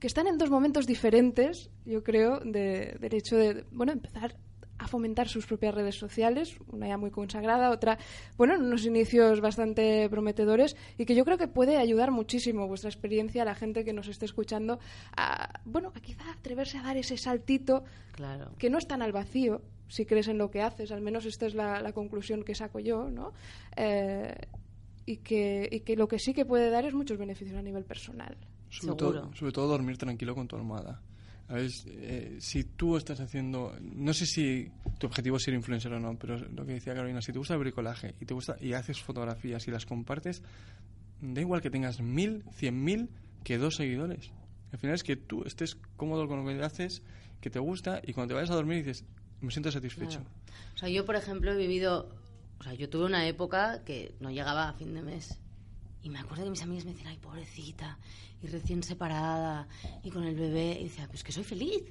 que 0.01 0.07
están 0.07 0.25
en 0.25 0.39
dos 0.39 0.49
momentos 0.49 0.87
diferentes, 0.87 1.69
yo 1.85 2.03
creo, 2.03 2.39
del 2.39 3.13
hecho 3.13 3.37
de, 3.37 3.65
bueno, 3.71 3.91
empezar 3.91 4.35
a 4.79 4.87
fomentar 4.87 5.29
sus 5.29 5.45
propias 5.45 5.75
redes 5.75 5.93
sociales, 5.93 6.57
una 6.71 6.87
ya 6.87 6.97
muy 6.97 7.11
consagrada, 7.11 7.69
otra, 7.69 7.99
bueno, 8.35 8.55
en 8.55 8.63
unos 8.63 8.83
inicios 8.83 9.41
bastante 9.41 10.09
prometedores 10.09 10.75
y 10.97 11.05
que 11.05 11.13
yo 11.13 11.23
creo 11.23 11.37
que 11.37 11.47
puede 11.47 11.77
ayudar 11.77 12.09
muchísimo 12.09 12.67
vuestra 12.67 12.89
experiencia 12.89 13.43
a 13.43 13.45
la 13.45 13.53
gente 13.53 13.85
que 13.85 13.93
nos 13.93 14.07
esté 14.07 14.25
escuchando 14.25 14.79
a, 15.15 15.61
bueno, 15.65 15.91
a 15.93 16.01
quizá 16.01 16.31
atreverse 16.31 16.79
a 16.79 16.81
dar 16.81 16.97
ese 16.97 17.15
saltito 17.15 17.83
claro. 18.13 18.55
que 18.57 18.71
no 18.71 18.79
es 18.79 18.87
tan 18.87 19.03
al 19.03 19.11
vacío, 19.11 19.61
si 19.87 20.07
crees 20.07 20.29
en 20.29 20.39
lo 20.39 20.49
que 20.49 20.63
haces, 20.63 20.91
al 20.91 21.01
menos 21.01 21.27
esta 21.27 21.45
es 21.45 21.53
la, 21.53 21.93
conclusión 21.93 22.43
que 22.43 22.55
saco 22.55 22.79
yo, 22.79 23.11
¿no? 23.11 23.33
Eh, 23.75 24.33
y, 25.05 25.17
que, 25.17 25.69
y 25.71 25.81
que 25.81 25.95
lo 25.95 26.07
que 26.07 26.17
sí 26.17 26.33
que 26.33 26.45
puede 26.45 26.71
dar 26.71 26.85
es 26.85 26.95
muchos 26.95 27.19
beneficios 27.19 27.55
a 27.55 27.61
nivel 27.61 27.83
personal. 27.83 28.35
Sobre, 28.71 28.95
todo, 28.95 29.31
sobre 29.35 29.51
todo 29.51 29.67
dormir 29.67 29.97
tranquilo 29.97 30.33
con 30.33 30.47
tu 30.47 30.55
almohada. 30.55 31.01
Eh, 31.53 32.37
si 32.39 32.63
tú 32.63 32.95
estás 32.95 33.19
haciendo, 33.19 33.75
no 33.81 34.13
sé 34.13 34.25
si 34.25 34.71
tu 34.97 35.07
objetivo 35.07 35.35
es 35.35 35.43
ser 35.43 35.53
influencer 35.53 35.91
o 35.91 35.99
no, 35.99 36.17
pero 36.17 36.37
lo 36.37 36.65
que 36.65 36.73
decía 36.73 36.93
Carolina, 36.93 37.21
si 37.21 37.33
te 37.33 37.39
gusta 37.39 37.55
el 37.55 37.59
bricolaje 37.59 38.15
y 38.21 38.25
te 38.25 38.33
gusta 38.33 38.55
y 38.61 38.71
haces 38.71 39.01
fotografías 39.01 39.67
y 39.67 39.71
las 39.71 39.85
compartes, 39.85 40.41
da 41.19 41.41
igual 41.41 41.61
que 41.61 41.69
tengas 41.69 41.99
mil, 41.99 42.45
cien 42.53 42.81
mil, 42.81 43.09
que 43.43 43.57
dos 43.57 43.75
seguidores. 43.75 44.31
Al 44.71 44.79
final 44.79 44.95
es 44.95 45.03
que 45.03 45.17
tú 45.17 45.43
estés 45.43 45.75
cómodo 45.97 46.29
con 46.29 46.45
lo 46.45 46.49
que 46.49 46.63
haces, 46.63 47.03
que 47.41 47.49
te 47.49 47.59
gusta 47.59 48.01
y 48.01 48.13
cuando 48.13 48.29
te 48.29 48.35
vayas 48.35 48.51
a 48.51 48.55
dormir 48.55 48.77
dices, 48.77 49.03
me 49.41 49.51
siento 49.51 49.71
satisfecho. 49.71 50.21
O 50.75 50.77
sea, 50.77 50.87
yo 50.87 51.03
por 51.03 51.17
ejemplo 51.17 51.51
he 51.51 51.57
vivido, 51.57 52.15
o 52.59 52.63
sea, 52.63 52.73
yo 52.75 52.89
tuve 52.89 53.05
una 53.05 53.27
época 53.27 53.83
que 53.83 54.15
no 54.21 54.31
llegaba 54.31 54.69
a 54.69 54.73
fin 54.73 54.93
de 54.93 55.01
mes 55.01 55.37
y 56.03 56.09
me 56.09 56.19
acuerdo 56.19 56.43
que 56.45 56.49
mis 56.49 56.63
amigas 56.63 56.85
me 56.85 56.91
decían, 56.91 57.09
ay, 57.09 57.17
pobrecita, 57.17 57.99
y 58.41 58.47
recién 58.47 58.81
separada, 58.81 59.67
y 60.03 60.09
con 60.09 60.23
el 60.23 60.35
bebé. 60.35 60.77
Y 60.79 60.85
decía, 60.85 61.07
pues 61.07 61.23
que 61.23 61.31
soy 61.31 61.43
feliz, 61.43 61.83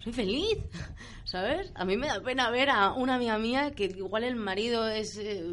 soy 0.00 0.12
feliz, 0.12 0.58
¿sabes? 1.24 1.72
A 1.74 1.84
mí 1.84 1.96
me 1.96 2.08
da 2.08 2.20
pena 2.20 2.50
ver 2.50 2.70
a 2.70 2.92
una 2.92 3.14
amiga 3.14 3.38
mía 3.38 3.70
que 3.72 3.84
igual 3.84 4.24
el 4.24 4.36
marido 4.36 4.88
es 4.88 5.16
eh, 5.18 5.44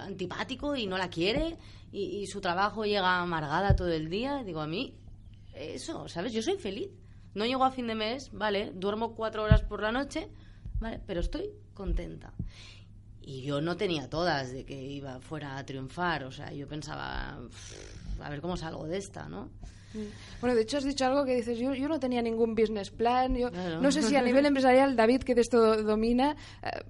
antipático 0.00 0.74
y 0.74 0.86
no 0.86 0.96
la 0.96 1.10
quiere, 1.10 1.58
y, 1.92 2.26
su 2.26 2.40
trabajo 2.40 2.86
llega 2.86 3.20
amargada 3.20 3.76
todo 3.76 3.92
el 3.92 4.08
día. 4.08 4.42
digo, 4.42 4.60
a 4.60 4.66
mí, 4.66 4.94
eso, 5.54 6.08
¿sabes? 6.08 6.32
Yo 6.32 6.42
soy 6.42 6.56
feliz. 6.56 6.88
No 7.34 7.44
llego 7.44 7.64
a 7.64 7.70
fin 7.70 7.86
de 7.86 7.94
mes, 7.94 8.30
vale, 8.32 8.72
duermo 8.74 9.14
cuatro 9.14 9.42
horas 9.42 9.62
por 9.62 9.80
la 9.82 9.92
noche, 9.92 10.28
vale, 10.80 11.00
pero 11.06 11.20
estoy 11.20 11.50
contenta. 11.74 12.32
Y 13.24 13.42
yo 13.42 13.60
no 13.60 13.76
tenía 13.76 14.08
todas 14.08 14.52
de 14.52 14.64
que 14.64 14.74
iba 14.74 15.20
fuera 15.20 15.56
a 15.56 15.64
triunfar, 15.64 16.24
o 16.24 16.32
sea, 16.32 16.52
yo 16.52 16.66
pensaba, 16.66 17.38
a 18.20 18.30
ver 18.30 18.40
cómo 18.40 18.56
salgo 18.56 18.86
de 18.86 18.98
esta, 18.98 19.28
¿no? 19.28 19.50
Mm. 19.94 20.40
Bueno, 20.40 20.56
de 20.56 20.62
hecho 20.62 20.78
has 20.78 20.84
dicho 20.84 21.04
algo 21.04 21.24
que 21.24 21.36
dices, 21.36 21.58
yo, 21.58 21.74
yo 21.74 21.88
no 21.88 22.00
tenía 22.00 22.22
ningún 22.22 22.54
business 22.54 22.90
plan, 22.90 23.34
yo 23.34 23.50
no 23.50 23.92
sé 23.92 24.02
si 24.02 24.16
a 24.16 24.22
nivel 24.22 24.46
empresarial, 24.46 24.96
David, 24.96 25.22
que 25.22 25.34
de 25.34 25.42
esto 25.42 25.82
domina, 25.82 26.36
eh, 26.62 26.82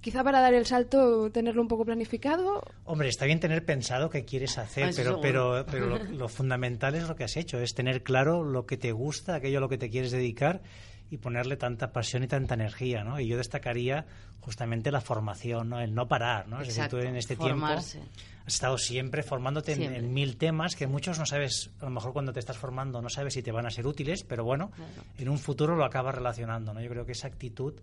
quizá 0.00 0.24
para 0.24 0.40
dar 0.40 0.54
el 0.54 0.66
salto 0.66 1.30
tenerlo 1.30 1.62
un 1.62 1.68
poco 1.68 1.84
planificado. 1.84 2.62
Hombre, 2.84 3.08
está 3.08 3.24
bien 3.24 3.40
tener 3.40 3.64
pensado 3.64 4.10
qué 4.10 4.24
quieres 4.24 4.58
hacer, 4.58 4.86
ah, 4.88 4.92
pero, 4.94 5.20
pero, 5.20 5.66
pero 5.70 5.86
lo, 5.86 6.04
lo, 6.04 6.28
fundamental 6.28 6.94
es 6.94 7.08
lo 7.08 7.16
que 7.16 7.24
has 7.24 7.36
hecho, 7.36 7.58
es 7.58 7.74
tener 7.74 8.02
claro 8.02 8.44
lo 8.44 8.66
que 8.66 8.76
te 8.76 8.92
gusta, 8.92 9.36
aquello 9.36 9.58
a 9.58 9.60
lo 9.60 9.68
que 9.68 9.78
te 9.78 9.90
quieres 9.90 10.10
dedicar 10.10 10.62
y 11.10 11.18
ponerle 11.18 11.56
tanta 11.56 11.92
pasión 11.92 12.22
y 12.22 12.28
tanta 12.28 12.54
energía, 12.54 13.02
¿no? 13.02 13.18
Y 13.18 13.26
yo 13.26 13.36
destacaría 13.36 14.06
justamente 14.40 14.90
la 14.90 15.00
formación, 15.00 15.70
¿no? 15.70 15.80
El 15.80 15.94
no 15.94 16.08
parar, 16.08 16.48
¿no? 16.48 16.60
es 16.60 16.68
decir, 16.68 16.88
tú 16.88 16.98
en 16.98 17.16
este 17.16 17.36
tiempo 17.36 17.66
has 17.66 17.98
estado 18.46 18.78
siempre 18.78 19.22
formándote 19.22 19.72
En, 19.72 20.12
mil 20.12 20.36
temas 20.36 20.74
que 20.74 20.86
muchos 20.86 21.18
no 21.18 21.26
sabes, 21.26 21.70
a 21.80 21.84
lo 21.84 21.90
mejor 21.90 22.12
cuando 22.12 22.32
te 22.32 22.40
estás 22.40 22.56
formando 22.56 23.00
no 23.00 23.08
sabes 23.08 23.34
si 23.34 23.42
te 23.42 23.52
van 23.52 23.66
a 23.66 23.70
ser 23.70 23.86
útiles, 23.86 24.24
pero 24.24 24.44
bueno, 24.44 24.72
en 25.18 25.28
un 25.28 25.38
futuro 25.38 25.76
lo 25.76 25.84
acabas 25.84 26.14
relacionando, 26.14 26.74
¿no? 26.74 26.80
Yo 26.80 26.88
creo 26.88 27.06
que 27.06 27.12
esa 27.12 27.28
actitud 27.28 27.74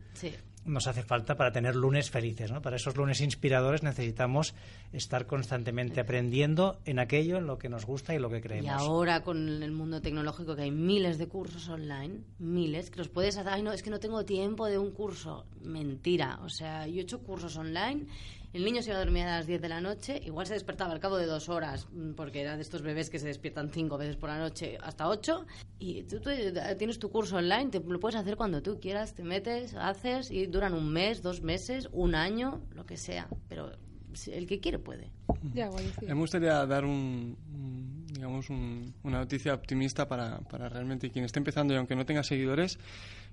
nos 0.68 0.88
hace 0.88 1.02
falta 1.02 1.36
para 1.36 1.52
tener 1.52 1.76
lunes 1.76 2.10
felices, 2.12 2.52
¿no? 2.52 2.62
Para 2.62 2.76
esos 2.76 2.98
lunes 2.98 3.22
inspiradores 3.22 3.84
necesitamos 3.84 4.54
estar 4.92 5.26
constantemente 5.26 6.02
aprendiendo 6.02 6.80
en 6.86 7.00
aquello, 7.00 7.38
en 7.38 7.48
lo 7.48 7.58
que 7.58 7.70
nos 7.70 7.86
gusta 7.86 8.14
y 8.14 8.20
lo 8.20 8.30
que 8.30 8.42
creemos. 8.42 8.66
Y 8.66 8.70
ahora 8.70 9.24
con 9.24 9.64
el 9.64 9.72
mundo 9.72 10.02
tecnológico 10.02 10.56
que 10.56 10.64
hay 10.64 10.72
miles 10.72 11.18
de 11.18 11.28
cursos 11.28 11.70
online, 11.70 12.20
miles, 12.40 12.90
que 12.90 12.98
los 12.98 13.08
puedes 13.08 13.38
hacer, 13.38 13.54
ay 13.54 13.64
no, 13.64 13.72
es 13.72 13.82
que 13.82 13.90
no 13.90 14.00
tengo 14.00 14.26
tiempo 14.26 14.68
de 14.68 14.78
un 14.78 14.92
curso. 14.92 15.46
Mentira, 15.62 16.40
o 16.48 16.50
sea, 16.50 16.88
yo 16.88 17.00
he 17.00 17.02
hecho 17.02 17.20
cursos 17.20 17.56
online, 17.58 18.08
el 18.54 18.64
niño 18.64 18.82
se 18.82 18.90
iba 18.90 18.98
a 18.98 19.04
dormir 19.04 19.24
a 19.24 19.38
las 19.38 19.46
10 19.46 19.62
de 19.62 19.70
la 19.70 19.82
noche, 19.82 20.20
igual 20.26 20.48
se 20.48 20.54
despertaba 20.54 20.94
al 20.94 21.00
cabo 21.00 21.18
de 21.18 21.26
dos 21.26 21.50
horas, 21.50 21.88
mm, 21.92 22.14
porque 22.14 22.42
era 22.42 22.56
de 22.56 22.62
estos 22.62 22.82
bebés 22.82 23.10
que 23.10 23.20
se 23.20 23.28
despiertan 23.28 23.70
cinco 23.70 23.98
veces 23.98 24.16
por 24.16 24.30
la 24.30 24.40
noche 24.40 24.78
hasta 24.82 25.10
ocho, 25.10 25.46
y 25.78 26.04
tú, 26.04 26.22
tienes 26.78 27.00
tu 27.00 27.10
curso 27.10 27.36
online, 27.36 27.70
te 27.70 27.80
lo 27.80 28.00
puedes 28.00 28.16
hacer 28.16 28.38
cuando 28.38 28.62
tú 28.62 28.80
quieras, 28.80 29.14
te 29.14 29.24
metes, 29.24 29.76
haces, 29.76 30.32
y 30.32 30.48
duran 30.48 30.74
un 30.74 30.92
mes, 30.92 31.22
dos 31.22 31.42
meses, 31.42 31.90
un 31.92 32.16
año, 32.16 32.62
lo 32.74 32.86
que 32.86 32.98
sea, 32.98 33.28
pero 33.50 33.72
el 34.26 34.48
que 34.48 34.60
quiere 34.60 34.80
puede. 34.80 35.12
Me 36.02 36.14
gustaría 36.14 36.66
dar 36.66 36.86
un, 36.86 37.38
digamos 38.12 38.50
una 38.50 39.20
noticia 39.20 39.54
optimista 39.54 40.08
para, 40.08 40.40
para, 40.40 40.70
realmente 40.70 41.12
quien 41.12 41.26
esté 41.26 41.40
empezando 41.40 41.74
y 41.74 41.78
aunque 41.78 41.96
no 41.96 42.06
tenga 42.06 42.24
seguidores, 42.24 42.80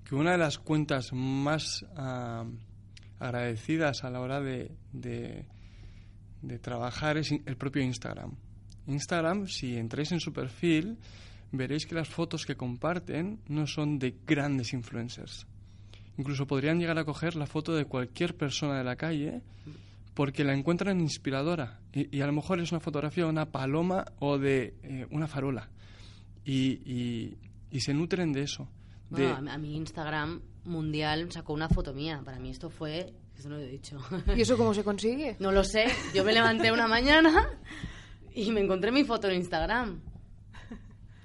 que 0.04 0.14
una 0.14 0.32
de 0.32 0.38
las 0.38 0.58
cuentas 0.58 1.12
más 1.12 1.86
ah, 1.96 2.44
agradecidas 3.18 4.04
a 4.04 4.10
la 4.10 4.20
hora 4.20 4.40
de, 4.40 4.70
de, 4.92 6.58
trabajar 6.60 7.16
es 7.16 7.32
el 7.32 7.56
propio 7.56 7.82
Instagram. 7.82 8.32
Instagram, 8.86 9.46
si 9.46 9.76
entráis 9.76 10.12
en 10.12 10.20
su 10.20 10.32
perfil, 10.32 10.98
veréis 11.52 11.86
que 11.86 11.94
las 11.94 12.08
fotos 12.08 12.44
que 12.44 12.56
comparten 12.56 13.40
no 13.48 13.66
son 13.66 13.98
de 13.98 14.14
grandes 14.26 14.72
influencers. 14.72 15.46
Incluso 16.16 16.46
podrían 16.46 16.78
llegar 16.78 16.98
a 16.98 17.04
coger 17.04 17.34
la 17.34 17.46
foto 17.46 17.74
de 17.74 17.86
cualquier 17.86 18.36
persona 18.36 18.78
de 18.78 18.84
la 18.84 18.96
calle 18.96 19.42
porque 20.14 20.44
la 20.44 20.54
encuentran 20.54 21.00
inspiradora. 21.00 21.80
Y, 21.92 22.20
a 22.20 22.26
lo 22.26 22.32
mejor 22.32 22.60
es 22.60 22.70
una 22.70 22.80
fotografía 22.80 23.24
de 23.24 23.30
una 23.30 23.46
paloma 23.46 24.04
o 24.20 24.38
de 24.38 24.74
eh, 24.82 25.06
una 25.10 25.26
farola. 25.26 25.68
Y, 26.44 27.36
y, 27.70 27.80
se 27.80 27.92
nutren 27.92 28.32
de 28.32 28.42
eso. 28.42 28.68
a 29.16 29.58
mi 29.58 29.76
Instagram 29.76 30.40
mundial 30.64 31.30
sacó 31.32 31.52
una 31.52 31.68
foto 31.68 31.92
mía. 31.92 32.22
Para 32.24 32.38
mí 32.38 32.50
esto 32.50 32.70
fue... 32.70 33.12
Eso 33.36 33.48
no 33.48 33.56
lo 33.56 33.62
he 33.62 33.68
dicho. 33.68 33.98
¿Y 34.36 34.42
eso 34.42 34.56
cómo 34.56 34.74
se 34.74 34.84
consigue? 34.84 35.36
No 35.40 35.50
lo 35.52 35.64
sé. 35.64 35.86
Yo 36.14 36.24
me 36.24 36.32
levanté 36.32 36.70
una 36.72 36.86
mañana 36.86 37.50
y 38.34 38.50
me 38.52 38.60
encontré 38.60 38.92
mi 38.92 39.04
foto 39.04 39.28
en 39.28 39.36
Instagram. 39.36 40.00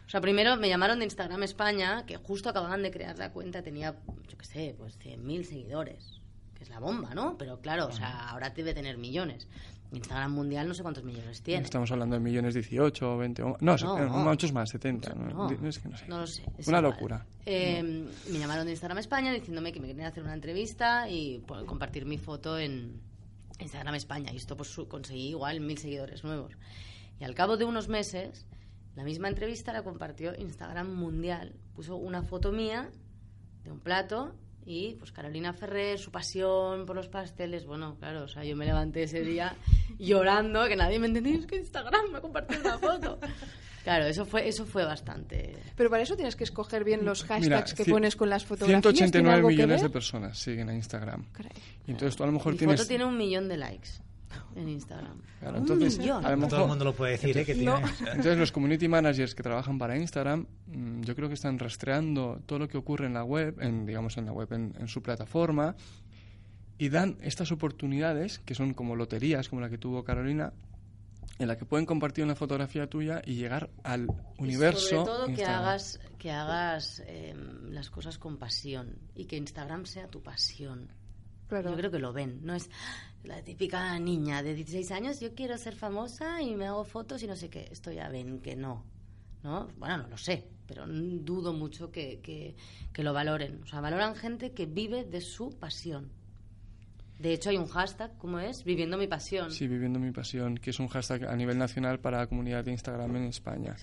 O 0.06 0.10
sea, 0.10 0.22
primero 0.22 0.58
me 0.58 0.70
llamaron 0.70 0.98
de 0.98 1.06
Instagram 1.06 1.44
España, 1.44 2.04
que 2.08 2.18
justo 2.18 2.50
acababan 2.50 2.82
de 2.82 2.90
crear 2.90 3.18
la 3.20 3.32
cuenta, 3.32 3.62
tenía, 3.62 3.96
yo 4.28 4.38
qué 4.38 4.46
sé, 4.46 4.76
pues 4.76 4.98
100.000 5.00 5.44
seguidores 5.44 6.20
es 6.60 6.70
la 6.70 6.80
bomba, 6.80 7.14
¿no? 7.14 7.38
Pero 7.38 7.62
claro, 7.62 7.88
o 7.88 7.92
sea, 7.92 8.30
ahora 8.30 8.50
debe 8.50 8.74
tener 8.74 8.98
millones. 8.98 9.48
Instagram 9.92 10.32
mundial 10.32 10.68
no 10.68 10.74
sé 10.74 10.84
cuántos 10.84 11.04
millones 11.04 11.42
tiene. 11.42 11.64
Estamos 11.64 11.92
hablando 11.92 12.16
de 12.16 12.20
millones 12.20 12.54
18 12.54 13.14
o 13.14 13.18
20. 13.18 13.42
No, 13.42 13.58
no, 13.60 14.10
muchos 14.10 14.54
más, 14.54 14.70
70. 14.70 15.14
No, 15.16 15.50
es 15.50 15.80
que 15.80 15.90
no, 15.90 15.98
sé. 15.98 16.08
no 16.08 16.20
lo 16.20 16.28
sé. 16.28 16.44
Una 16.68 16.82
locura. 16.82 17.26
Eh, 17.46 17.82
me 18.32 18.40
llamaron 18.40 18.66
de 18.66 18.72
Instagram 18.72 19.00
España 19.00 19.34
diciéndome 19.34 19.72
que 19.72 19.80
me 19.80 19.88
querían 19.88 20.06
hacer 20.06 20.24
una 20.24 20.34
entrevista 20.34 21.10
y 21.10 21.40
pues, 21.48 21.64
compartir 21.64 22.06
mi 22.06 22.18
foto 22.18 22.60
en 22.60 23.02
Instagram 23.60 23.96
España. 23.96 24.32
Y 24.32 24.38
esto 24.38 24.56
pues 24.56 24.76
conseguí 24.88 25.30
igual 25.30 25.60
mil 25.62 25.78
seguidores 25.78 26.24
nuevos. 26.24 26.54
Y 27.20 27.24
al 27.24 27.34
cabo 27.34 27.58
de 27.58 27.66
unos 27.66 27.88
meses, 27.88 28.46
la 28.96 29.04
misma 29.04 29.28
entrevista 29.28 29.74
la 29.74 29.84
compartió 29.84 30.36
Instagram 30.38 30.94
mundial. 30.94 31.56
Puso 31.74 31.96
una 31.96 32.22
foto 32.22 32.52
mía 32.52 32.92
de 33.64 33.72
un 33.72 33.80
plato 33.80 34.36
y 34.66 34.96
pues 34.96 35.12
Carolina 35.12 35.54
Ferrer, 35.54 35.98
su 35.98 36.12
pasión 36.12 36.86
por 36.86 36.96
los 36.96 37.08
pasteles, 37.08 37.66
bueno, 37.66 37.96
claro, 38.00 38.24
o 38.24 38.28
sea, 38.28 38.44
yo 38.44 38.56
me 38.56 38.66
levanté 38.66 39.04
ese 39.04 39.22
día 39.22 39.56
llorando, 39.98 40.68
que 40.68 40.76
nadie 40.76 41.00
me 41.00 41.08
entendía, 41.08 41.38
es 41.38 41.46
que 41.46 41.58
Instagram 41.58 42.12
me 42.12 42.18
ha 42.20 42.22
compartido 42.22 42.62
una 42.62 42.78
foto. 42.78 43.20
Claro, 43.84 44.06
eso 44.06 44.26
fue, 44.26 44.48
eso 44.48 44.66
fue 44.66 44.84
bastante. 44.84 45.56
Pero 45.76 45.90
para 45.90 46.04
eso 46.04 46.16
tienes 46.16 46.36
que 46.36 46.44
escoger 46.44 46.84
bien 46.84 47.06
los 47.06 47.24
hashtags 47.24 47.74
que 47.74 47.86
pones 47.86 48.16
con 48.16 48.30
las 48.30 48.46
fotografías. 48.46 48.82
189 48.82 49.48
millones 49.48 49.82
de 49.82 49.90
personas 49.90 50.38
siguen 50.38 50.70
a 50.70 50.76
Instagram. 50.76 51.26
Y 51.88 51.92
entonces 51.92 52.16
tú 52.16 52.24
a 52.24 52.28
lo 52.28 52.34
mejor 52.34 52.52
Mi 52.54 52.60
tienes. 52.60 52.80
foto 52.80 52.88
tiene 52.88 53.06
un 53.06 53.18
millón 53.18 53.48
de 53.48 53.58
likes 53.58 53.90
en 54.56 54.70
Instagram. 54.70 55.22
entonces, 55.42 56.00
a 56.00 56.36
lo 56.36 56.48
Todo 56.48 56.64
el 56.64 56.68
mundo 56.68 56.86
lo 56.86 56.94
puede 56.94 57.14
decir, 57.14 57.38
¿eh? 57.38 57.46
entonces, 57.48 58.38
los 58.38 58.52
community 58.52 58.88
managers 58.88 59.36
que 59.36 59.44
trabajan 59.44 59.78
para 59.78 59.98
Instagram, 59.98 60.46
mm, 60.68 61.02
yo 61.02 61.16
creo 61.16 61.28
que 61.28 61.34
están 61.36 61.60
rastreando 61.60 62.42
todo 62.46 62.60
lo 62.60 62.68
que 62.68 62.78
ocurre 62.78 63.08
en 63.08 63.14
la 63.14 63.24
web, 63.24 63.58
en, 63.62 63.86
digamos 63.86 64.18
en 64.18 64.26
la 64.26 64.34
web, 64.34 64.52
en, 64.52 64.88
su 64.88 65.02
plataforma, 65.02 65.76
y 66.78 66.90
dan 66.90 67.18
estas 67.22 67.52
oportunidades, 67.52 68.40
que 68.40 68.56
son 68.56 68.74
como 68.74 68.96
loterías, 68.96 69.50
como 69.50 69.62
la 69.62 69.70
que 69.70 69.78
tuvo 69.78 70.04
Carolina, 70.04 70.54
en 71.38 71.48
la 71.48 71.58
que 71.58 71.66
pueden 71.66 71.86
compartir 71.86 72.24
una 72.24 72.36
fotografía 72.36 72.88
tuya 72.88 73.22
y 73.26 73.36
llegar 73.36 73.70
al 73.84 74.08
universo. 74.38 74.90
sobre 74.90 75.06
todo 75.06 75.26
que 75.34 75.46
hagas, 75.46 76.00
que 76.18 76.32
hagas 76.32 77.02
eh, 77.06 77.34
las 77.70 77.90
cosas 77.90 78.18
con 78.18 78.38
pasión 78.38 78.98
y 79.16 79.26
que 79.26 79.38
Instagram 79.38 79.86
sea 79.86 80.08
tu 80.08 80.22
pasión. 80.22 80.90
Claro. 81.50 81.72
Yo 81.72 81.76
creo 81.76 81.92
que 81.92 82.00
lo 82.00 82.14
ven. 82.14 82.40
No 82.44 82.54
es 82.54 82.70
la 83.24 83.42
típica 83.44 84.00
niña 84.00 84.42
de 84.42 84.54
16 84.54 84.92
años, 84.92 85.20
yo 85.20 85.36
quiero 85.36 85.58
ser 85.58 85.76
famosa 85.76 86.42
y 86.42 86.56
me 86.56 86.68
hago 86.68 86.86
fotos 86.86 87.22
y 87.24 87.28
no 87.28 87.36
sé 87.36 87.50
qué. 87.50 87.68
Esto 87.72 87.92
ya 87.92 88.08
ven 88.08 88.40
que 88.40 88.56
no. 88.56 88.86
¿no? 89.44 89.68
Bueno, 89.78 89.98
no 89.98 90.08
lo 90.08 90.18
sé, 90.18 90.48
pero 90.68 90.86
dudo 90.88 91.54
mucho 91.54 91.92
que, 91.92 92.20
que, 92.22 92.56
que 92.94 93.04
lo 93.04 93.14
valoren. 93.14 93.62
O 93.64 93.68
sea, 93.68 93.82
valoran 93.82 94.16
gente 94.16 94.52
que 94.52 94.66
vive 94.66 95.04
de 95.04 95.22
su 95.22 95.58
pasión. 95.58 96.12
De 97.20 97.34
hecho, 97.34 97.50
hay 97.50 97.58
un 97.58 97.68
hashtag, 97.68 98.18
¿cómo 98.18 98.40
es? 98.40 98.64
Viviendo 98.64 98.98
mi 98.98 99.08
pasión. 99.08 99.52
Sí, 99.52 99.68
viviendo 99.68 100.00
mi 100.00 100.12
pasión, 100.12 100.58
que 100.58 100.70
es 100.70 100.80
un 100.80 100.88
hashtag 100.88 101.26
a 101.26 101.36
nivel 101.36 101.58
nacional 101.58 102.00
para 102.00 102.20
la 102.20 102.28
comunidad 102.28 102.64
de 102.64 102.72
Instagram 102.72 103.14
en 103.18 103.24
España. 103.26 103.76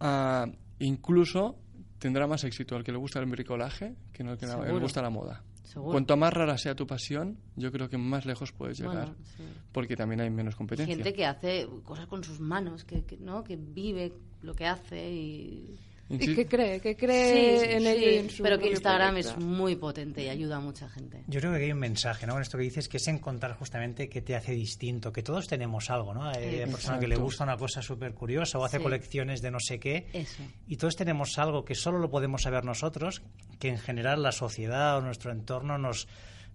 Ah, 0.00 0.46
incluso 0.78 1.56
tendrá 1.98 2.26
más 2.26 2.44
éxito 2.44 2.76
al 2.76 2.84
que 2.84 2.92
le 2.92 2.98
gusta 2.98 3.20
el 3.20 3.26
bricolaje 3.26 3.94
que 4.12 4.22
no 4.22 4.32
al 4.32 4.38
que 4.38 4.46
le 4.46 4.78
gusta 4.78 5.00
la 5.00 5.10
moda. 5.10 5.42
Seguro. 5.68 5.92
Cuanto 5.92 6.16
más 6.16 6.32
rara 6.32 6.56
sea 6.56 6.74
tu 6.74 6.86
pasión, 6.86 7.36
yo 7.54 7.70
creo 7.70 7.90
que 7.90 7.98
más 7.98 8.24
lejos 8.24 8.52
puedes 8.52 8.78
llegar, 8.78 9.08
Bueno, 9.08 9.14
sí. 9.36 9.42
porque 9.70 9.96
también 9.96 10.22
hay 10.22 10.30
menos 10.30 10.56
competencia. 10.56 10.94
Gente 10.94 11.12
que 11.12 11.26
hace 11.26 11.68
cosas 11.84 12.06
con 12.06 12.24
sus 12.24 12.40
manos, 12.40 12.84
que, 12.84 13.04
que, 13.04 13.18
¿no? 13.18 13.44
que 13.44 13.56
vive 13.56 14.14
lo 14.40 14.54
que 14.54 14.66
hace 14.66 15.12
y... 15.12 15.78
Y 16.10 16.34
que 16.34 16.46
cree, 16.46 16.80
que 16.80 16.96
cree 16.96 17.58
Sí, 17.60 17.70
en 17.74 17.80
sí, 17.82 17.86
ello 17.88 18.10
y 18.10 18.14
en 18.16 18.30
su 18.30 18.42
pero 18.42 18.58
que 18.58 18.70
Instagram 18.70 19.14
proyecto. 19.14 19.38
es 19.38 19.44
muy 19.44 19.76
potente 19.76 20.24
y 20.24 20.28
ayuda 20.30 20.56
a 20.56 20.60
mucha 20.60 20.88
gente. 20.88 21.22
Yo 21.26 21.38
creo 21.40 21.52
que 21.52 21.64
hay 21.64 21.72
un 21.72 21.78
mensaje, 21.78 22.26
¿no? 22.26 22.32
Con 22.32 22.40
esto 22.42 22.56
que 22.56 22.64
dices, 22.64 22.88
que 22.88 22.96
es 22.96 23.08
encontrar 23.08 23.52
justamente 23.58 24.08
qué 24.08 24.22
te 24.22 24.34
hace 24.34 24.52
distinto, 24.52 25.12
que 25.12 25.22
todos 25.22 25.46
tenemos 25.48 25.90
algo, 25.90 26.14
¿no? 26.14 26.24
Hay 26.28 26.44
Exacto. 26.44 26.72
persona 26.72 26.98
que 26.98 27.08
le 27.08 27.16
gusta 27.16 27.44
una 27.44 27.56
cosa 27.58 27.82
súper 27.82 28.14
curiosa 28.14 28.58
o 28.58 28.64
hace 28.64 28.78
Sí. 28.78 28.82
colecciones 28.82 29.42
de 29.42 29.50
no 29.50 29.60
sé 29.60 29.78
qué. 29.78 30.06
Eso. 30.14 30.42
Y 30.66 30.76
todos 30.76 30.96
tenemos 30.96 31.38
algo 31.38 31.64
que 31.64 31.74
solo 31.74 31.98
lo 31.98 32.10
podemos 32.10 32.42
saber 32.42 32.64
nosotros, 32.64 33.22
que 33.58 33.68
en 33.68 33.78
general 33.78 34.22
la 34.22 34.32
sociedad 34.32 34.96
o 34.96 35.00
nuestro 35.02 35.30
entorno 35.30 35.76
nos 35.78 36.08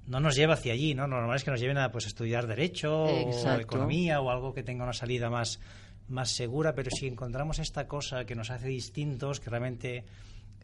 no 0.05 0.19
nos 0.19 0.35
lleva 0.35 0.55
hacia 0.55 0.73
allí, 0.73 0.93
¿no? 0.95 1.07
Lo 1.07 1.15
normal 1.17 1.37
es 1.37 1.45
que 1.45 1.51
nos 1.51 1.61
lleven 1.61 1.77
a 1.77 1.89
pues 1.91 2.07
estudiar 2.07 2.45
derecho 2.45 3.03
o 3.05 3.31
economía 3.57 4.19
o 4.19 4.29
algo 4.31 4.53
que 4.53 4.61
tenga 4.61 4.83
una 4.83 4.91
salida 4.91 5.29
más 5.29 5.61
más 6.07 6.31
segura, 6.31 6.75
pero 6.75 6.91
si 6.91 7.07
encontramos 7.07 7.59
esta 7.59 7.87
cosa 7.87 8.25
que 8.25 8.35
nos 8.35 8.49
hace 8.49 8.67
distintos, 8.67 9.39
que 9.39 9.49
realmente 9.49 10.05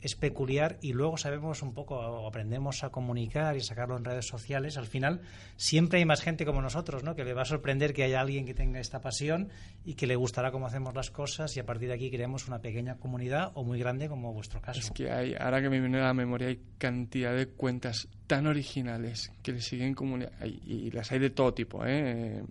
es 0.01 0.15
peculiar 0.15 0.77
y 0.81 0.93
luego 0.93 1.17
sabemos 1.17 1.61
un 1.61 1.73
poco 1.73 1.95
o 1.95 2.27
aprendemos 2.27 2.83
a 2.83 2.89
comunicar 2.89 3.57
y 3.57 3.61
sacarlo 3.61 3.97
en 3.97 4.05
redes 4.05 4.27
sociales, 4.27 4.77
al 4.77 4.85
final 4.87 5.21
siempre 5.57 5.99
hay 5.99 6.05
más 6.05 6.21
gente 6.21 6.45
como 6.45 6.61
nosotros, 6.61 7.03
¿no? 7.03 7.15
Que 7.15 7.23
le 7.25 7.33
va 7.33 7.41
a 7.41 7.45
sorprender 7.45 7.93
que 7.93 8.03
haya 8.03 8.21
alguien 8.21 8.45
que 8.45 8.53
tenga 8.53 8.79
esta 8.79 9.01
pasión 9.01 9.49
y 9.83 9.95
que 9.95 10.07
le 10.07 10.15
gustará 10.15 10.51
cómo 10.51 10.67
hacemos 10.67 10.93
las 10.95 11.11
cosas 11.11 11.55
y 11.57 11.59
a 11.59 11.65
partir 11.65 11.89
de 11.89 11.95
aquí 11.95 12.09
creemos 12.09 12.47
una 12.47 12.59
pequeña 12.59 12.95
comunidad 12.95 13.51
o 13.55 13.63
muy 13.63 13.77
grande 13.79 14.07
como 14.07 14.31
vuestro 14.33 14.61
caso. 14.61 14.79
Es 14.79 14.91
que 14.91 15.11
hay, 15.11 15.35
ahora 15.39 15.61
que 15.61 15.69
me 15.69 15.79
viene 15.79 15.99
a 15.99 16.05
la 16.05 16.13
memoria, 16.13 16.47
hay 16.47 16.59
cantidad 16.77 17.35
de 17.35 17.47
cuentas 17.47 18.07
tan 18.27 18.47
originales 18.47 19.31
que 19.43 19.51
le 19.53 19.61
siguen 19.61 19.95
comunidad. 19.95 20.31
hay- 20.39 20.61
Y 20.65 20.91
las 20.91 21.11
hay 21.11 21.19
de 21.19 21.29
todo 21.31 21.53
tipo, 21.53 21.85
¿eh? 21.85 22.41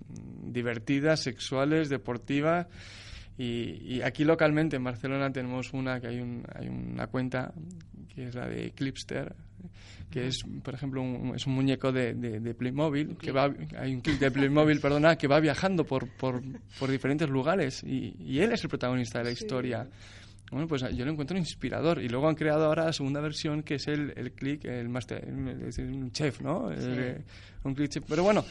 Divertidas, 0.43 1.21
sexuales, 1.21 1.89
deportivas. 1.89 2.67
Y, 3.39 3.95
y 3.95 4.03
aquí 4.03 4.25
localmente 4.25 4.77
en 4.77 4.85
Barcelona 4.85 5.33
tenemos 5.33 5.73
una 5.73 6.01
que 6.01 6.09
hay, 6.09 6.21
un, 6.21 6.45
hay 6.53 6.69
una 6.69 7.07
cuenta 7.07 7.55
que 8.15 8.27
es 8.27 8.35
la 8.35 8.49
de 8.49 8.73
Clipster, 8.73 9.33
que 10.11 10.27
es, 10.27 10.43
por 10.65 10.75
ejemplo, 10.75 11.03
un, 11.03 11.37
es 11.37 11.47
un 11.47 11.55
muñeco 11.55 11.93
de, 11.93 12.15
de, 12.15 12.41
de 12.41 12.55
Playmobil, 12.55 13.17
que 13.17 13.31
va, 13.31 13.49
hay 13.79 13.95
un 13.95 14.01
clip 14.01 14.19
de 14.19 14.31
Playmobil, 14.33 14.81
perdona, 14.81 15.17
que 15.17 15.29
va 15.29 15.39
viajando 15.39 15.85
por, 15.85 16.09
por, 16.17 16.43
por 16.81 16.91
diferentes 16.91 17.29
lugares 17.29 17.85
y, 17.85 18.17
y 18.19 18.41
él 18.41 18.53
es 18.53 18.65
el 18.65 18.69
protagonista 18.71 19.19
de 19.19 19.25
la 19.27 19.31
historia. 19.31 19.89
Bueno, 20.51 20.67
pues 20.67 20.83
yo 20.97 21.05
lo 21.05 21.11
encuentro 21.11 21.37
inspirador. 21.37 22.03
Y 22.03 22.09
luego 22.09 22.27
han 22.27 22.35
creado 22.35 22.65
ahora 22.65 22.87
la 22.87 22.93
segunda 22.95 23.21
versión, 23.21 23.63
que 23.63 23.75
es 23.75 23.87
el, 23.87 24.15
el 24.17 24.33
click, 24.33 24.65
el 24.65 24.89
master, 24.89 25.29
un 25.29 26.11
chef, 26.11 26.41
¿no? 26.41 26.71
El, 26.71 26.99
eh, 26.99 27.25
un 27.65 27.75
click 27.75 27.91
chef. 27.91 28.05
Pero 28.09 28.23
bueno, 28.23 28.43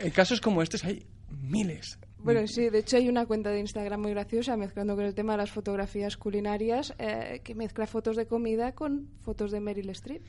en 0.00 0.10
casos 0.10 0.40
como 0.40 0.62
estos 0.62 0.82
hay 0.84 1.04
miles. 1.42 1.98
Bueno, 2.24 2.46
sí, 2.46 2.70
de 2.70 2.78
hecho 2.78 2.96
hay 2.96 3.08
una 3.08 3.26
cuenta 3.26 3.50
de 3.50 3.60
Instagram 3.60 4.00
muy 4.00 4.10
graciosa 4.12 4.56
mezclando 4.56 4.96
con 4.96 5.04
el 5.04 5.14
tema 5.14 5.34
de 5.34 5.38
las 5.38 5.50
fotografías 5.50 6.16
culinarias 6.16 6.94
eh, 6.98 7.40
que 7.44 7.54
mezcla 7.54 7.86
fotos 7.86 8.16
de 8.16 8.26
comida 8.26 8.72
con 8.72 9.08
fotos 9.20 9.50
de 9.52 9.60
Meryl 9.60 9.90
Streep 9.90 10.22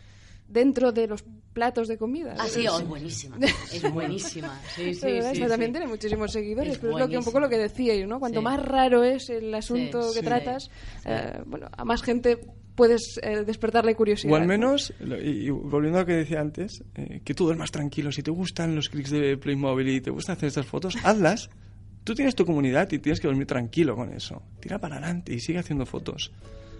dentro 0.47 0.91
de 0.91 1.07
los 1.07 1.23
platos 1.53 1.87
de 1.87 1.97
comida. 1.97 2.35
Ah, 2.37 2.47
sí, 2.47 2.65
Es- 2.65 2.71
oh, 2.71 2.79
es 2.79 2.87
buenísima. 2.87 3.37
Es 3.73 3.91
buenísima. 3.91 4.61
Sí, 4.75 4.93
sí, 4.93 5.05
verdad, 5.05 5.31
sí, 5.31 5.37
esta 5.37 5.47
también 5.49 5.69
sí. 5.71 5.77
tiene 5.77 5.87
muchísimos 5.87 6.31
seguidores, 6.31 6.73
Es 6.73 6.77
pero 6.79 6.93
es 6.93 6.99
lo 6.99 7.07
que, 7.09 7.17
un 7.17 7.23
poco 7.23 7.39
lo 7.39 7.49
que 7.49 7.57
decíais, 7.57 8.07
¿no? 8.07 8.19
Cuanto 8.19 8.39
Sí. 8.39 8.43
más 8.43 8.63
raro 8.63 9.03
es 9.03 9.29
el 9.29 9.53
asunto 9.55 10.01
Sí, 10.03 10.13
que 10.15 10.19
sí. 10.19 10.25
tratas, 10.25 10.63
Sí. 10.65 10.69
eh, 11.05 11.41
bueno, 11.47 11.67
a 11.75 11.83
más 11.85 12.03
gente 12.03 12.37
puedes 12.75 13.17
eh, 13.23 13.43
despertarle 13.45 13.95
curiosidad. 13.95 14.33
O 14.33 14.35
al 14.35 14.41
¿no? 14.43 14.47
menos, 14.49 14.93
y 14.99 15.49
volviendo 15.49 15.97
a 15.99 16.01
lo 16.01 16.05
que 16.05 16.13
decía 16.13 16.41
antes, 16.41 16.83
eh, 16.95 17.21
que 17.23 17.33
tú 17.33 17.45
duermas 17.45 17.71
tranquilo. 17.71 18.11
Si 18.11 18.21
te 18.21 18.31
gustan 18.31 18.75
los 18.75 18.89
clics 18.89 19.11
de 19.11 19.37
Playmobil 19.37 19.87
y 19.87 20.01
te 20.01 20.11
gusta 20.11 20.33
hacer 20.33 20.47
estas 20.49 20.65
fotos, 20.67 20.95
hazlas. 21.03 21.49
Tú 22.05 22.13
tienes 22.13 22.35
tu 22.35 22.45
comunidad 22.45 22.89
y 22.91 22.99
tienes 22.99 23.19
que 23.19 23.27
dormir 23.27 23.47
tranquilo 23.47 23.95
con 23.95 24.13
eso. 24.13 24.43
Tira 24.59 24.77
para 24.79 24.97
adelante 24.97 25.33
y 25.33 25.39
sigue 25.39 25.57
haciendo 25.57 25.87
fotos. 25.87 26.31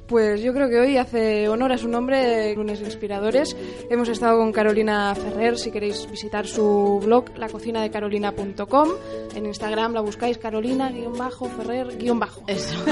Pues 0.08 0.44
yo 0.44 0.54
creo 0.54 0.70
que 0.70 0.80
hoy 0.80 0.98
hace 0.98 1.50
honor 1.50 1.72
a 1.72 1.80
su 1.80 1.88
nombre, 1.88 2.54
Lunes 2.56 2.80
Inspiradores. 2.80 3.58
Hemos 3.90 4.08
estado 4.08 4.38
con 4.38 4.52
Carolina 4.52 5.16
Ferrer. 5.16 5.58
Si 5.58 5.72
queréis 5.72 6.08
visitar 6.12 6.46
su 6.46 7.02
blog, 7.04 7.36
lacocinadecarolina.com. 7.36 8.90
En 9.36 9.48
Instagram 9.48 9.94
la 9.94 10.02
buscáis 10.02 10.38
carolina-ferrer-bajo. 10.38 12.44
Eso. 12.46 12.86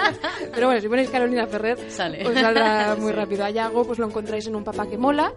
Pero 0.54 0.66
bueno, 0.68 0.80
si 0.80 0.88
ponéis 0.88 1.10
Carolina 1.10 1.48
Ferrer, 1.48 1.76
Sale. 1.90 2.24
os 2.24 2.34
saldrá 2.34 2.94
muy 2.96 3.10
Sí. 3.10 3.16
rápido. 3.16 3.44
A 3.44 3.50
Yago 3.50 3.84
pues 3.84 3.98
lo 3.98 4.06
encontráis 4.06 4.46
en 4.46 4.54
Un 4.54 4.62
Papá 4.62 4.86
que 4.88 4.96
Mola. 4.96 5.32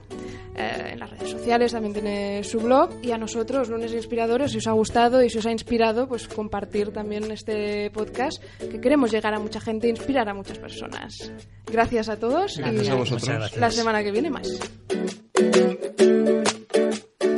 eh, 0.55 0.89
en 0.91 0.99
las 0.99 1.09
redes 1.09 1.31
sociales 1.31 1.71
también 1.71 1.93
tiene 1.93 2.43
su 2.43 2.59
blog. 2.59 2.91
Y 3.01 3.09
a 3.11 3.17
nosotros, 3.17 3.69
Lunes 3.69 3.91
Inspiradores, 3.91 4.51
si 4.51 4.59
os 4.59 4.67
ha 4.67 4.71
gustado 4.73 5.23
y 5.23 5.29
si 5.31 5.39
os 5.39 5.45
ha 5.47 5.51
inspirado, 5.51 6.07
pues 6.07 6.27
compartir 6.27 6.91
también 6.91 7.31
este 7.31 7.89
podcast, 7.89 8.39
que 8.59 8.79
queremos 8.79 9.09
llegar 9.11 9.33
a 9.33 9.39
mucha 9.39 9.59
gente 9.59 9.87
e 9.87 9.89
inspirar 9.89 10.29
a 10.29 10.35
muchas 10.35 10.59
personas. 10.59 11.22
Gracias 11.71 12.09
a 12.09 12.17
todos 12.17 12.57
Gracias 12.57 12.87
y 12.87 12.89
a 12.89 12.95
vosotros. 12.95 13.57
La 13.57 13.71
semana 13.71 14.03
que 14.03 14.11
viene 14.11 14.29
más. 14.29 14.47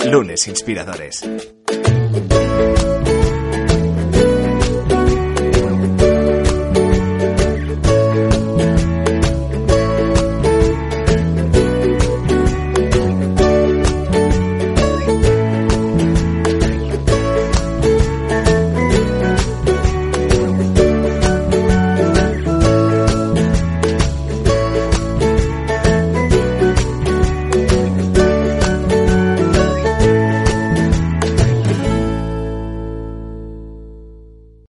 Lunes 0.06 0.48
Inspiradores. 0.48 1.22